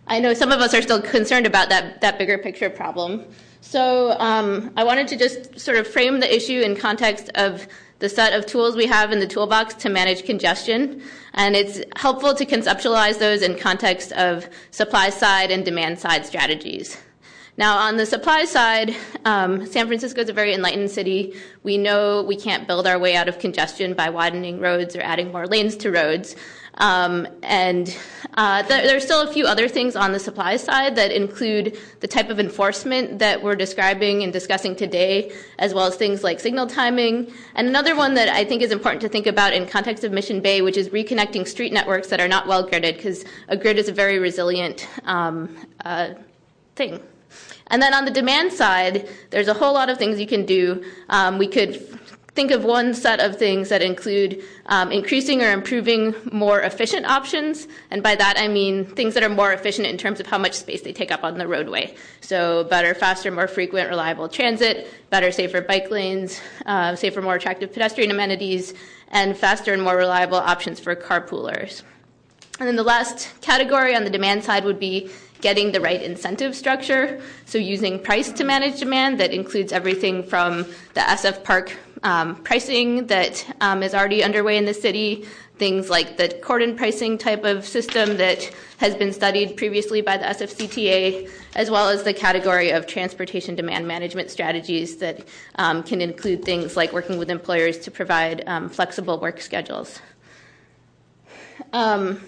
[0.07, 3.25] I know some of us are still concerned about that, that bigger picture problem.
[3.61, 7.67] So um, I wanted to just sort of frame the issue in context of
[8.03, 11.01] the set of tools we have in the toolbox to manage congestion.
[11.35, 16.97] And it's helpful to conceptualize those in context of supply side and demand side strategies.
[17.55, 21.35] Now, on the supply side, um, San Francisco is a very enlightened city.
[21.61, 25.31] We know we can't build our way out of congestion by widening roads or adding
[25.31, 26.35] more lanes to roads.
[26.79, 27.95] Um, and
[28.33, 32.07] uh, th- there's still a few other things on the supply side that include the
[32.07, 36.65] type of enforcement that we're describing and discussing today, as well as things like signal
[36.65, 37.31] timing.
[37.53, 40.41] And another one that I think is important to think about in context of Mission
[40.41, 43.87] Bay, which is reconnecting street networks that are not well gridded, because a grid is
[43.87, 45.55] a very resilient um,
[45.85, 46.15] uh,
[46.75, 46.99] thing.
[47.67, 50.83] And then on the demand side, there's a whole lot of things you can do.
[51.09, 51.81] Um, we could
[52.35, 57.67] think of one set of things that include um, increasing or improving more efficient options.
[57.91, 60.53] And by that, I mean things that are more efficient in terms of how much
[60.53, 61.95] space they take up on the roadway.
[62.21, 67.71] So, better, faster, more frequent, reliable transit, better, safer bike lanes, uh, safer, more attractive
[67.71, 68.73] pedestrian amenities,
[69.09, 71.83] and faster and more reliable options for carpoolers.
[72.59, 75.11] And then the last category on the demand side would be
[75.43, 77.21] getting the right incentive structure.
[77.45, 80.63] So, using price to manage demand that includes everything from
[80.95, 85.25] the SF Park um, pricing that um, is already underway in the city,
[85.57, 90.25] things like the cordon pricing type of system that has been studied previously by the
[90.25, 95.25] SFCTA, as well as the category of transportation demand management strategies that
[95.55, 99.99] um, can include things like working with employers to provide um, flexible work schedules.
[101.71, 102.21] Um,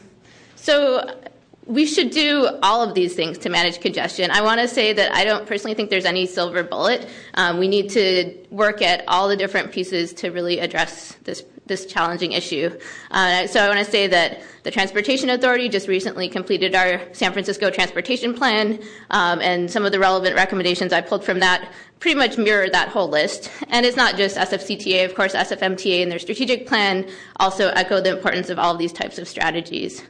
[0.56, 1.20] so
[1.66, 4.30] we should do all of these things to manage congestion.
[4.30, 7.08] I want to say that I don't personally think there's any silver bullet.
[7.34, 11.88] Um, we need to work at all the different pieces to really address this this
[11.88, 12.70] challenging issue.
[13.10, 17.34] Uh, so I want to say that the Transportation Authority just recently completed our San
[17.34, 18.80] Francisco Transportation Plan,
[19.10, 22.90] um, and some of the relevant recommendations I pulled from that pretty much mirror that
[22.90, 23.50] whole list.
[23.70, 28.16] And it's not just SFCTA, of course, SFMTA and their strategic plan also echo the
[28.16, 30.04] importance of all these types of strategies.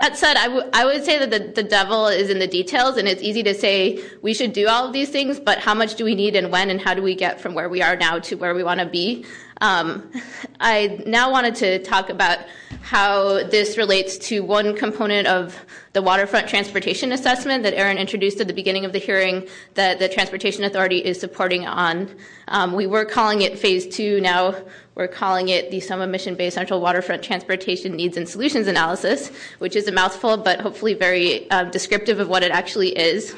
[0.00, 3.42] That said, I, would say that the devil is in the details, and it's easy
[3.42, 6.34] to say we should do all of these things, but how much do we need
[6.36, 8.64] and when, and how do we get from where we are now to where we
[8.64, 9.26] want to be?
[9.60, 10.10] Um,
[10.58, 12.38] I now wanted to talk about
[12.80, 18.46] how this relates to one component of the waterfront transportation assessment that Erin introduced at
[18.46, 22.08] the beginning of the hearing that the Transportation Authority is supporting on.
[22.48, 24.20] Um, we were calling it phase two.
[24.20, 24.54] Now
[24.94, 29.76] we're calling it the Soma Mission Bay Central Waterfront Transportation Needs and Solutions Analysis, which
[29.76, 33.34] is a mouthful, but hopefully very um, descriptive of what it actually is.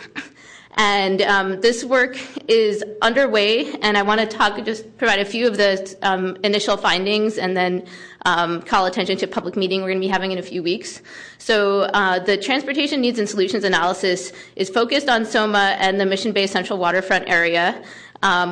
[0.74, 2.18] And um, this work
[2.48, 6.78] is underway, and I want to talk, just provide a few of the um, initial
[6.78, 7.84] findings and then
[8.24, 10.62] um, call attention to a public meeting we're going to be having in a few
[10.62, 11.02] weeks.
[11.36, 16.32] So, uh, the Transportation Needs and Solutions Analysis is focused on SOMA and the Mission
[16.32, 17.82] Bay Central Waterfront area,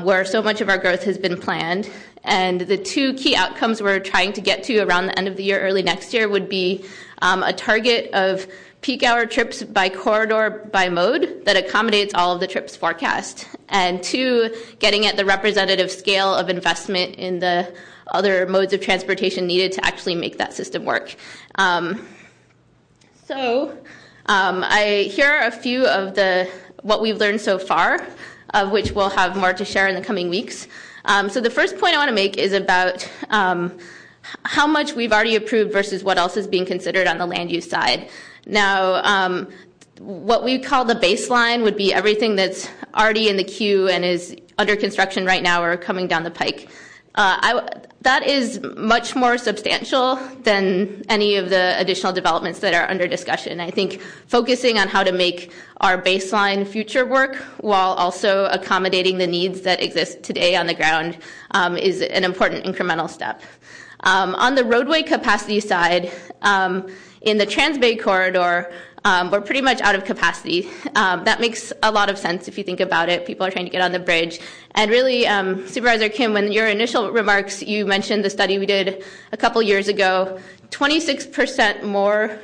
[0.02, 1.88] where so much of our growth has been planned.
[2.22, 5.42] And the two key outcomes we're trying to get to around the end of the
[5.42, 6.84] year, early next year, would be
[7.22, 8.46] a target of
[8.82, 13.46] peak hour trips by corridor by mode that accommodates all of the trips forecast.
[13.68, 17.72] And two, getting at the representative scale of investment in the
[18.08, 21.14] other modes of transportation needed to actually make that system work.
[21.56, 22.06] Um,
[23.26, 23.78] so,
[24.26, 26.50] um, here are a few of the
[26.82, 28.06] what we've learned so far,
[28.54, 30.66] of which we'll have more to share in the coming weeks.
[31.04, 33.08] Um, so the first point I want to make is about
[34.44, 37.68] how much we've already approved versus what else is being considered on the land use
[37.68, 38.08] side.
[38.46, 39.48] Now, um,
[39.98, 44.34] what we call the baseline would be everything that's already in the queue and is
[44.58, 46.70] under construction right now or coming down the pike.
[47.16, 47.68] Uh,
[48.02, 53.60] that is much more substantial than any of the additional developments that are under discussion.
[53.60, 55.52] I think focusing on how to make
[55.82, 61.18] our baseline future work while also accommodating the needs that exist today on the ground
[61.50, 63.42] um, is an important incremental step.
[64.04, 66.10] Um, on the roadway capacity side,
[67.22, 68.72] in the Transbay corridor,
[69.04, 70.68] um, we're pretty much out of capacity.
[70.94, 73.26] Um, that makes a lot of sense if you think about it.
[73.26, 74.40] People are trying to get on the bridge.
[74.72, 79.04] And really, um, Supervisor Kim, when your initial remarks, you mentioned the study we did
[79.32, 80.38] a couple years ago
[80.70, 82.38] 26% more.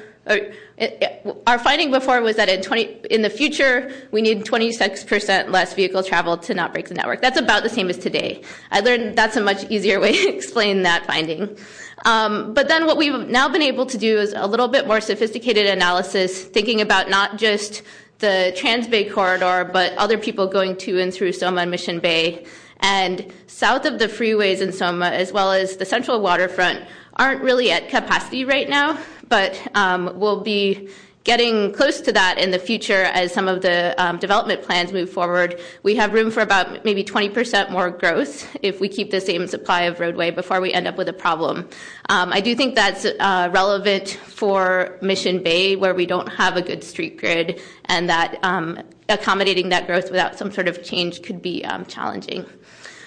[1.47, 6.03] Our finding before was that in 20 in the future we need 26% less vehicle
[6.03, 7.23] travel to not break the network.
[7.23, 8.43] That's about the same as today.
[8.73, 11.57] I learned that's a much easier way to explain that finding.
[12.05, 15.01] Um, but then what we've now been able to do is a little bit more
[15.01, 17.83] sophisticated analysis, thinking about not just
[18.19, 22.47] the Transbay corridor, but other people going to and through Soma and Mission Bay.
[22.81, 27.71] And south of the freeways in Soma, as well as the central waterfront, aren't really
[27.71, 28.99] at capacity right now,
[29.29, 30.91] but um, will be
[31.27, 35.11] getting close to that in the future as some of the um, development plans move
[35.11, 35.61] forward.
[35.83, 39.83] We have room for about maybe 20% more growth if we keep the same supply
[39.83, 41.69] of roadway before we end up with a problem.
[42.09, 46.63] Um, I do think that's uh, relevant for Mission Bay, where we don't have a
[46.63, 48.79] good street grid, and that um,
[49.09, 52.47] accommodating that growth without some sort of change could be um, challenging.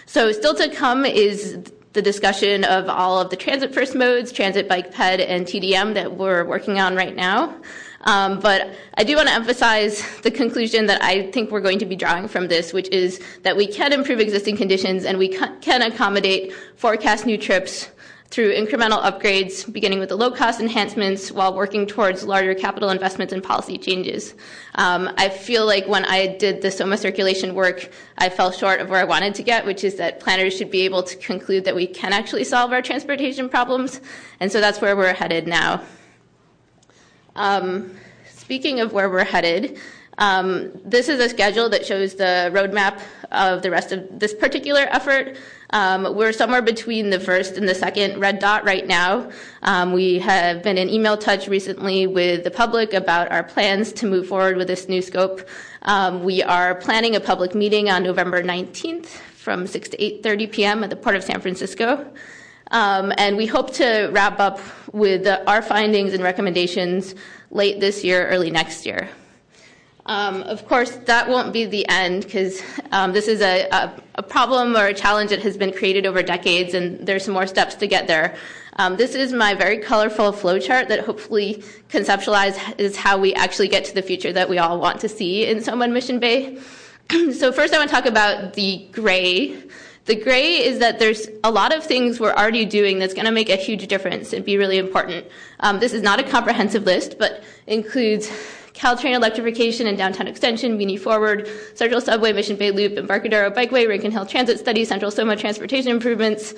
[0.07, 4.67] So, still to come is the discussion of all of the transit first modes, transit
[4.67, 7.55] bike ped, and TDM that we're working on right now.
[8.01, 11.85] Um, but I do want to emphasize the conclusion that I think we're going to
[11.85, 15.81] be drawing from this, which is that we can improve existing conditions and we can
[15.81, 17.89] accommodate forecast new trips
[18.29, 23.33] through incremental upgrades, beginning with the low cost enhancements while working towards larger capital investments
[23.33, 24.35] and policy changes.
[24.75, 27.89] Um, I feel like when I did the SOMA circulation work,
[28.19, 30.81] I fell short of where I wanted to get, which is that planners should be
[30.81, 33.99] able to conclude that we can actually solve our transportation problems.
[34.39, 35.81] And so that's where we're headed now.
[37.35, 37.95] Um,
[38.33, 39.77] speaking of where we're headed,
[40.17, 43.01] um, this is a schedule that shows the roadmap
[43.31, 45.37] of the rest of this particular effort.
[45.69, 49.29] Um, we're somewhere between the first and the second red dot right now.
[49.93, 54.27] We have been in email touch recently with the public about our plans to move
[54.27, 55.47] forward with this new scope.
[56.21, 60.83] We are planning a public meeting on November 19th from 6 to 8:30 p.m.
[60.83, 62.11] at the Port of San Francisco.
[62.71, 64.59] Um, and we hope to wrap up
[64.93, 67.15] with our findings and recommendations
[67.51, 69.09] late this year, early next year.
[70.05, 74.87] Um, of course, that won't be the end because um, this is a, problem or
[74.87, 78.35] a challenge that has been created over decades, and there's more steps to get there.
[78.97, 84.01] This is my very colorful flowchart that hopefully conceptualizes how we actually get to the
[84.01, 86.57] future that we all want to see in Soma and Mission Bay.
[87.33, 89.57] so first, I want to talk about the gray
[90.05, 93.31] the gray is that there's a lot of things we're already doing that's going to
[93.31, 95.27] make a huge difference and be really important.
[95.59, 98.31] Um, this is not a comprehensive list, but includes
[98.73, 104.11] Caltrain electrification and downtown extension, Muni Forward, Central Subway, Mission Bay Loop, Embarcadero Bikeway, Rincon
[104.11, 106.53] Hill Transit Study, Central Soma transportation improvements,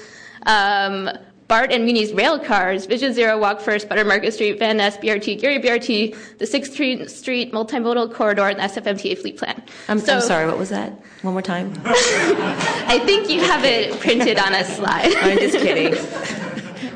[0.46, 1.10] um,
[1.52, 5.38] BART and Muni's rail cars, Vision Zero, Walk First, Better Market Street, Van Ness, BRT,
[5.38, 9.62] Geary BRT, the 6th Street multimodal corridor, and the SFMTA fleet plan.
[9.90, 10.94] I'm, so, sorry, what was that?
[11.24, 11.74] One more time?
[11.86, 15.14] I think you have it printed on a slide.
[15.18, 15.94] I'm just kidding.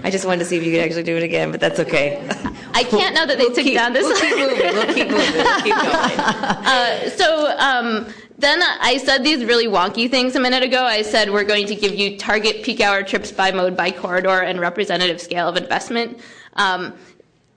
[0.05, 2.25] I just wanted to see if you could actually do it again, but that's okay.
[2.73, 4.05] I can't know that they took down this.
[4.05, 4.73] We'll keep moving.
[4.73, 5.33] We'll keep moving.
[5.33, 6.19] We'll keep going.
[6.65, 8.07] Uh, so um,
[8.37, 10.83] then I said these really wonky things a minute ago.
[10.83, 14.41] I said we're going to give you target peak hour trips by mode, by corridor,
[14.41, 16.19] and representative scale of investment.
[16.53, 16.93] Um,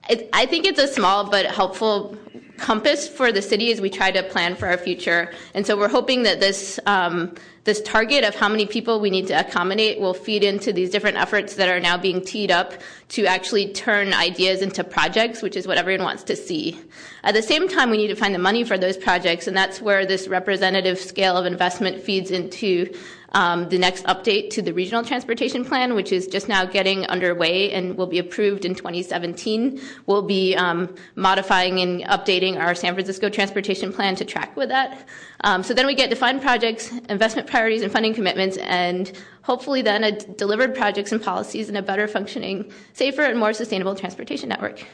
[0.09, 2.17] it, I think it's a small but helpful
[2.59, 5.31] compass for the city as we try to plan for our future.
[5.53, 9.27] And so we're hoping that this um, this target of how many people we need
[9.27, 12.73] to accommodate will feed into these different efforts that are now being teed up
[13.09, 16.79] to actually turn ideas into projects, which is what everyone wants to see.
[17.23, 19.81] At the same time, we need to find the money for those projects, and that's
[19.81, 22.91] where this representative scale of investment feeds into
[23.33, 27.97] the next update to the regional transportation plan, which is just now getting underway and
[27.97, 29.79] will be approved in 2017.
[30.05, 35.07] We'll be um, modifying and updating our San Francisco transportation plan to track with that.
[35.43, 39.11] Um, so then we get defined projects, investment priorities, and funding commitments, and
[39.43, 43.95] hopefully then a delivered projects and policies and a better functioning, safer, and more sustainable
[43.95, 44.85] transportation network.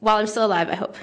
[0.00, 0.96] While I'm still alive, I hope.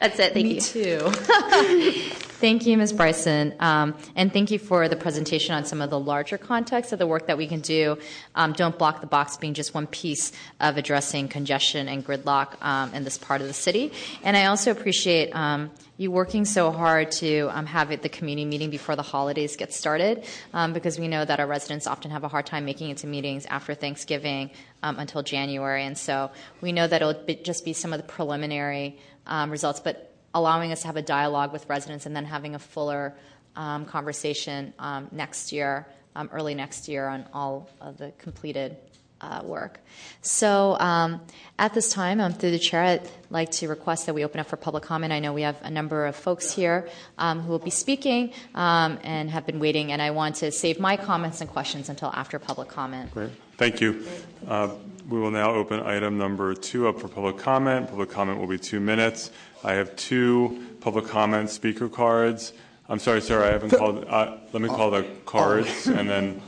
[0.00, 0.32] That's it.
[0.32, 0.60] Thank Me you.
[0.60, 0.98] too.
[2.38, 2.92] thank you, Ms.
[2.92, 3.52] Brisson.
[3.58, 7.06] Um, and thank you for the presentation on some of the larger context of the
[7.06, 7.98] work that we can do.
[8.36, 10.30] Um, don't block the box being just one piece
[10.60, 13.92] of addressing congestion and gridlock um, in this part of the city.
[14.22, 18.44] And I also appreciate um, you working so hard to um, have it, the community
[18.44, 22.22] meeting before the holidays get started um, because we know that our residents often have
[22.22, 24.50] a hard time making it to meetings after Thanksgiving
[24.82, 25.84] um, until January.
[25.84, 26.30] And so
[26.60, 30.72] we know that it'll be, just be some of the preliminary um, results, but allowing
[30.72, 33.14] us to have a dialogue with residents and then having a fuller
[33.56, 38.76] um, conversation um, next year, um, early next year, on all of the completed
[39.20, 39.80] uh, work.
[40.22, 41.20] So um,
[41.58, 44.46] at this time, um, through the chair, I'd like to request that we open up
[44.46, 45.12] for public comment.
[45.12, 46.88] I know we have a number of folks here
[47.18, 50.78] um, who will be speaking um, and have been waiting, and I want to save
[50.78, 53.10] my comments and questions until after public comment.
[53.12, 53.30] Great.
[53.56, 54.04] Thank you.
[54.46, 54.70] Uh,
[55.08, 57.88] we will now open item number two up for public comment.
[57.88, 59.30] Public comment will be two minutes.
[59.64, 62.52] I have two public comment speaker cards.
[62.88, 64.04] I'm sorry, sir, I haven't called.
[64.06, 66.40] Uh, let me call the cards, and then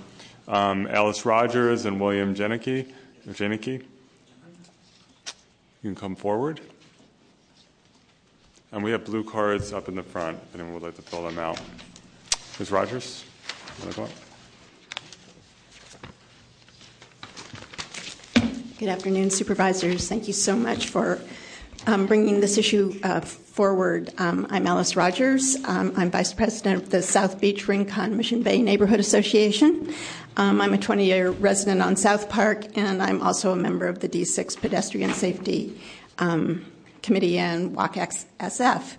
[0.51, 2.93] um, Alice Rogers and William Janicki.
[3.29, 3.83] Janicki.
[3.83, 3.85] You
[5.83, 6.61] can come forward.
[8.73, 11.39] And we have blue cards up in the front anyone would like to fill them
[11.39, 11.61] out.
[12.59, 12.71] Ms.
[12.71, 13.25] Rogers?
[18.79, 20.09] Good afternoon, supervisors.
[20.09, 21.21] Thank you so much for
[21.87, 24.13] um, bringing this issue uh, forward.
[24.19, 25.57] Um, I'm Alice Rogers.
[25.65, 29.93] Um, I'm vice president of the South Beach Rincon Mission Bay Neighborhood Association.
[30.37, 33.99] Um, I'm a 20 year resident on South Park, and I'm also a member of
[33.99, 35.79] the D6 Pedestrian Safety
[36.19, 36.65] um,
[37.03, 38.97] Committee and Walk SF.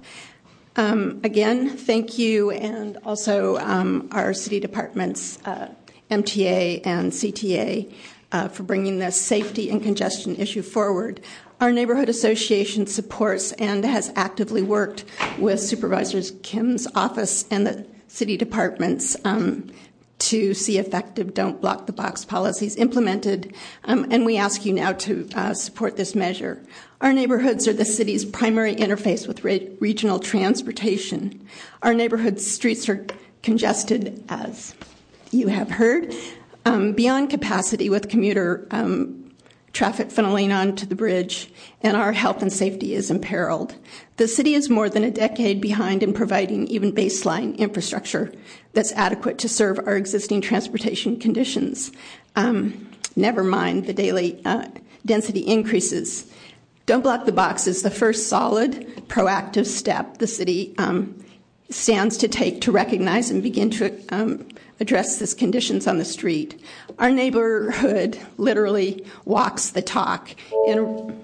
[0.76, 5.74] Um, again, thank you, and also our city departments, uh,
[6.10, 7.94] MTA and CTA
[8.32, 11.22] uh, for bringing this safety and congestion issue forward.
[11.60, 15.06] Our neighborhood association supports and has actively worked
[15.38, 19.70] with Supervisors Kim's office and the city departments um,
[20.22, 24.94] to see effective don't block the box policies implemented, um, and we ask you now
[24.94, 26.62] to uh, support this measure.
[27.02, 31.48] Our neighborhoods are the city's primary interface with re- regional transportation.
[31.82, 33.06] Our neighborhood streets are
[33.42, 34.76] congested, as
[35.32, 36.14] you have heard,
[36.66, 39.21] um, beyond capacity with commuter um,
[39.74, 43.76] traffic funneling onto the bridge, and our health and safety is imperiled.
[44.18, 48.32] The city is more than a decade behind in providing even baseline infrastructure
[48.74, 51.92] that's adequate to serve our existing transportation conditions.
[52.36, 54.68] Um, never mind the daily uh,
[55.06, 56.32] density increases.
[56.86, 61.16] Don't Block the Box is the first solid, proactive step the city um,
[61.74, 64.48] stands to take to recognize and begin to um,
[64.80, 66.62] address these conditions on the street.
[67.00, 70.36] Our neighborhood literally walks the talk.
[70.68, 71.16] In a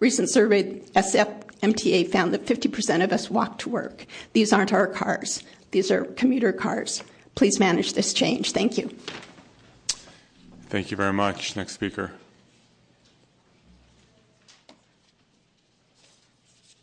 [0.00, 4.06] recent survey, SFMTA found that 50% of us walk to work.
[4.32, 7.02] These aren't our cars, these are commuter cars.
[7.34, 8.50] Please manage this change.
[8.50, 8.90] Thank you.
[10.70, 11.54] Thank you very much.
[11.54, 12.10] Next speaker.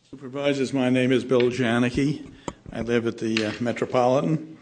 [0.10, 2.26] Supervisors, my name is Bill Janicki.
[2.76, 4.57] I live at the uh, Metropolitan.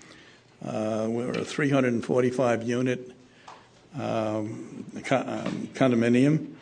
[0.63, 3.11] Uh, we're a 345 unit
[3.95, 5.01] um, um,
[5.73, 6.53] condominium.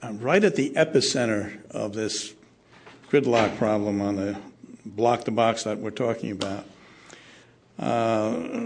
[0.00, 2.32] I'm right at the epicenter of this
[3.10, 4.38] gridlock problem on the
[4.86, 6.64] block the box that we're talking about.
[7.78, 8.56] Uh,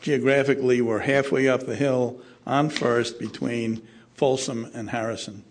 [0.00, 5.44] geographically, we're halfway up the hill on First between Folsom and Harrison.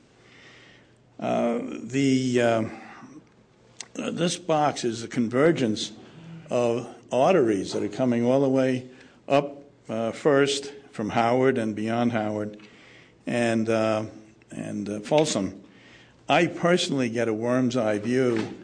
[1.19, 2.63] Uh, the uh,
[3.93, 5.91] this box is a convergence
[6.49, 8.87] of arteries that are coming all the way
[9.27, 12.57] up uh, first from Howard and beyond Howard
[13.25, 14.05] and, uh,
[14.51, 15.61] and uh, Folsom.
[16.27, 18.55] I personally get a worm's eye view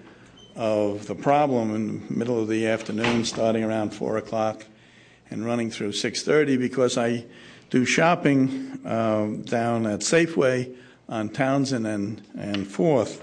[0.55, 4.65] of the problem in the middle of the afternoon, starting around 4 o'clock
[5.29, 7.25] and running through 6.30 because I
[7.69, 10.75] do shopping um, down at Safeway
[11.07, 13.21] on Townsend and, and 4th,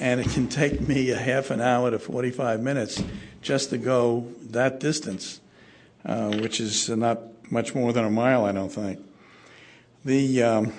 [0.00, 3.02] and it can take me a half an hour to 45 minutes
[3.42, 5.40] just to go that distance,
[6.04, 9.00] uh, which is not much more than a mile, I don't think.
[10.04, 10.72] The, um,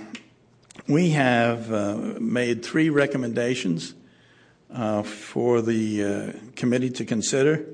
[0.88, 3.94] we have uh, made three recommendations
[4.74, 7.66] uh, for the uh, committee to consider,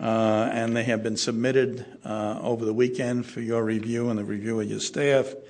[0.00, 4.24] uh, and they have been submitted uh, over the weekend for your review and the
[4.24, 5.34] review of your staff.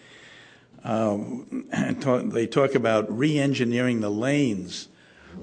[0.82, 1.66] Um,
[2.00, 4.88] talk, they talk about re engineering the lanes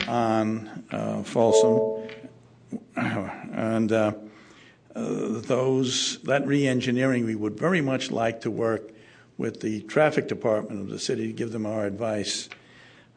[0.07, 2.07] on Folsom
[2.97, 4.13] and uh,
[4.95, 8.91] uh, those that re-engineering, we would very much like to work
[9.37, 12.49] with the traffic department of the city to give them our advice.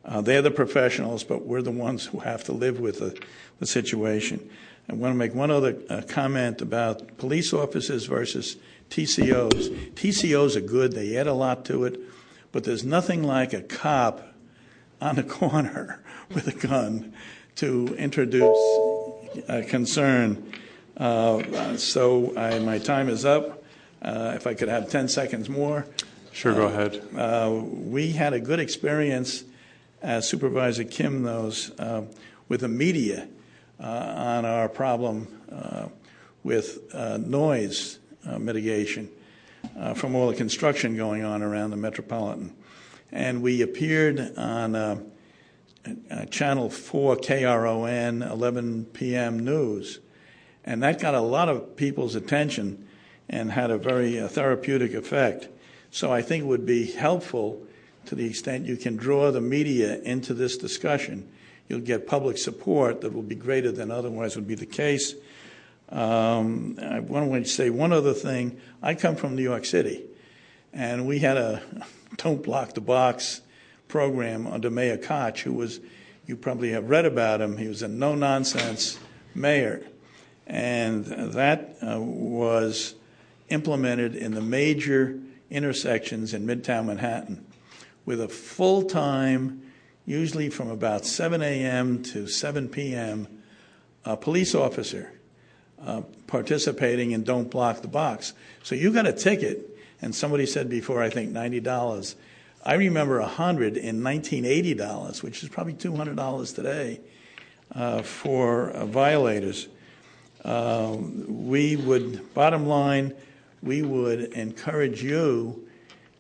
[0.05, 3.19] Uh, they're the professionals, but we're the ones who have to live with the,
[3.59, 4.51] the situation.
[4.89, 8.57] I want to make one other uh, comment about police officers versus
[8.91, 9.93] TCOs.
[9.93, 12.01] TCOs are good, they add a lot to it,
[12.53, 14.30] but there's nothing like a cop
[15.01, 16.03] on a corner
[16.35, 17.13] with a gun
[17.57, 18.59] to introduce
[19.49, 20.53] a concern.
[20.97, 23.65] Uh, so I, my time is up.
[24.03, 25.87] Uh, if I could have 10 seconds more.
[26.33, 27.03] Sure, go ahead.
[27.15, 29.45] Uh, we had a good experience,
[30.01, 32.05] as Supervisor Kim knows, uh,
[32.49, 33.29] with the media
[33.79, 35.89] uh, on our problem uh,
[36.43, 37.99] with noise
[38.39, 39.11] mitigation
[39.95, 42.55] from all the construction going on around the metropolitan.
[43.13, 45.11] And we appeared on
[46.31, 49.45] Channel 4 KRON 11 p.m.
[49.45, 50.01] news.
[50.65, 52.87] And that got a lot of people's attention
[53.29, 55.49] and had a very uh, therapeutic effect.
[55.91, 57.67] So I think it would be helpful
[58.07, 61.29] to the extent you can draw the media into this discussion.
[61.69, 65.15] You'll get public support that will be greater than otherwise would be the case.
[65.89, 68.61] Um, I want to say one other thing.
[68.83, 70.05] I come from New York City,
[70.73, 71.63] and we had a
[72.17, 73.41] Don't Block the Box
[73.89, 75.81] program under Mayor Koch, who was,
[76.27, 77.57] you probably have read about him.
[77.57, 78.99] He was a no nonsense
[79.35, 79.87] mayor.
[80.47, 82.95] And that uh, was
[83.49, 85.19] implemented in the major
[85.51, 87.45] intersections in Midtown Manhattan
[88.05, 89.63] with a full time,
[90.07, 92.03] usually from about 7 a.m.
[92.05, 93.29] to 7 p.m.,
[94.21, 95.13] police officer
[95.85, 98.33] uh, participating in Don't Block the Box.
[98.63, 99.70] So you got a ticket,
[100.03, 102.15] and somebody said before, I think $90.
[102.65, 107.01] I remember 100 in 1980 dollars, which is probably $200 today
[107.75, 109.69] uh, for uh, violators.
[110.45, 110.97] Uh,
[111.29, 113.15] we would, bottom line,
[113.63, 115.67] we would encourage you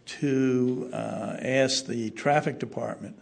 [0.07, 3.17] to uh, ask the traffic department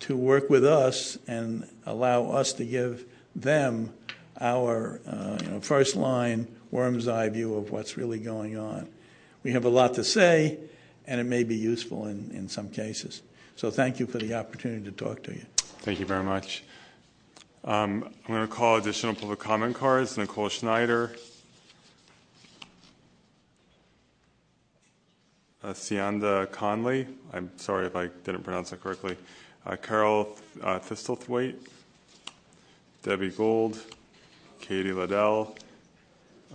[0.00, 3.92] to work with us and allow us to give them
[4.40, 8.88] our uh, you know, first line worm's eye view of what's really going on.
[9.42, 10.58] We have a lot to say,
[11.06, 13.22] and it may be useful in, in some cases.
[13.56, 15.44] So thank you for the opportunity to talk to you.
[15.56, 16.64] Thank you very much.
[17.64, 20.16] Um, I'm going to call additional public comment cards.
[20.16, 21.16] Nicole Schneider.
[25.62, 27.06] Uh, Sianda Conley.
[27.32, 29.16] I'm sorry if I didn't pronounce that correctly.
[29.66, 31.56] Uh, Carol uh, Thistlethwaite.
[33.02, 33.80] Debbie Gold,
[34.60, 35.56] Katie Liddell.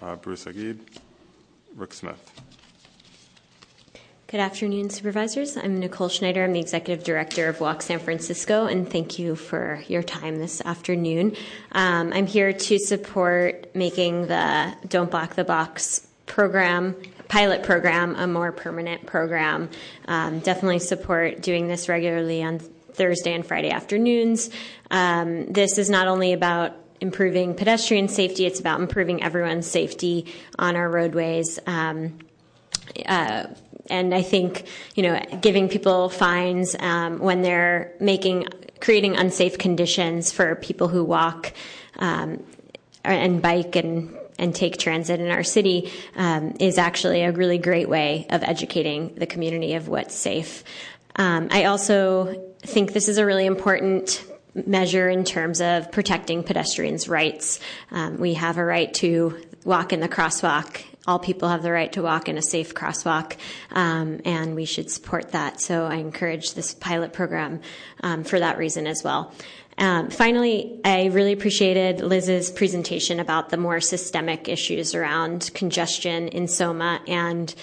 [0.02, 0.80] Uh, Bruce Agid.
[1.76, 2.33] Rick Smith.
[4.34, 5.58] Good afternoon, supervisors.
[5.58, 6.44] I'm Nicole Schneider.
[6.44, 10.60] I'm the executive director of Walk San Francisco, and thank you for your time this
[10.60, 11.36] afternoon.
[11.72, 16.96] Um, I'm here to support making the Don't Block the Box program
[17.28, 19.70] pilot program a more permanent program.
[20.08, 24.50] Um, definitely support doing this regularly on Thursday and Friday afternoons.
[24.90, 30.76] Um, this is not only about improving pedestrian safety, it's about improving everyone's safety on
[30.76, 31.60] our roadways.
[31.68, 32.18] Um,
[33.06, 33.46] uh,
[33.90, 34.66] and I think
[34.96, 38.48] you know giving people fines um, when they're making
[38.80, 41.54] creating unsafe conditions for people who walk
[42.00, 42.44] um,
[43.04, 47.88] and bike and and take transit in our city um, is actually a really great
[47.88, 50.64] way of educating the community of what's safe.
[51.16, 57.08] Um, I also think this is a really important measure in terms of protecting pedestrians'
[57.08, 57.60] rights.
[57.92, 61.92] Um, we have a right to walk in the crosswalk all people have the right
[61.94, 63.36] to walk in a safe crosswalk,
[63.72, 65.60] um, and we should support that.
[65.60, 67.62] So I encourage this pilot program
[68.02, 69.34] um, for that reason as well.
[69.78, 76.48] Um, finally, I really appreciated Liz's presentation about the more systemic issues around congestion in
[76.48, 77.54] SOMA and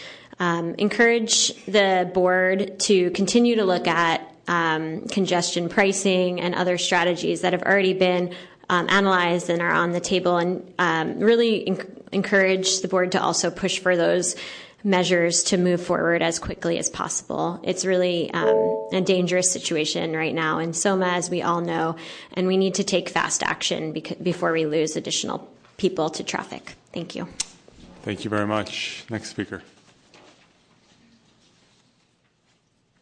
[0.40, 7.42] um, encourage the board to continue to look at um, congestion pricing and other strategies
[7.42, 8.34] that have already been
[8.68, 13.22] um, analyzed and are on the table, and um, really enc- encourage the board to
[13.22, 14.36] also push for those
[14.82, 17.60] measures to move forward as quickly as possible.
[17.62, 21.96] It's really um, a dangerous situation right now in SOMA, as we all know,
[22.32, 26.74] and we need to take fast action beca- before we lose additional people to traffic.
[26.92, 27.28] Thank you.
[28.02, 29.04] Thank you very much.
[29.10, 29.62] Next speaker.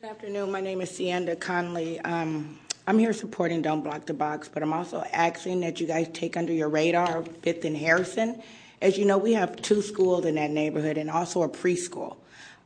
[0.00, 0.50] Good afternoon.
[0.50, 2.00] My name is Sienda Conley.
[2.00, 6.08] Um, I'm here supporting Don't Block the Box, but I'm also asking that you guys
[6.12, 8.42] take under your radar Fifth and Harrison.
[8.80, 12.16] As you know, we have two schools in that neighborhood and also a preschool.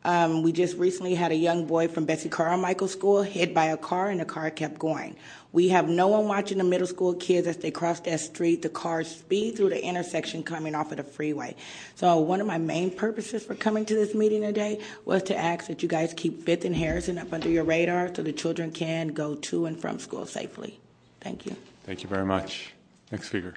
[0.05, 3.77] Um, we just recently had a young boy from Bessie Carmichael School hit by a
[3.77, 5.17] car, and the car kept going.
[5.53, 8.63] We have no one watching the middle school kids as they cross that street.
[8.63, 11.55] The cars speed through the intersection coming off of the freeway.
[11.95, 15.69] So, one of my main purposes for coming to this meeting today was to ask
[15.69, 19.09] that you guys keep Fifth and Harrison up under your radar so the children can
[19.09, 20.81] go to and from school safely.
[21.21, 21.55] Thank you.
[21.85, 22.73] Thank you very much.
[23.13, 23.55] Next speaker.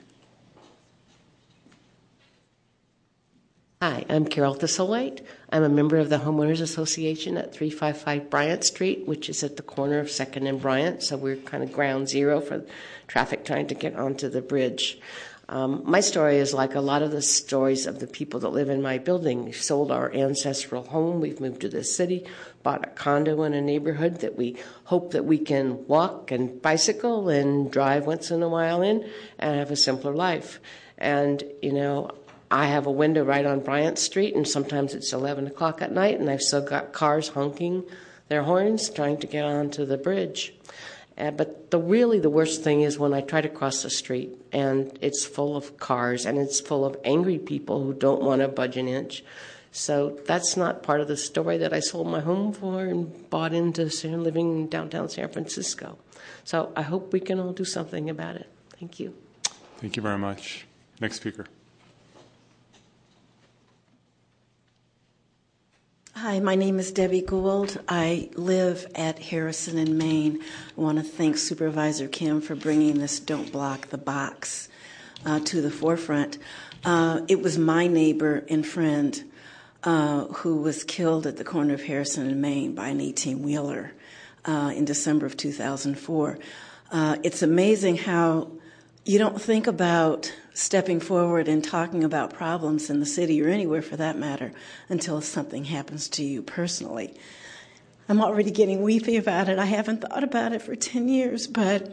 [3.88, 5.24] Hi, I'm Carol Thistlewhite.
[5.52, 9.62] I'm a member of the Homeowners Association at 355 Bryant Street, which is at the
[9.62, 11.04] corner of 2nd and Bryant.
[11.04, 12.66] So we're kind of ground zero for
[13.08, 15.00] traffic trying to get onto the bridge.
[15.50, 18.70] Um, my story is like a lot of the stories of the people that live
[18.70, 19.46] in my building.
[19.46, 21.22] We sold our ancestral home.
[21.22, 22.26] We've moved to the city,
[22.64, 27.30] bought a condo in a neighborhood that we hope that we can walk and bicycle
[27.30, 29.08] and drive once in a while in
[29.38, 30.60] and have a simpler life.
[30.98, 32.10] And, you know,
[32.52, 36.20] I have a window right on Bryant Street, and sometimes it's 11 o'clock at night,
[36.20, 37.84] and I've still got cars honking
[38.28, 40.54] their horns trying to get onto the bridge.
[41.18, 44.32] Uh, but the really the worst thing is when I try to cross the street
[44.52, 48.50] and it's full of cars and it's full of angry people who don't want to
[48.50, 49.24] budge an inch.
[49.72, 53.54] So that's not part of the story that I sold my home for and bought
[53.54, 55.98] into living in downtown San Francisco.
[56.44, 58.50] So I hope we can all do something about it.
[58.80, 59.14] Thank you.
[59.78, 60.66] Thank you very much.
[61.00, 61.46] Next speaker.
[66.18, 67.78] Hi, my name is Debbie Gould.
[67.90, 70.42] I live at Harrison in Main.
[70.42, 74.70] I want to thank Supervisor Kim for bringing this Don't Block the Box
[75.26, 76.38] uh, to the forefront.
[76.86, 79.30] Uh, it was my neighbor and friend
[79.84, 83.92] uh, who was killed at the corner of Harrison and Main by an 18 wheeler
[84.46, 86.40] uh, in December of 2004.
[86.94, 88.52] Uh, it's amazing how
[89.06, 93.84] you don't think about stepping forward and talking about problems in the city or anywhere
[93.84, 94.52] for that matter
[94.90, 97.14] until something happens to you personally.
[98.10, 99.60] I'm already getting weepy about it.
[99.60, 101.92] I haven't thought about it for 10 years, but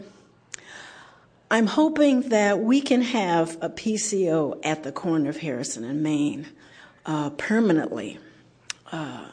[1.51, 6.47] I'm hoping that we can have a PCO at the corner of Harrison and Main
[7.05, 8.19] uh, permanently.
[8.91, 9.27] Uh,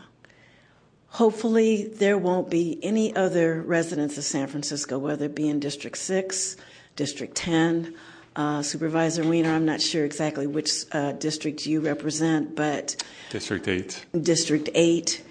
[1.07, 5.97] hopefully, there won't be any other residents of San Francisco, whether it be in District
[5.97, 6.57] 6,
[6.99, 7.95] District 10,
[8.35, 14.05] uh, Supervisor Wiener, I'm not sure exactly which uh, district you represent, but District 8.
[14.21, 15.23] District 8,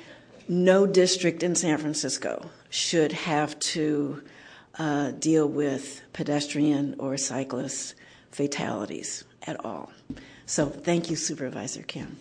[0.48, 4.22] no district in San Francisco should have to
[4.78, 7.96] uh, deal with pedestrian or cyclist
[8.30, 9.92] fatalities at all.
[10.46, 12.16] So thank you, Supervisor Kim.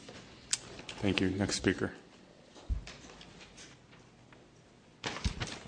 [1.02, 1.30] Thank you.
[1.30, 1.94] Next speaker.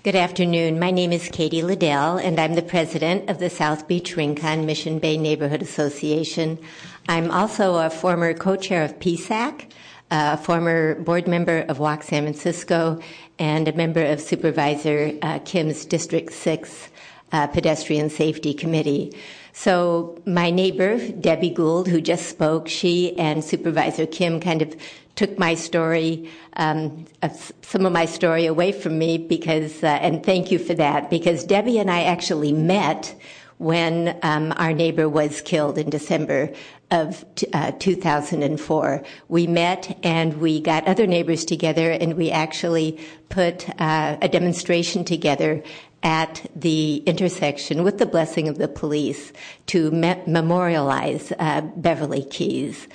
[0.02, 0.78] Good afternoon.
[0.78, 4.98] My name is Katie Liddell, and I'm the president of the South Beach Rincon Mission
[4.98, 6.58] Bay Neighborhood Association.
[7.06, 9.70] I'm also a former co chair of PSAC,
[10.10, 12.98] a former board member of Walk San Francisco,
[13.38, 16.88] and a member of Supervisor uh, Kim's District 6
[17.32, 19.14] uh, Pedestrian Safety Committee.
[19.52, 24.74] So, my neighbor, Debbie Gould, who just spoke, she and Supervisor Kim kind of
[25.20, 27.04] took my story, um,
[27.60, 31.44] some of my story away from me because, uh, and thank you for that, because
[31.44, 33.14] Debbie and I actually met
[33.58, 36.50] when um, our neighbor was killed in December
[36.90, 37.22] of
[37.52, 39.02] uh, 2004.
[39.28, 42.98] We met and we got other neighbors together and we actually
[43.28, 45.62] put uh, a demonstration together
[46.02, 49.34] at the intersection with the blessing of the police
[49.66, 52.88] to me- memorialize uh, Beverly Keys.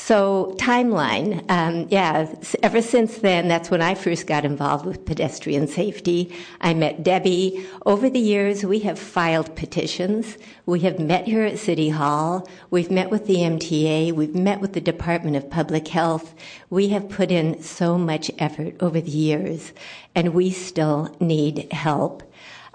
[0.00, 1.44] So, timeline.
[1.50, 6.32] Um, yeah, ever since then, that's when I first got involved with pedestrian safety.
[6.60, 7.66] I met Debbie.
[7.84, 10.38] Over the years, we have filed petitions.
[10.66, 12.48] We have met here at City Hall.
[12.70, 14.12] We've met with the MTA.
[14.12, 16.32] We've met with the Department of Public Health.
[16.70, 19.72] We have put in so much effort over the years,
[20.14, 22.22] and we still need help.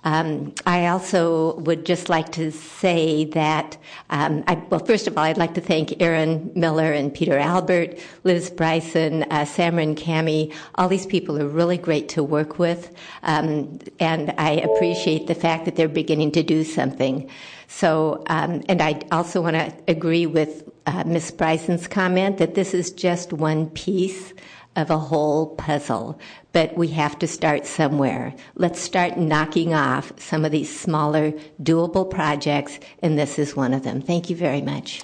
[0.04, 3.78] Um, I also would just like to say that,
[4.10, 7.98] um, I, well, first of all, I'd like to thank Erin Miller and Peter Albert,
[8.24, 10.54] Liz Brisson, uh, Samron Cami.
[10.76, 12.94] All these people are really great to work with,
[13.24, 17.30] um, and I appreciate the fact that they're beginning to do something.
[17.68, 21.32] So, um, and I also want to agree with uh, Ms.
[21.32, 24.34] Brisson's comment that this is just one piece
[24.76, 26.20] of a whole puzzle,
[26.52, 28.34] but we have to start somewhere.
[28.56, 33.84] Let's start knocking off some of these smaller, doable projects, and this is one of
[33.84, 34.02] them.
[34.02, 35.04] Thank you very much.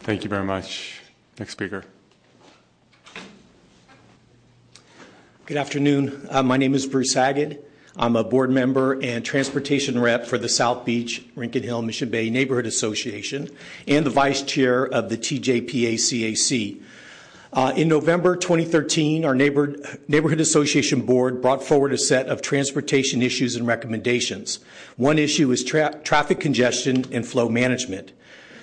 [0.00, 1.00] Thank you very much.
[1.38, 1.84] Next speaker.
[5.46, 6.28] Good afternoon.
[6.30, 7.64] Uh, my name is Bruce Agid.
[7.96, 12.30] I'm a board member and transportation rep for the South Beach, Rincon Hill, Mission Bay
[12.30, 13.50] Neighborhood Association
[13.88, 16.80] and the vice chair of the TJPA CAC.
[17.52, 23.56] Uh, in November 2013, our Neighborhood Association Board brought forward a set of transportation issues
[23.56, 24.60] and recommendations.
[24.96, 28.12] One issue is traffic congestion and flow management.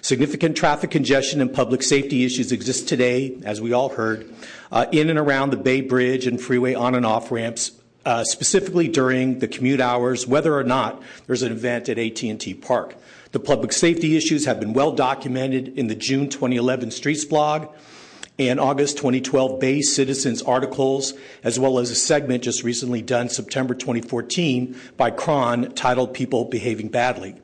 [0.02, 4.34] Significant traffic congestion and public safety issues exist today, as we all heard,
[4.72, 7.72] uh, in and around the Bay Bridge and freeway on and off ramps,
[8.06, 12.96] uh, specifically during the commute hours, whether or not there's an event at AT&T Park.
[13.34, 17.70] The public safety issues have been well documented in the June 2011 Streetsblog
[18.40, 23.74] and August 2012 Bay Citizens articles, as well as a segment just recently done September
[23.74, 27.36] 2014 by KRON titled People Behaving Badly.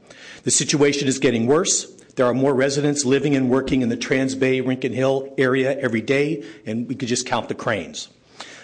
[0.43, 1.85] The situation is getting worse.
[2.15, 6.01] There are more residents living and working in the Trans Bay Rincon Hill area every
[6.01, 8.09] day, and we could just count the cranes.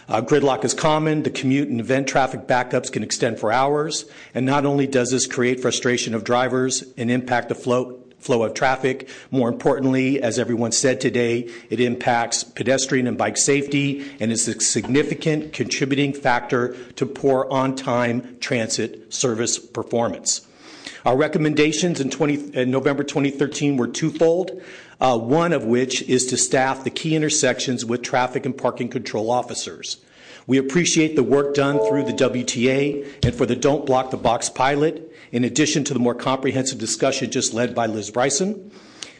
[0.07, 1.21] Uh, gridlock is common.
[1.21, 4.05] The commute and event traffic backups can extend for hours.
[4.33, 8.53] And not only does this create frustration of drivers and impact the flow, flow of
[8.53, 9.09] traffic.
[9.31, 14.59] More importantly, as everyone said today, it impacts pedestrian and bike safety and is a
[14.59, 20.45] significant contributing factor to poor on time transit service performance.
[21.05, 24.61] Our recommendations in, 20, in November 2013 were twofold.
[25.01, 29.31] Uh, one of which is to staff the key intersections with traffic and parking control
[29.31, 29.97] officers.
[30.49, 34.49] We appreciate the work done through the WTA and for the Don't Block the Box
[34.49, 38.71] pilot, in addition to the more comprehensive discussion just led by Liz Brisson.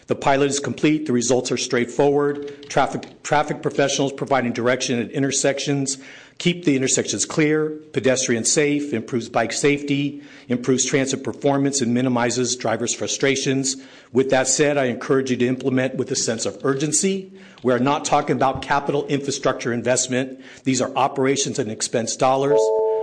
[0.08, 1.06] The pilot is complete.
[1.06, 2.68] The results are straightforward.
[2.68, 6.00] Traffic, professionals providing direction at intersections
[6.40, 12.95] keep the intersections clear, pedestrian safe, improves bike safety, improves transit performance, and minimizes drivers'
[12.95, 13.76] frustrations.
[14.14, 17.32] With that said, I encourage you to implement with a sense of urgency.
[17.61, 20.41] We are not talking about capital infrastructure investment.
[20.64, 22.60] These are operations and expense dollars.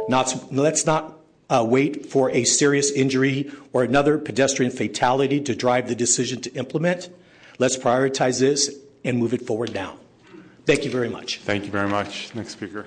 [0.08, 1.18] Not, let's not
[1.50, 6.52] uh, wait for a serious injury or another pedestrian fatality to drive the decision to
[6.54, 7.10] implement.
[7.58, 9.98] Let's prioritize this and move it forward now.
[10.64, 11.40] Thank you very much.
[11.40, 12.34] Thank you very much.
[12.34, 12.86] Next speaker.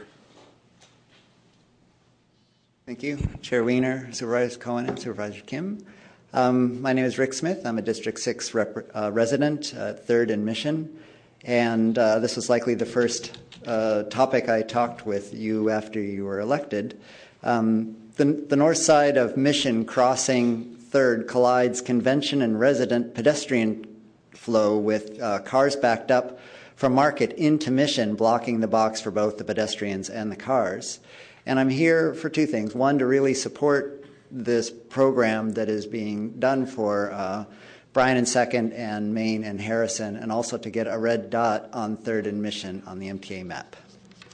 [2.89, 5.85] Thank you, Chair Wiener, Supervisor Cohen, and Supervisor Kim.
[6.33, 7.63] Um, my name is Rick Smith.
[7.63, 10.97] I'm a District 6 rep- uh, resident, uh, third in Mission,
[11.45, 13.37] and uh, this was likely the first
[13.67, 16.99] uh, topic I talked with you after you were elected.
[17.43, 23.85] Um, the, the north side of Mission crossing third collides convention and resident pedestrian
[24.31, 26.39] flow with uh, cars backed up
[26.75, 30.99] from Market into Mission, blocking the box for both the pedestrians and the cars.
[31.45, 32.75] And I'm here for two things.
[32.75, 37.45] One, to really support this program that is being done for uh,
[37.93, 41.97] Bryant and Second and Main and Harrison, and also to get a red dot on
[41.97, 43.75] Third and Mission on the MTA map.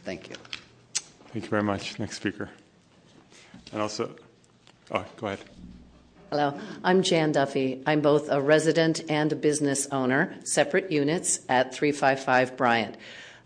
[0.03, 0.35] Thank you.
[1.31, 1.97] Thank you very much.
[1.97, 2.49] Next speaker.
[3.71, 4.15] And also,
[4.91, 5.39] oh, go ahead.
[6.29, 7.81] Hello, I'm Jan Duffy.
[7.85, 12.97] I'm both a resident and a business owner, separate units at 355 Bryant.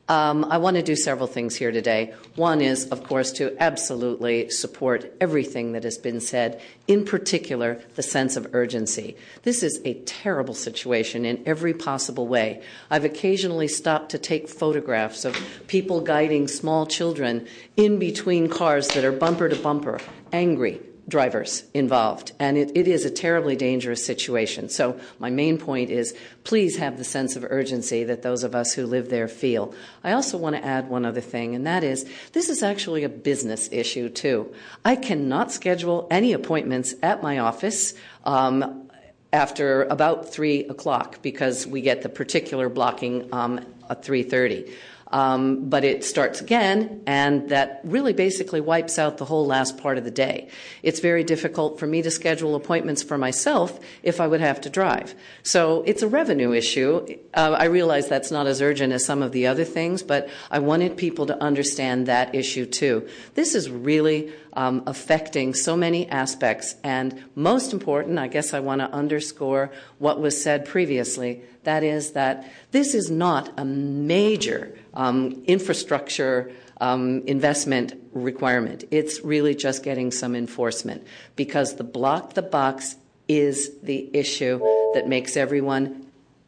[0.10, 2.16] Um, I want to do several things here today.
[2.36, 8.02] One is, of course, to absolutely support everything that has been said, in particular, the
[8.02, 9.16] sense of urgency.
[9.44, 12.64] This is a terrible situation in every possible way.
[12.90, 15.38] I've occasionally stopped to take photographs of
[15.68, 20.00] people guiding small children in between cars that are bumper to bumper,
[20.34, 22.32] angry, drivers involved.
[22.40, 24.70] And it, it is a terribly dangerous situation.
[24.70, 28.74] So, my main point is please have the sense of urgency that those of us
[28.74, 29.74] who live there feel.
[30.04, 33.10] I also want to add one other thing, and that is this is actually a
[33.10, 34.54] business issue, too.
[34.86, 37.94] I cannot schedule any appointments at my office.
[38.24, 38.86] Um,
[39.32, 44.74] after about three o'clock because we get the particular blocking um, at 3.30 um,
[45.12, 50.04] but it starts again, and that really basically wipes out the whole last part of
[50.04, 50.50] the day.
[50.84, 54.70] It's very difficult for me to schedule appointments for myself if I would have to
[54.70, 55.16] drive.
[55.44, 57.06] So it's a revenue issue.
[57.34, 60.60] Uh, I realize that's not as urgent as some of the other things, but I
[60.60, 63.08] wanted people to understand that issue too.
[63.34, 68.82] This is really um, affecting so many aspects, and most important, I guess I want
[68.82, 75.42] to underscore what was said previously that is, that this is not a major um,
[75.48, 76.52] infrastructure
[76.82, 78.84] um, investment requirement.
[78.92, 82.96] It's really just getting some enforcement because the block the box
[83.28, 84.60] is the issue
[84.94, 86.06] that makes everyone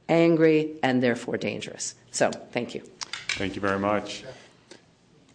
[0.10, 1.96] angry and therefore dangerous.
[2.12, 2.82] So, thank you.
[3.40, 4.24] Thank you very much.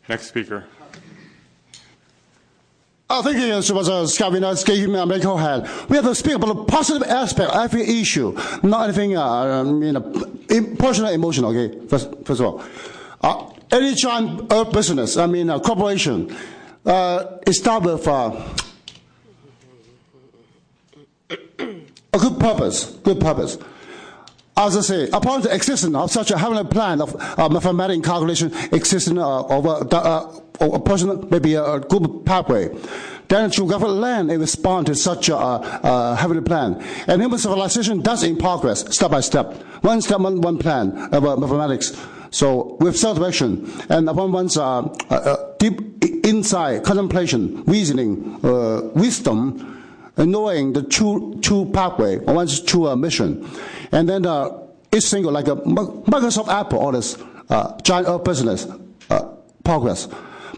[0.08, 0.66] Next speaker.
[3.08, 5.36] I think Supervisor Scott Wiener gave him a medical.
[5.36, 9.82] We have to speak about the positive aspect of every issue, not anything, uh, um,
[9.82, 10.00] you know,
[10.76, 11.56] personal, emotional.
[11.56, 12.64] Okay, first, first of all,
[13.70, 16.34] any giant uh, business, I mean, a corporation,
[16.84, 18.32] uh, it starts with uh,
[21.58, 22.84] a good purpose.
[23.02, 23.58] Good purpose.
[24.56, 28.52] as I say, upon the existence of such a heavenly plan of uh, mathematical calculation
[28.72, 32.74] existing uh, over the, uh, a person, maybe a, good pathway,
[33.28, 36.82] then geographic land will respond to such a, a heavenly plan.
[37.06, 41.26] And human civilization does in progress, step by step, one step, one, one plan of
[41.26, 41.92] uh, mathematics.
[42.36, 45.80] So with self-direction and upon one's uh, uh, uh deep
[46.22, 49.82] insight, contemplation, reasoning, uh, wisdom,
[50.18, 53.48] and knowing the true true pathway, one's true uh, mission,
[53.90, 54.26] and then
[54.92, 57.16] each single like a Microsoft, Apple, all this
[57.82, 58.66] giant business
[59.64, 60.06] progress,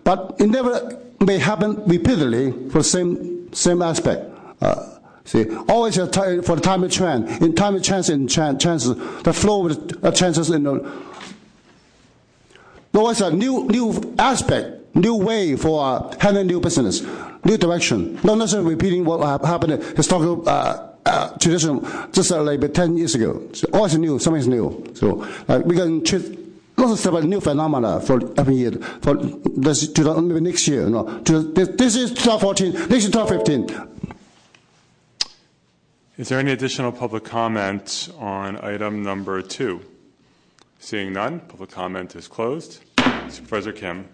[0.02, 4.26] but it never may happen repeatedly for the same same aspect.
[5.26, 9.66] See, always for the time and trend, in time and chance and chances, the flow
[9.68, 10.80] of the chances in the
[12.98, 17.02] always a new new aspect, new way for uh, handling new business,
[17.44, 18.18] new direction.
[18.22, 21.80] Not necessarily repeating what happened in historical uh, uh, tradition
[22.12, 23.42] just uh, like 10 years ago.
[23.52, 24.92] So always new, something's new.
[24.94, 26.38] So uh, we can treat
[26.76, 28.72] lots of stuff new phenomena for every year.
[29.02, 30.88] For this, maybe next year.
[30.88, 32.72] No, this, this is 2014.
[32.88, 33.88] Next is 2015.
[36.18, 39.80] Is there any additional public comment on item number two?
[40.80, 42.80] Seeing none, public comment is closed.
[43.30, 44.08] Supervisor Kim.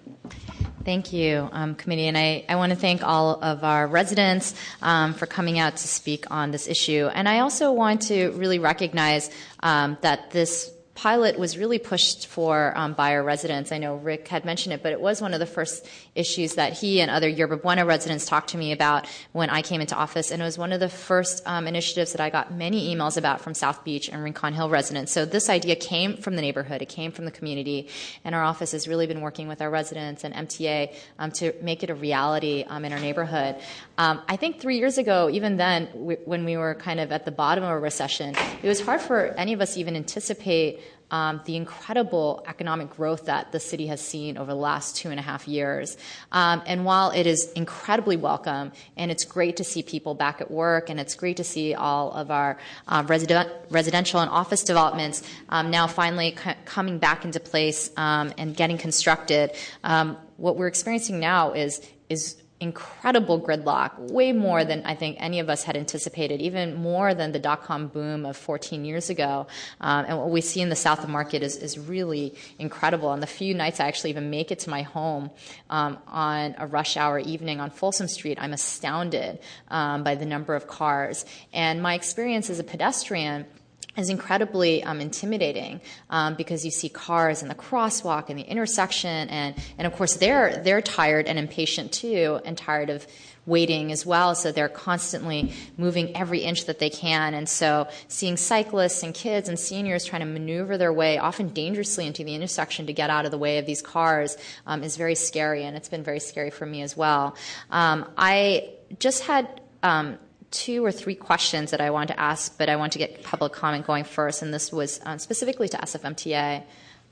[0.84, 2.08] Thank you, um, committee.
[2.08, 5.88] And I, I want to thank all of our residents um, for coming out to
[5.88, 7.08] speak on this issue.
[7.12, 9.30] And I also want to really recognize
[9.60, 13.72] um, that this pilot was really pushed for um, by our residents.
[13.72, 16.72] I know Rick had mentioned it, but it was one of the first issues that
[16.72, 20.30] he and other Yerba Buena residents talked to me about when I came into office,
[20.30, 23.40] and it was one of the first um, initiatives that I got many emails about
[23.40, 25.10] from South Beach and Rincon Hill residents.
[25.10, 27.88] So this idea came from the neighborhood, it came from the community,
[28.24, 31.82] and our office has really been working with our residents and MTA um, to make
[31.82, 33.56] it a reality um, in our neighborhood.
[33.98, 37.24] Um, I think three years ago, even then, we, when we were kind of at
[37.24, 40.80] the bottom of a recession, it was hard for any of us even anticipate
[41.10, 45.20] um, the incredible economic growth that the city has seen over the last two and
[45.20, 45.96] a half years.
[46.32, 50.50] Um, and while it is incredibly welcome and it's great to see people back at
[50.50, 52.58] work and it's great to see all of our
[52.88, 58.32] uh, resident, residential and office developments um, now finally c- coming back into place um,
[58.38, 59.50] and getting constructed,
[59.84, 65.40] um, what we're experiencing now is is incredible gridlock, way more than I think any
[65.40, 69.46] of us had anticipated, even more than the dot com boom of 14 years ago.
[69.80, 73.12] Um, and what we see in the South of Market is, is really incredible.
[73.12, 75.30] And the few nights I actually even make it to my home
[75.68, 80.54] um, on a rush hour evening on Folsom Street, I'm astounded um, by the number
[80.54, 81.26] of cars.
[81.52, 83.46] And my experience as a pedestrian
[83.96, 85.80] is incredibly um, intimidating
[86.10, 90.16] um, because you see cars in the crosswalk and the intersection, and, and of course
[90.16, 93.06] they're they're tired and impatient too, and tired of
[93.46, 94.34] waiting as well.
[94.34, 99.48] So they're constantly moving every inch that they can, and so seeing cyclists and kids
[99.48, 103.24] and seniors trying to maneuver their way, often dangerously, into the intersection to get out
[103.26, 106.50] of the way of these cars um, is very scary, and it's been very scary
[106.50, 107.36] for me as well.
[107.70, 110.18] Um, I just had um,
[110.54, 113.52] two or three questions that I want to ask, but I want to get public
[113.52, 116.62] comment going first, and this was um, specifically to SFMTA,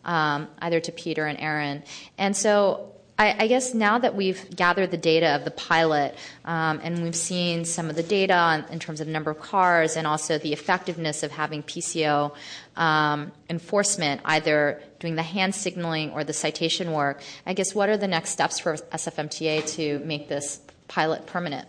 [0.05, 1.83] um, either to Peter and Erin.
[2.17, 6.81] And so I, I, guess now that we've gathered the data of the pilot um,
[6.83, 10.07] and we've seen some of the data on, in terms of number of cars and
[10.07, 12.35] also the effectiveness of having PCO
[12.77, 17.97] um, enforcement, either doing the hand signaling or the citation work, I guess what are
[17.97, 21.69] the next steps for SFMTA to make this pilot permanent?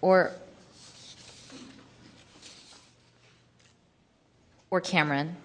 [0.00, 0.32] Or
[4.70, 5.36] or Cameron.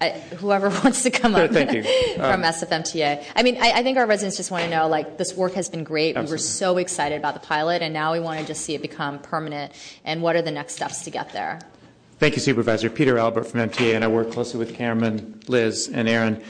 [0.00, 1.82] I, whoever wants to come up Thank you.
[2.14, 3.24] from um, SFMTA.
[3.34, 5.68] I mean, I, I, think our residents just want to know, like, this work has
[5.68, 6.16] been great.
[6.16, 8.82] We were so excited about the pilot, and now we want to just see it
[8.82, 9.72] become permanent.
[10.04, 11.60] And what are the next steps to get there?
[12.18, 12.90] Thank you, Supervisor.
[12.90, 16.42] Peter Albert from MTA, and I work closely with Cameron, Liz, and Erin.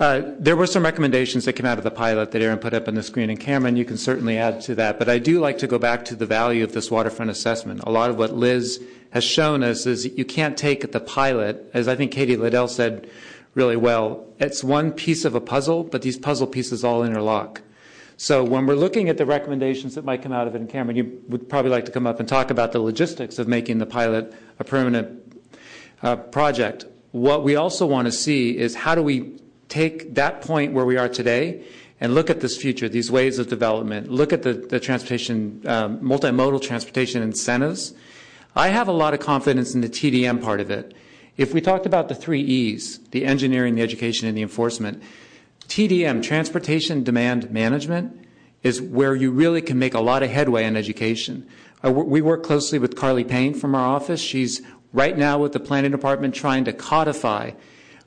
[0.00, 2.88] Uh, there were some recommendations that came out of the pilot that Erin put up
[2.88, 4.98] on the screen, and Cameron, you can certainly add to that.
[4.98, 7.82] But I do like to go back to the value of this waterfront assessment.
[7.84, 11.86] A lot of what Liz has shown us is you can't take the pilot, as
[11.86, 13.08] I think Katie Liddell said
[13.54, 17.60] really well, it's one piece of a puzzle, but these puzzle pieces all interlock.
[18.16, 20.96] So when we're looking at the recommendations that might come out of it, and Cameron,
[20.96, 23.86] you would probably like to come up and talk about the logistics of making the
[23.86, 25.36] pilot a permanent
[26.02, 26.86] uh, project.
[27.10, 29.38] What we also want to see is how do we
[29.72, 31.64] take that point where we are today
[31.98, 35.98] and look at this future, these ways of development, look at the, the transportation, um,
[36.00, 37.94] multimodal transportation incentives.
[38.54, 40.94] I have a lot of confidence in the TDM part of it.
[41.38, 45.02] If we talked about the three E's, the engineering, the education, and the enforcement,
[45.68, 48.28] TDM, transportation demand management,
[48.62, 51.48] is where you really can make a lot of headway in education.
[51.82, 54.20] we work closely with Carli Paine from our office.
[54.20, 54.60] She's
[54.92, 57.52] right now with the planning department trying to codify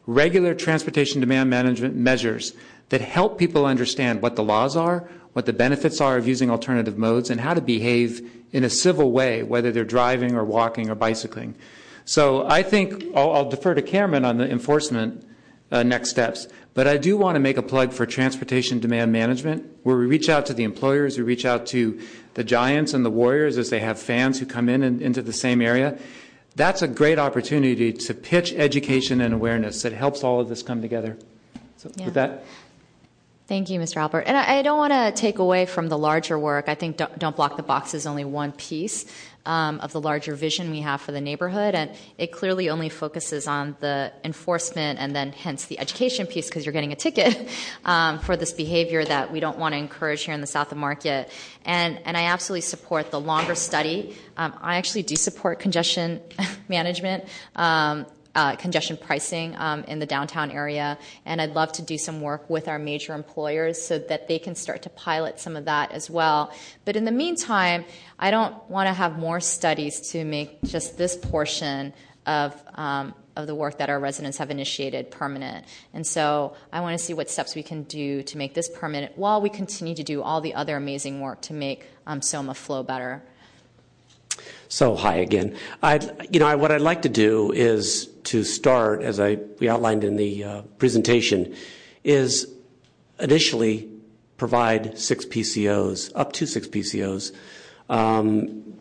[0.08, 2.54] regular transportation demand management measures
[2.90, 6.98] that help people understand what the laws are, what the benefits are of using alternative
[6.98, 10.96] modes, and how to behave in a civil way, whether they're driving or walking or
[10.96, 11.56] bicycling.
[12.06, 15.28] So I think I'll, defer to Cameron on the enforcement
[15.72, 16.48] uh, next steps.
[16.76, 20.30] But I do want to make a plug for transportation demand management, where we reach
[20.30, 22.00] out to the employers, we reach out to
[22.36, 25.62] the Giants and the Warriors as they have fans who come in into the same
[25.62, 25.98] area.
[26.56, 30.82] That's a great opportunity to pitch education and awareness that helps all of this come
[30.82, 31.18] together.
[31.78, 32.06] So Yeah.
[32.06, 32.44] with that,
[33.48, 33.98] Thank you, Mr.
[33.98, 34.22] Albert.
[34.22, 36.68] And I, I don't want to take away from the larger work.
[36.68, 39.06] I think Don't, Don't Block the Box is only one piece
[39.46, 43.48] um, of the larger vision we have for the neighborhood, and it clearly only focuses
[43.48, 47.50] on the enforcement and then hence the education piece because you're getting a ticket
[47.86, 50.78] um, for this behavior that we don't want to encourage here in the South of
[50.78, 51.30] Market.
[51.66, 54.16] And, and I absolutely support the longer study.
[54.38, 56.22] Um, I actually do support congestion
[56.68, 57.26] management.
[58.36, 62.50] Uh, congestion pricing um, in the downtown area, and I'd love to do some work
[62.50, 66.10] with our major employers so that they can start to pilot some of that as
[66.10, 66.52] well.
[66.84, 67.86] But in the meantime,
[68.20, 71.94] I don't want to have more studies to make just this portion
[72.26, 75.66] of um, of the work that our residents have initiated permanent.
[75.94, 79.18] And so I want to see what steps we can do to make this permanent
[79.18, 82.84] while we continue to do all the other amazing work to make um, SOMA flow
[82.84, 83.24] better.
[84.76, 85.56] So hi again.
[86.30, 90.18] You know, what I'd like to do is to start, as I we outlined in
[90.18, 91.56] the uh, presentation,
[92.04, 92.54] is
[93.18, 93.90] initially
[94.36, 97.32] provide six PCOs, up to six PCOs,
[97.90, 98.76] um,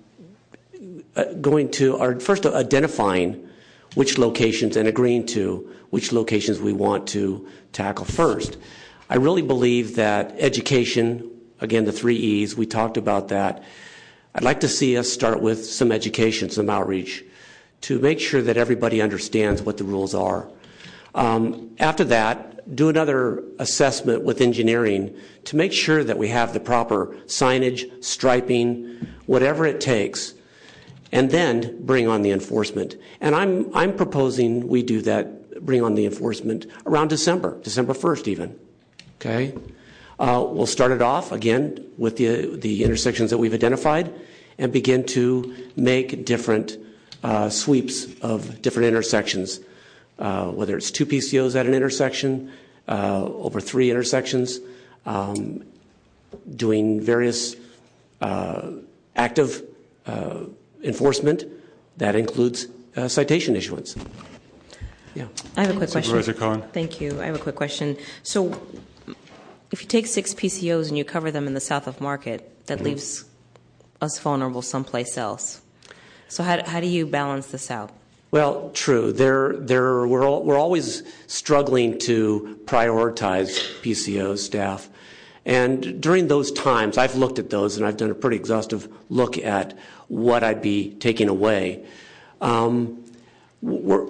[1.14, 3.48] uh, going to first identifying
[3.94, 8.56] which locations and agreeing to which locations we want to tackle first.
[9.08, 11.30] I really believe that education,
[11.60, 13.62] again, the three E's, we talked about that.
[14.35, 17.24] I'd like to see us start with some education, some outreach,
[17.82, 20.48] to make sure that everybody understands what the rules are.
[21.15, 26.61] Um, after that, do another assessment with engineering to make sure that we have the
[26.61, 30.35] proper signage, striping, whatever it takes,
[31.12, 32.97] and then bring on the enforcement.
[33.20, 38.28] And I'm, I'm proposing we do that, bring on the enforcement around December, December 1st
[38.28, 38.59] even.
[39.20, 39.55] Okay?
[40.19, 44.12] Uh, we'll start it off again with the, the intersections that we've identified
[44.59, 46.77] and begin to make different
[47.23, 49.61] uh, sweeps of different intersections,
[50.19, 52.53] uh, whether it's two PCOs at an intersection,
[52.86, 54.61] uh, over three intersections,
[55.07, 55.65] um,
[56.55, 57.57] doing various
[58.20, 58.70] uh,
[59.16, 59.62] active
[60.07, 60.45] uh,
[60.82, 61.45] enforcement
[61.97, 62.66] that includes
[62.97, 63.97] uh, citation issuance.
[65.15, 65.27] Yeah.
[65.57, 66.11] I have a quick question.
[66.11, 66.62] Supervisor Cohen.
[66.73, 67.20] Thank you.
[67.20, 67.97] I have a quick question.
[68.23, 68.61] So,
[69.74, 72.80] if you take six PCOs and you cover them in the south of Market, that
[72.80, 73.24] leaves
[74.01, 75.62] us vulnerable someplace else.
[76.28, 77.90] So, how, how do you balance this out?
[78.30, 79.10] Well, true.
[79.12, 84.88] There, there, we're, al- we're always struggling to prioritize PCO staff.
[85.44, 89.36] And during those times, I've looked at those and I've done a pretty exhaustive look
[89.38, 89.76] at
[90.06, 91.84] what I'd be taking away.
[92.40, 93.03] Um,
[93.65, 94.07] we're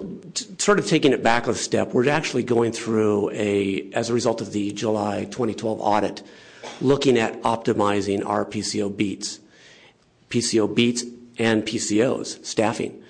[0.57, 1.93] sort of taking it back a step.
[1.93, 6.23] We're actually going through a, as a result of the July 2012 audit,
[6.81, 9.39] looking at optimizing our PCO beats,
[10.29, 11.05] PCO beats
[11.39, 13.01] and PCOs, staffing.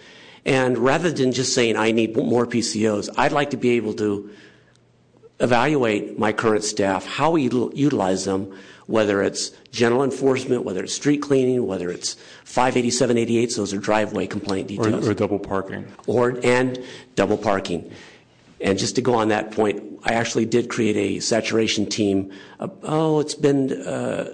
[0.45, 4.29] And rather than just saying, I need more PCOs, I'd like to be able to
[5.39, 8.57] evaluate my current staff, how we utilize them,
[8.87, 14.67] whether it's general enforcement, whether it's street cleaning, whether it's 58788s, those are driveway complaint
[14.67, 15.87] details or double parking.
[16.07, 16.83] or and
[17.15, 17.91] double parking.
[18.61, 22.31] And just to go on that point, I actually did create a saturation team.
[22.59, 24.33] Uh, oh, it's been uh,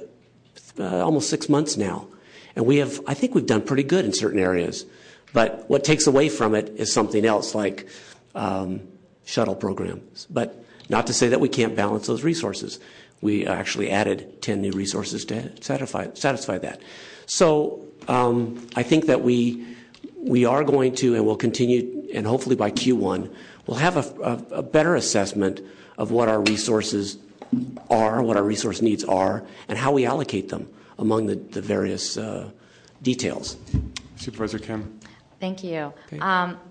[0.78, 2.08] uh, almost six months now,
[2.56, 3.02] and we have.
[3.08, 4.86] I think we've done pretty good in certain areas.
[5.34, 7.88] But what takes away from it is something else, like
[8.36, 8.82] um,
[9.26, 10.28] shuttle programs.
[10.30, 10.61] But
[10.92, 12.80] not to say that we can't balance those resources.
[13.22, 16.82] We actually added 10 new resources to satisfy, satisfy that.
[17.26, 19.66] So um, I think that we
[20.18, 23.34] we are going to and will continue, and hopefully by Q1,
[23.66, 25.62] we'll have a, a, a better assessment
[25.98, 27.18] of what our resources
[27.90, 30.70] are, what our resource needs are, and how we allocate them
[31.00, 32.52] among the, the various uh,
[33.02, 33.58] details.
[34.18, 35.00] Supervisor Kim.
[36.10, 36.62] Thank you.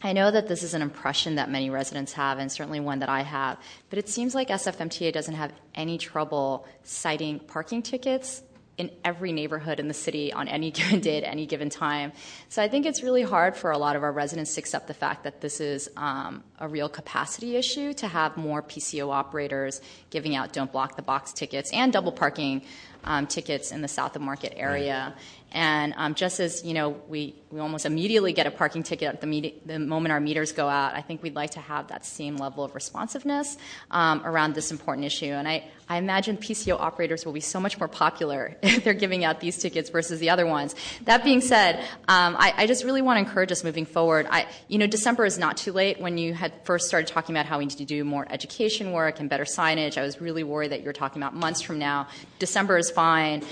[0.00, 3.08] I know that this is an impression that many residents have, and certainly one that
[3.08, 3.58] I have,
[3.90, 8.42] but it seems like SFMTA doesn't have any trouble citing parking tickets
[8.78, 12.12] in every neighborhood in the city on any given day at any given time.
[12.48, 14.94] So I think it's really hard for a lot of our residents to accept the
[14.94, 19.80] fact that this is um, a real capacity issue to have more PCO operators
[20.10, 22.62] giving out don't block the box tickets and double parking
[23.04, 25.14] um, tickets in the South of Market area.
[25.52, 29.78] And um, just as you know, we, almost immediately get a parking ticket at the,
[29.78, 30.94] moment our meters go out.
[30.94, 33.56] I think we'd like to have that same level of responsiveness
[33.90, 35.26] um, around this important issue.
[35.26, 39.40] And I, imagine PCO operators will be so much more popular if they're giving out
[39.40, 40.74] these tickets versus the other ones.
[41.04, 44.26] That being said, um, I, just really want to encourage us moving forward.
[44.28, 45.98] I, you know, December is not too late.
[45.98, 49.20] When you had first started talking about how we need to do more education work
[49.20, 52.08] and better signage, I was really worried that you were talking about months from now.
[52.38, 53.42] December is fine.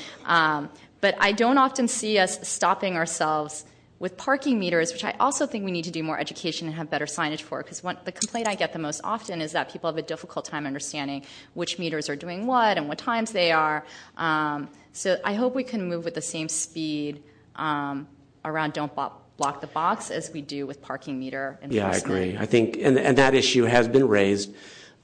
[1.06, 3.64] But I don't often see us stopping ourselves
[4.00, 6.90] with parking meters, which I also think we need to do more education and have
[6.90, 9.98] better signage for, because the complaint I get the most often is that people have
[9.98, 11.24] a difficult time understanding
[11.54, 13.86] which meters are doing what and what times they are.
[14.16, 17.22] Um, so I hope we can move with the same speed
[17.54, 18.08] um,
[18.44, 21.72] around don't block the box as we do with parking meter enforcement.
[21.72, 22.36] Yeah, I agree.
[22.36, 24.52] I think, and, and that issue has been raised.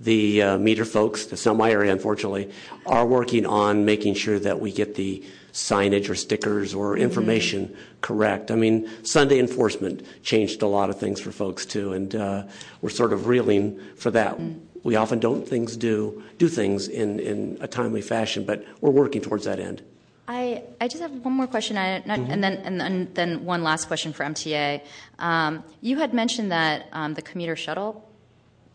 [0.03, 2.51] The uh, meter folks, that's not my area, unfortunately,
[2.87, 7.03] are working on making sure that we get the signage or stickers or mm-hmm.
[7.03, 8.01] information mm-hmm.
[8.01, 8.51] correct.
[8.51, 12.45] I mean, Sunday enforcement changed a lot of things for folks too, and uh,
[12.81, 14.39] we're sort of reeling for that.
[14.39, 14.61] Mm.
[14.83, 19.20] We often don't things do do things in, in a timely fashion, but we're working
[19.20, 19.83] towards that end.
[20.27, 22.11] I, I just have one more question, mm-hmm.
[22.11, 24.81] and, then, and, then, then one last question for MTA.
[25.19, 28.09] Um, you had mentioned that um, the commuter shuttle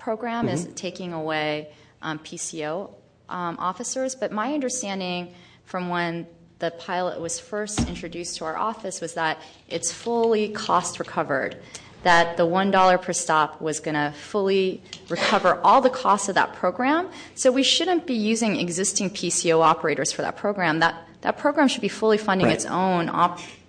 [0.08, 0.54] program mm-hmm.
[0.54, 1.68] is taking away
[2.02, 2.90] um, PCO
[3.28, 5.34] um, officers, but my understanding
[5.66, 6.26] from when
[6.60, 11.58] the pilot was first introduced to our office was that it's fully cost recovered
[12.04, 16.54] that the $1 per stop was going to fully recover all the costs of that
[16.54, 17.10] program.
[17.36, 20.80] So we shouldn't be using existing PCO operators for that program.
[20.80, 23.10] That, that program should be fully funding its own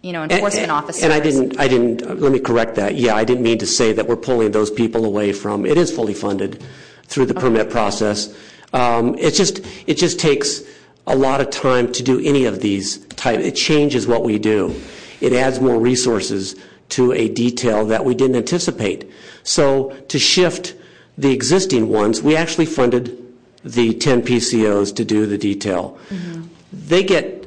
[0.02, 1.02] you know, enforcement officers.
[1.02, 2.94] And I didn't, I didn't, let me correct that.
[2.94, 5.90] Yeah, I didn't mean to say that we're pulling those people away from, it is
[5.90, 6.62] fully funded
[7.04, 8.36] through the permit process.
[8.72, 10.62] Um, it just, it just takes
[11.06, 13.40] a lot of time to do any of these type.
[13.40, 14.74] It changes what we do.
[15.20, 16.54] It adds more resources
[16.90, 19.10] to a detail that we didn't anticipate.
[19.42, 20.74] So to shift
[21.16, 23.16] the existing ones, we actually funded
[23.64, 25.98] the 10 PCOs to do the detail.
[26.10, 26.42] Mm-hmm.
[26.72, 27.37] They get,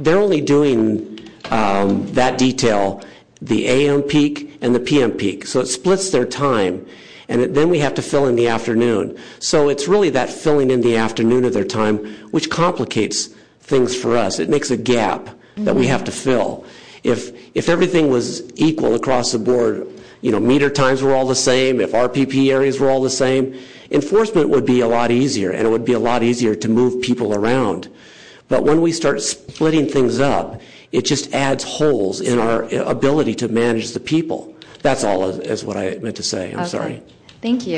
[0.00, 1.20] they're only doing
[1.50, 3.02] um, that detail
[3.42, 5.46] the AM peak and the PM peak.
[5.46, 6.86] So it splits their time
[7.28, 9.16] and then we have to fill in the afternoon.
[9.38, 11.98] So it's really that filling in the afternoon of their time
[12.32, 13.28] which complicates
[13.60, 14.38] things for us.
[14.38, 15.90] It makes a gap that we mm-hmm.
[15.90, 16.64] have to fill.
[17.02, 19.86] If if everything was equal across the board,
[20.20, 23.58] you know, meter times were all the same, if RPP areas were all the same,
[23.90, 27.02] enforcement would be a lot easier and it would be a lot easier to move
[27.02, 27.88] people around.
[28.50, 30.60] But when we start splitting things up,
[30.92, 34.54] it just adds holes in our ability to manage the people.
[34.82, 36.52] That's all is what I meant to say.
[36.52, 37.02] I'm sorry.
[37.40, 37.76] Thank you.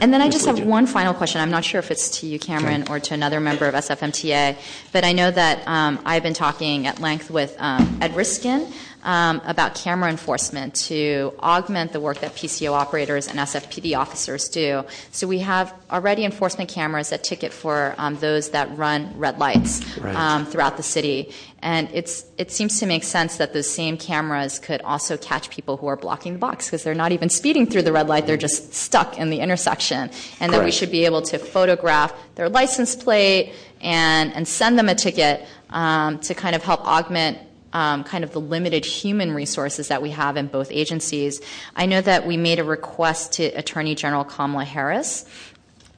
[0.00, 1.42] And then I just have one final question.
[1.42, 4.56] I'm not sure if it's to you, Cameron, or to another member of SFMTA,
[4.92, 8.72] but I know that um, I've been talking at length with um, Ed Reiskin
[9.04, 14.84] about camera enforcement to augment the work that PCO operators and SFPD officers do.
[15.10, 19.80] So we have already enforcement cameras that ticket for um, those that run red lights
[20.02, 21.32] um, throughout the city.
[21.60, 25.76] And it's, it seems to make sense that those same cameras could also catch people
[25.76, 28.36] who are blocking the box because they're not even speeding through the red light, they're
[28.36, 30.10] just stuck in the intersection.
[30.40, 34.88] And that we should be able to photograph their license plate and, and send them
[34.88, 39.88] a ticket um, to kind of help augment um, kind of the limited human resources
[39.88, 41.40] that we have in both agencies.
[41.74, 45.24] I know that we made a request to Attorney General Kamala Harris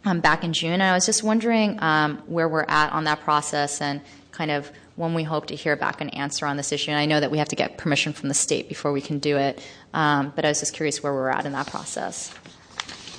[0.04, 3.20] um, back in June, and I was just wondering um, where we're at on that
[3.20, 4.00] process and
[4.32, 6.90] kind of when we hope to hear back an answer on this issue.
[6.90, 9.18] And I know that we have to get permission from the state before we can
[9.18, 12.32] do it, um, but I was just curious where we're at in that process.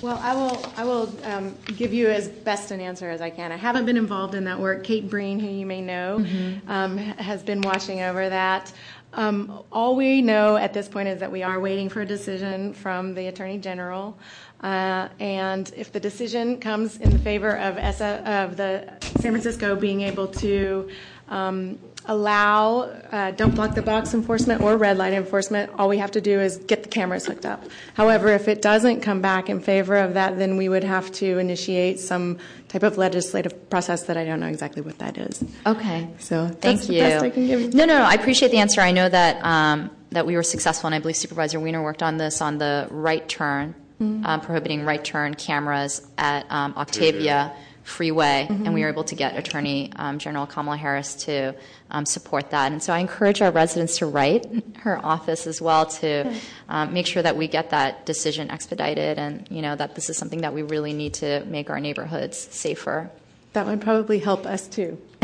[0.01, 3.51] Well, I will, I will um, give you as best an answer as I can.
[3.51, 4.83] I haven't been involved in that work.
[4.83, 6.69] Kate Breen, who you may know, mm-hmm.
[6.69, 8.71] um, has been watching over that.
[9.13, 12.73] Um, all we know at this point is that we are waiting for a decision
[12.73, 14.17] from the Attorney General.
[14.61, 20.89] Uh, and if the decision comes in favor of, the San Francisco being able to
[21.29, 25.71] um, allow uh, don't block the box enforcement or red light enforcement.
[25.77, 27.63] All we have to do is get the cameras hooked up.
[27.93, 31.37] However, if it doesn't come back in favor of that, then we would have to
[31.37, 32.37] initiate some
[32.67, 35.43] type of legislative process that I don't know exactly what that is.
[35.65, 36.07] Okay.
[36.19, 37.03] So thank you.
[37.03, 37.69] I can give you.
[37.69, 38.03] No, no, no.
[38.03, 38.81] I appreciate the answer.
[38.81, 42.17] I know that um, that we were successful, and I believe Supervisor Wiener worked on
[42.17, 44.25] this on the right turn, mm-hmm.
[44.25, 47.55] um, prohibiting right turn cameras at um, Octavia.
[47.85, 48.65] Freeway, mm-hmm.
[48.65, 51.53] and we were able to get Attorney um, General Kamala Harris to
[51.91, 52.71] um, support that.
[52.71, 54.47] And so I encourage our residents to write
[54.79, 56.33] her office as well to
[56.67, 60.17] um, make sure that we get that decision expedited and, you know, that this is
[60.17, 63.11] something that we really need to make our neighborhoods safer.
[63.53, 64.99] That would probably help us too.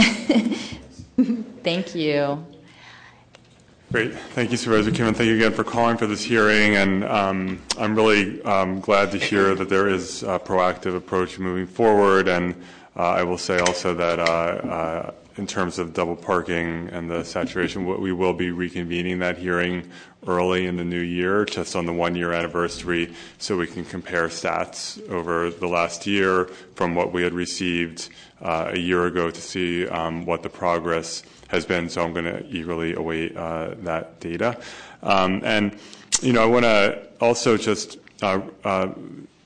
[1.18, 2.46] Thank you.
[3.92, 4.14] Great.
[4.14, 6.78] Thank you, Supervisor Kim, and thank you again for calling for this hearing.
[6.78, 11.68] And um, I'm really um, glad to hear that there is a proactive approach moving
[11.68, 12.30] forward.
[12.30, 12.56] And
[12.96, 17.26] uh, I will say also that uh, uh, in terms of double parking and the
[17.26, 19.90] saturation, we will be reconvening that hearing
[20.26, 25.06] early in the new year, just on the one-year anniversary, so we can compare stats
[25.10, 26.46] over the last year
[26.76, 28.08] from what we had received
[28.40, 31.90] a year ago to see um, what the progress has been.
[31.90, 34.60] So I'm going to eagerly await uh, that data.
[35.04, 35.78] Um, and
[36.22, 38.90] you know, I want to also just uh, uh,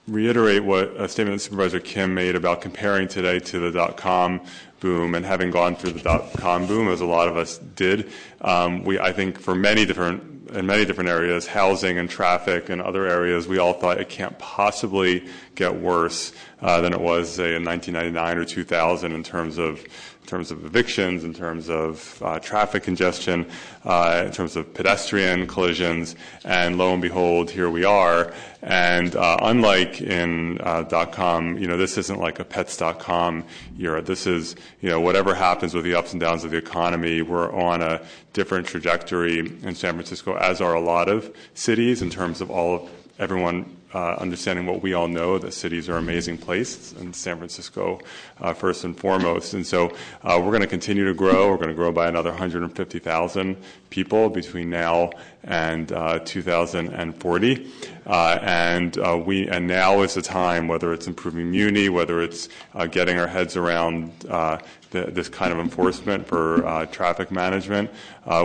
[0.08, 4.42] reiterate what a statement that Supervisor Kim made about comparing today to the dot com
[4.80, 8.12] boom and having gone through the dot com boom, as a lot of us did.
[8.42, 12.82] Um, we, I think, for many different in many different areas, housing and traffic and
[12.82, 15.26] other areas, we all thought it can't possibly
[15.56, 19.84] get worse uh, than it was, say, in 1999 or 2000 in terms of
[20.26, 23.46] in terms of evictions, in terms of uh, traffic congestion,
[23.84, 28.34] uh, in terms of pedestrian collisions, and lo and behold, here we are.
[28.64, 33.44] And uh, unlike in uh, .com, you know, this isn't like a pets.com
[33.78, 34.02] era.
[34.02, 37.54] This is, you know, whatever happens with the ups and downs of the economy, we're
[37.54, 38.02] on a
[38.34, 42.78] different trajectory in San Francisco, as are a lot of cities in terms of all
[42.78, 42.90] of
[43.20, 47.98] everyone uh, understanding what we all know that cities are amazing places, and San Francisco
[48.42, 49.54] uh, first and foremost.
[49.54, 49.90] And so
[50.22, 51.50] uh, we're going to continue to grow.
[51.50, 53.56] We're going to grow by another 150,000
[53.90, 55.12] people between now
[55.46, 57.72] and uh, 2040.
[58.06, 62.50] Uh, and we and now is the time, whether it's improving Muni, whether it's
[62.92, 64.62] getting our heads around the,
[64.92, 67.90] this kind of enforcement for traffic management,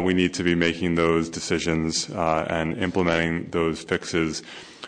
[0.01, 4.45] we need to be making those decisions and implementing those fixes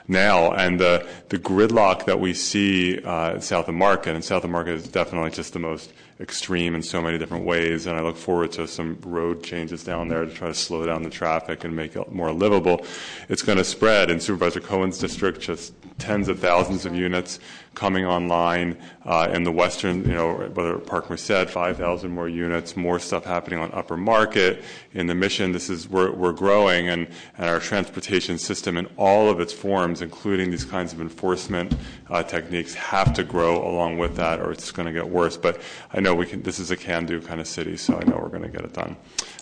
[0.09, 0.53] now.
[0.53, 4.89] And the, gridlock that we see uh, south of Market, and south of Market is
[4.89, 7.87] definitely just the most extreme in so many different ways.
[7.87, 11.03] And I look forward to some road changes down there to try to slow down
[11.03, 12.85] the traffic and make it more livable.
[13.29, 17.39] It's going to spread in Supervisor Cohen's district, just tens of thousands of units
[17.75, 23.25] coming online uh, in the western, you know, whether Parkmerced, 5,000 more units, more stuff
[23.25, 24.63] happening on Upper Market.
[24.93, 27.09] In the Mission, this is we're, we're growing, and,
[27.39, 31.75] and our transportation system in all of its forms, including these kinds of enforcement
[32.11, 35.37] uh, techniques, have to grow along with that, or it's going to get worse.
[35.37, 35.61] But
[35.93, 36.43] I know we can.
[36.43, 38.75] This is a can-do kind of city, so I know we're going to get it
[38.75, 38.97] done.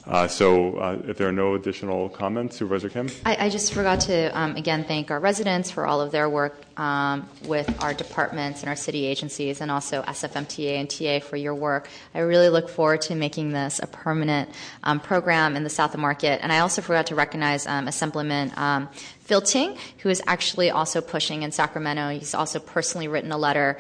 [0.07, 3.09] Uh, so, uh, if there are no additional comments, Supervisor Kim?
[3.27, 7.29] I, just forgot to um, again thank our residents for all of their work um,
[7.45, 11.89] with our departments and our city agencies, and also SFMTA and TA for your work.
[12.15, 14.49] I really look forward to making this a permanent
[14.85, 16.41] um, program in the South of Market.
[16.43, 18.89] And I also forgot to recognize Assemblyman
[19.21, 22.09] Phil Ting, who is actually also pushing in Sacramento.
[22.11, 23.79] He's also personally written a letter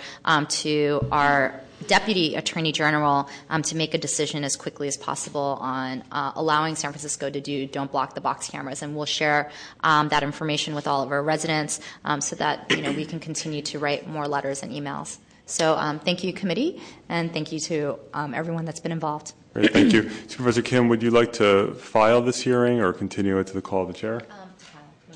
[0.49, 6.05] to our Deputy Attorney General um, to make a decision as quickly as possible on
[6.13, 9.51] uh, allowing San Francisco to do don't block the box cameras, and we'll share
[9.83, 13.21] um, that information with all of our residents um, so that you know we can
[13.21, 15.19] continue to write more letters and emails.
[15.47, 19.33] So um, thank you, committee, and thank you to um, everyone that's been involved.
[19.53, 20.89] Great, thank you, Supervisor Kim.
[20.89, 23.95] Would you like to file this hearing or continue it to the call of the
[23.95, 24.23] chair?
[24.31, 24.51] Um,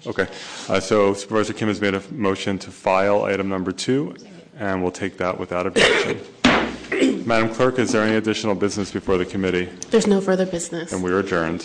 [0.08, 0.26] okay.
[0.68, 4.16] Uh, so Supervisor Kim has made a motion to file item number two,
[4.58, 6.20] and we'll take that without objection.
[7.26, 9.64] Madam Clerk, is there any additional business before the committee?
[9.90, 10.92] There's no further business.
[10.92, 11.64] And we are adjourned.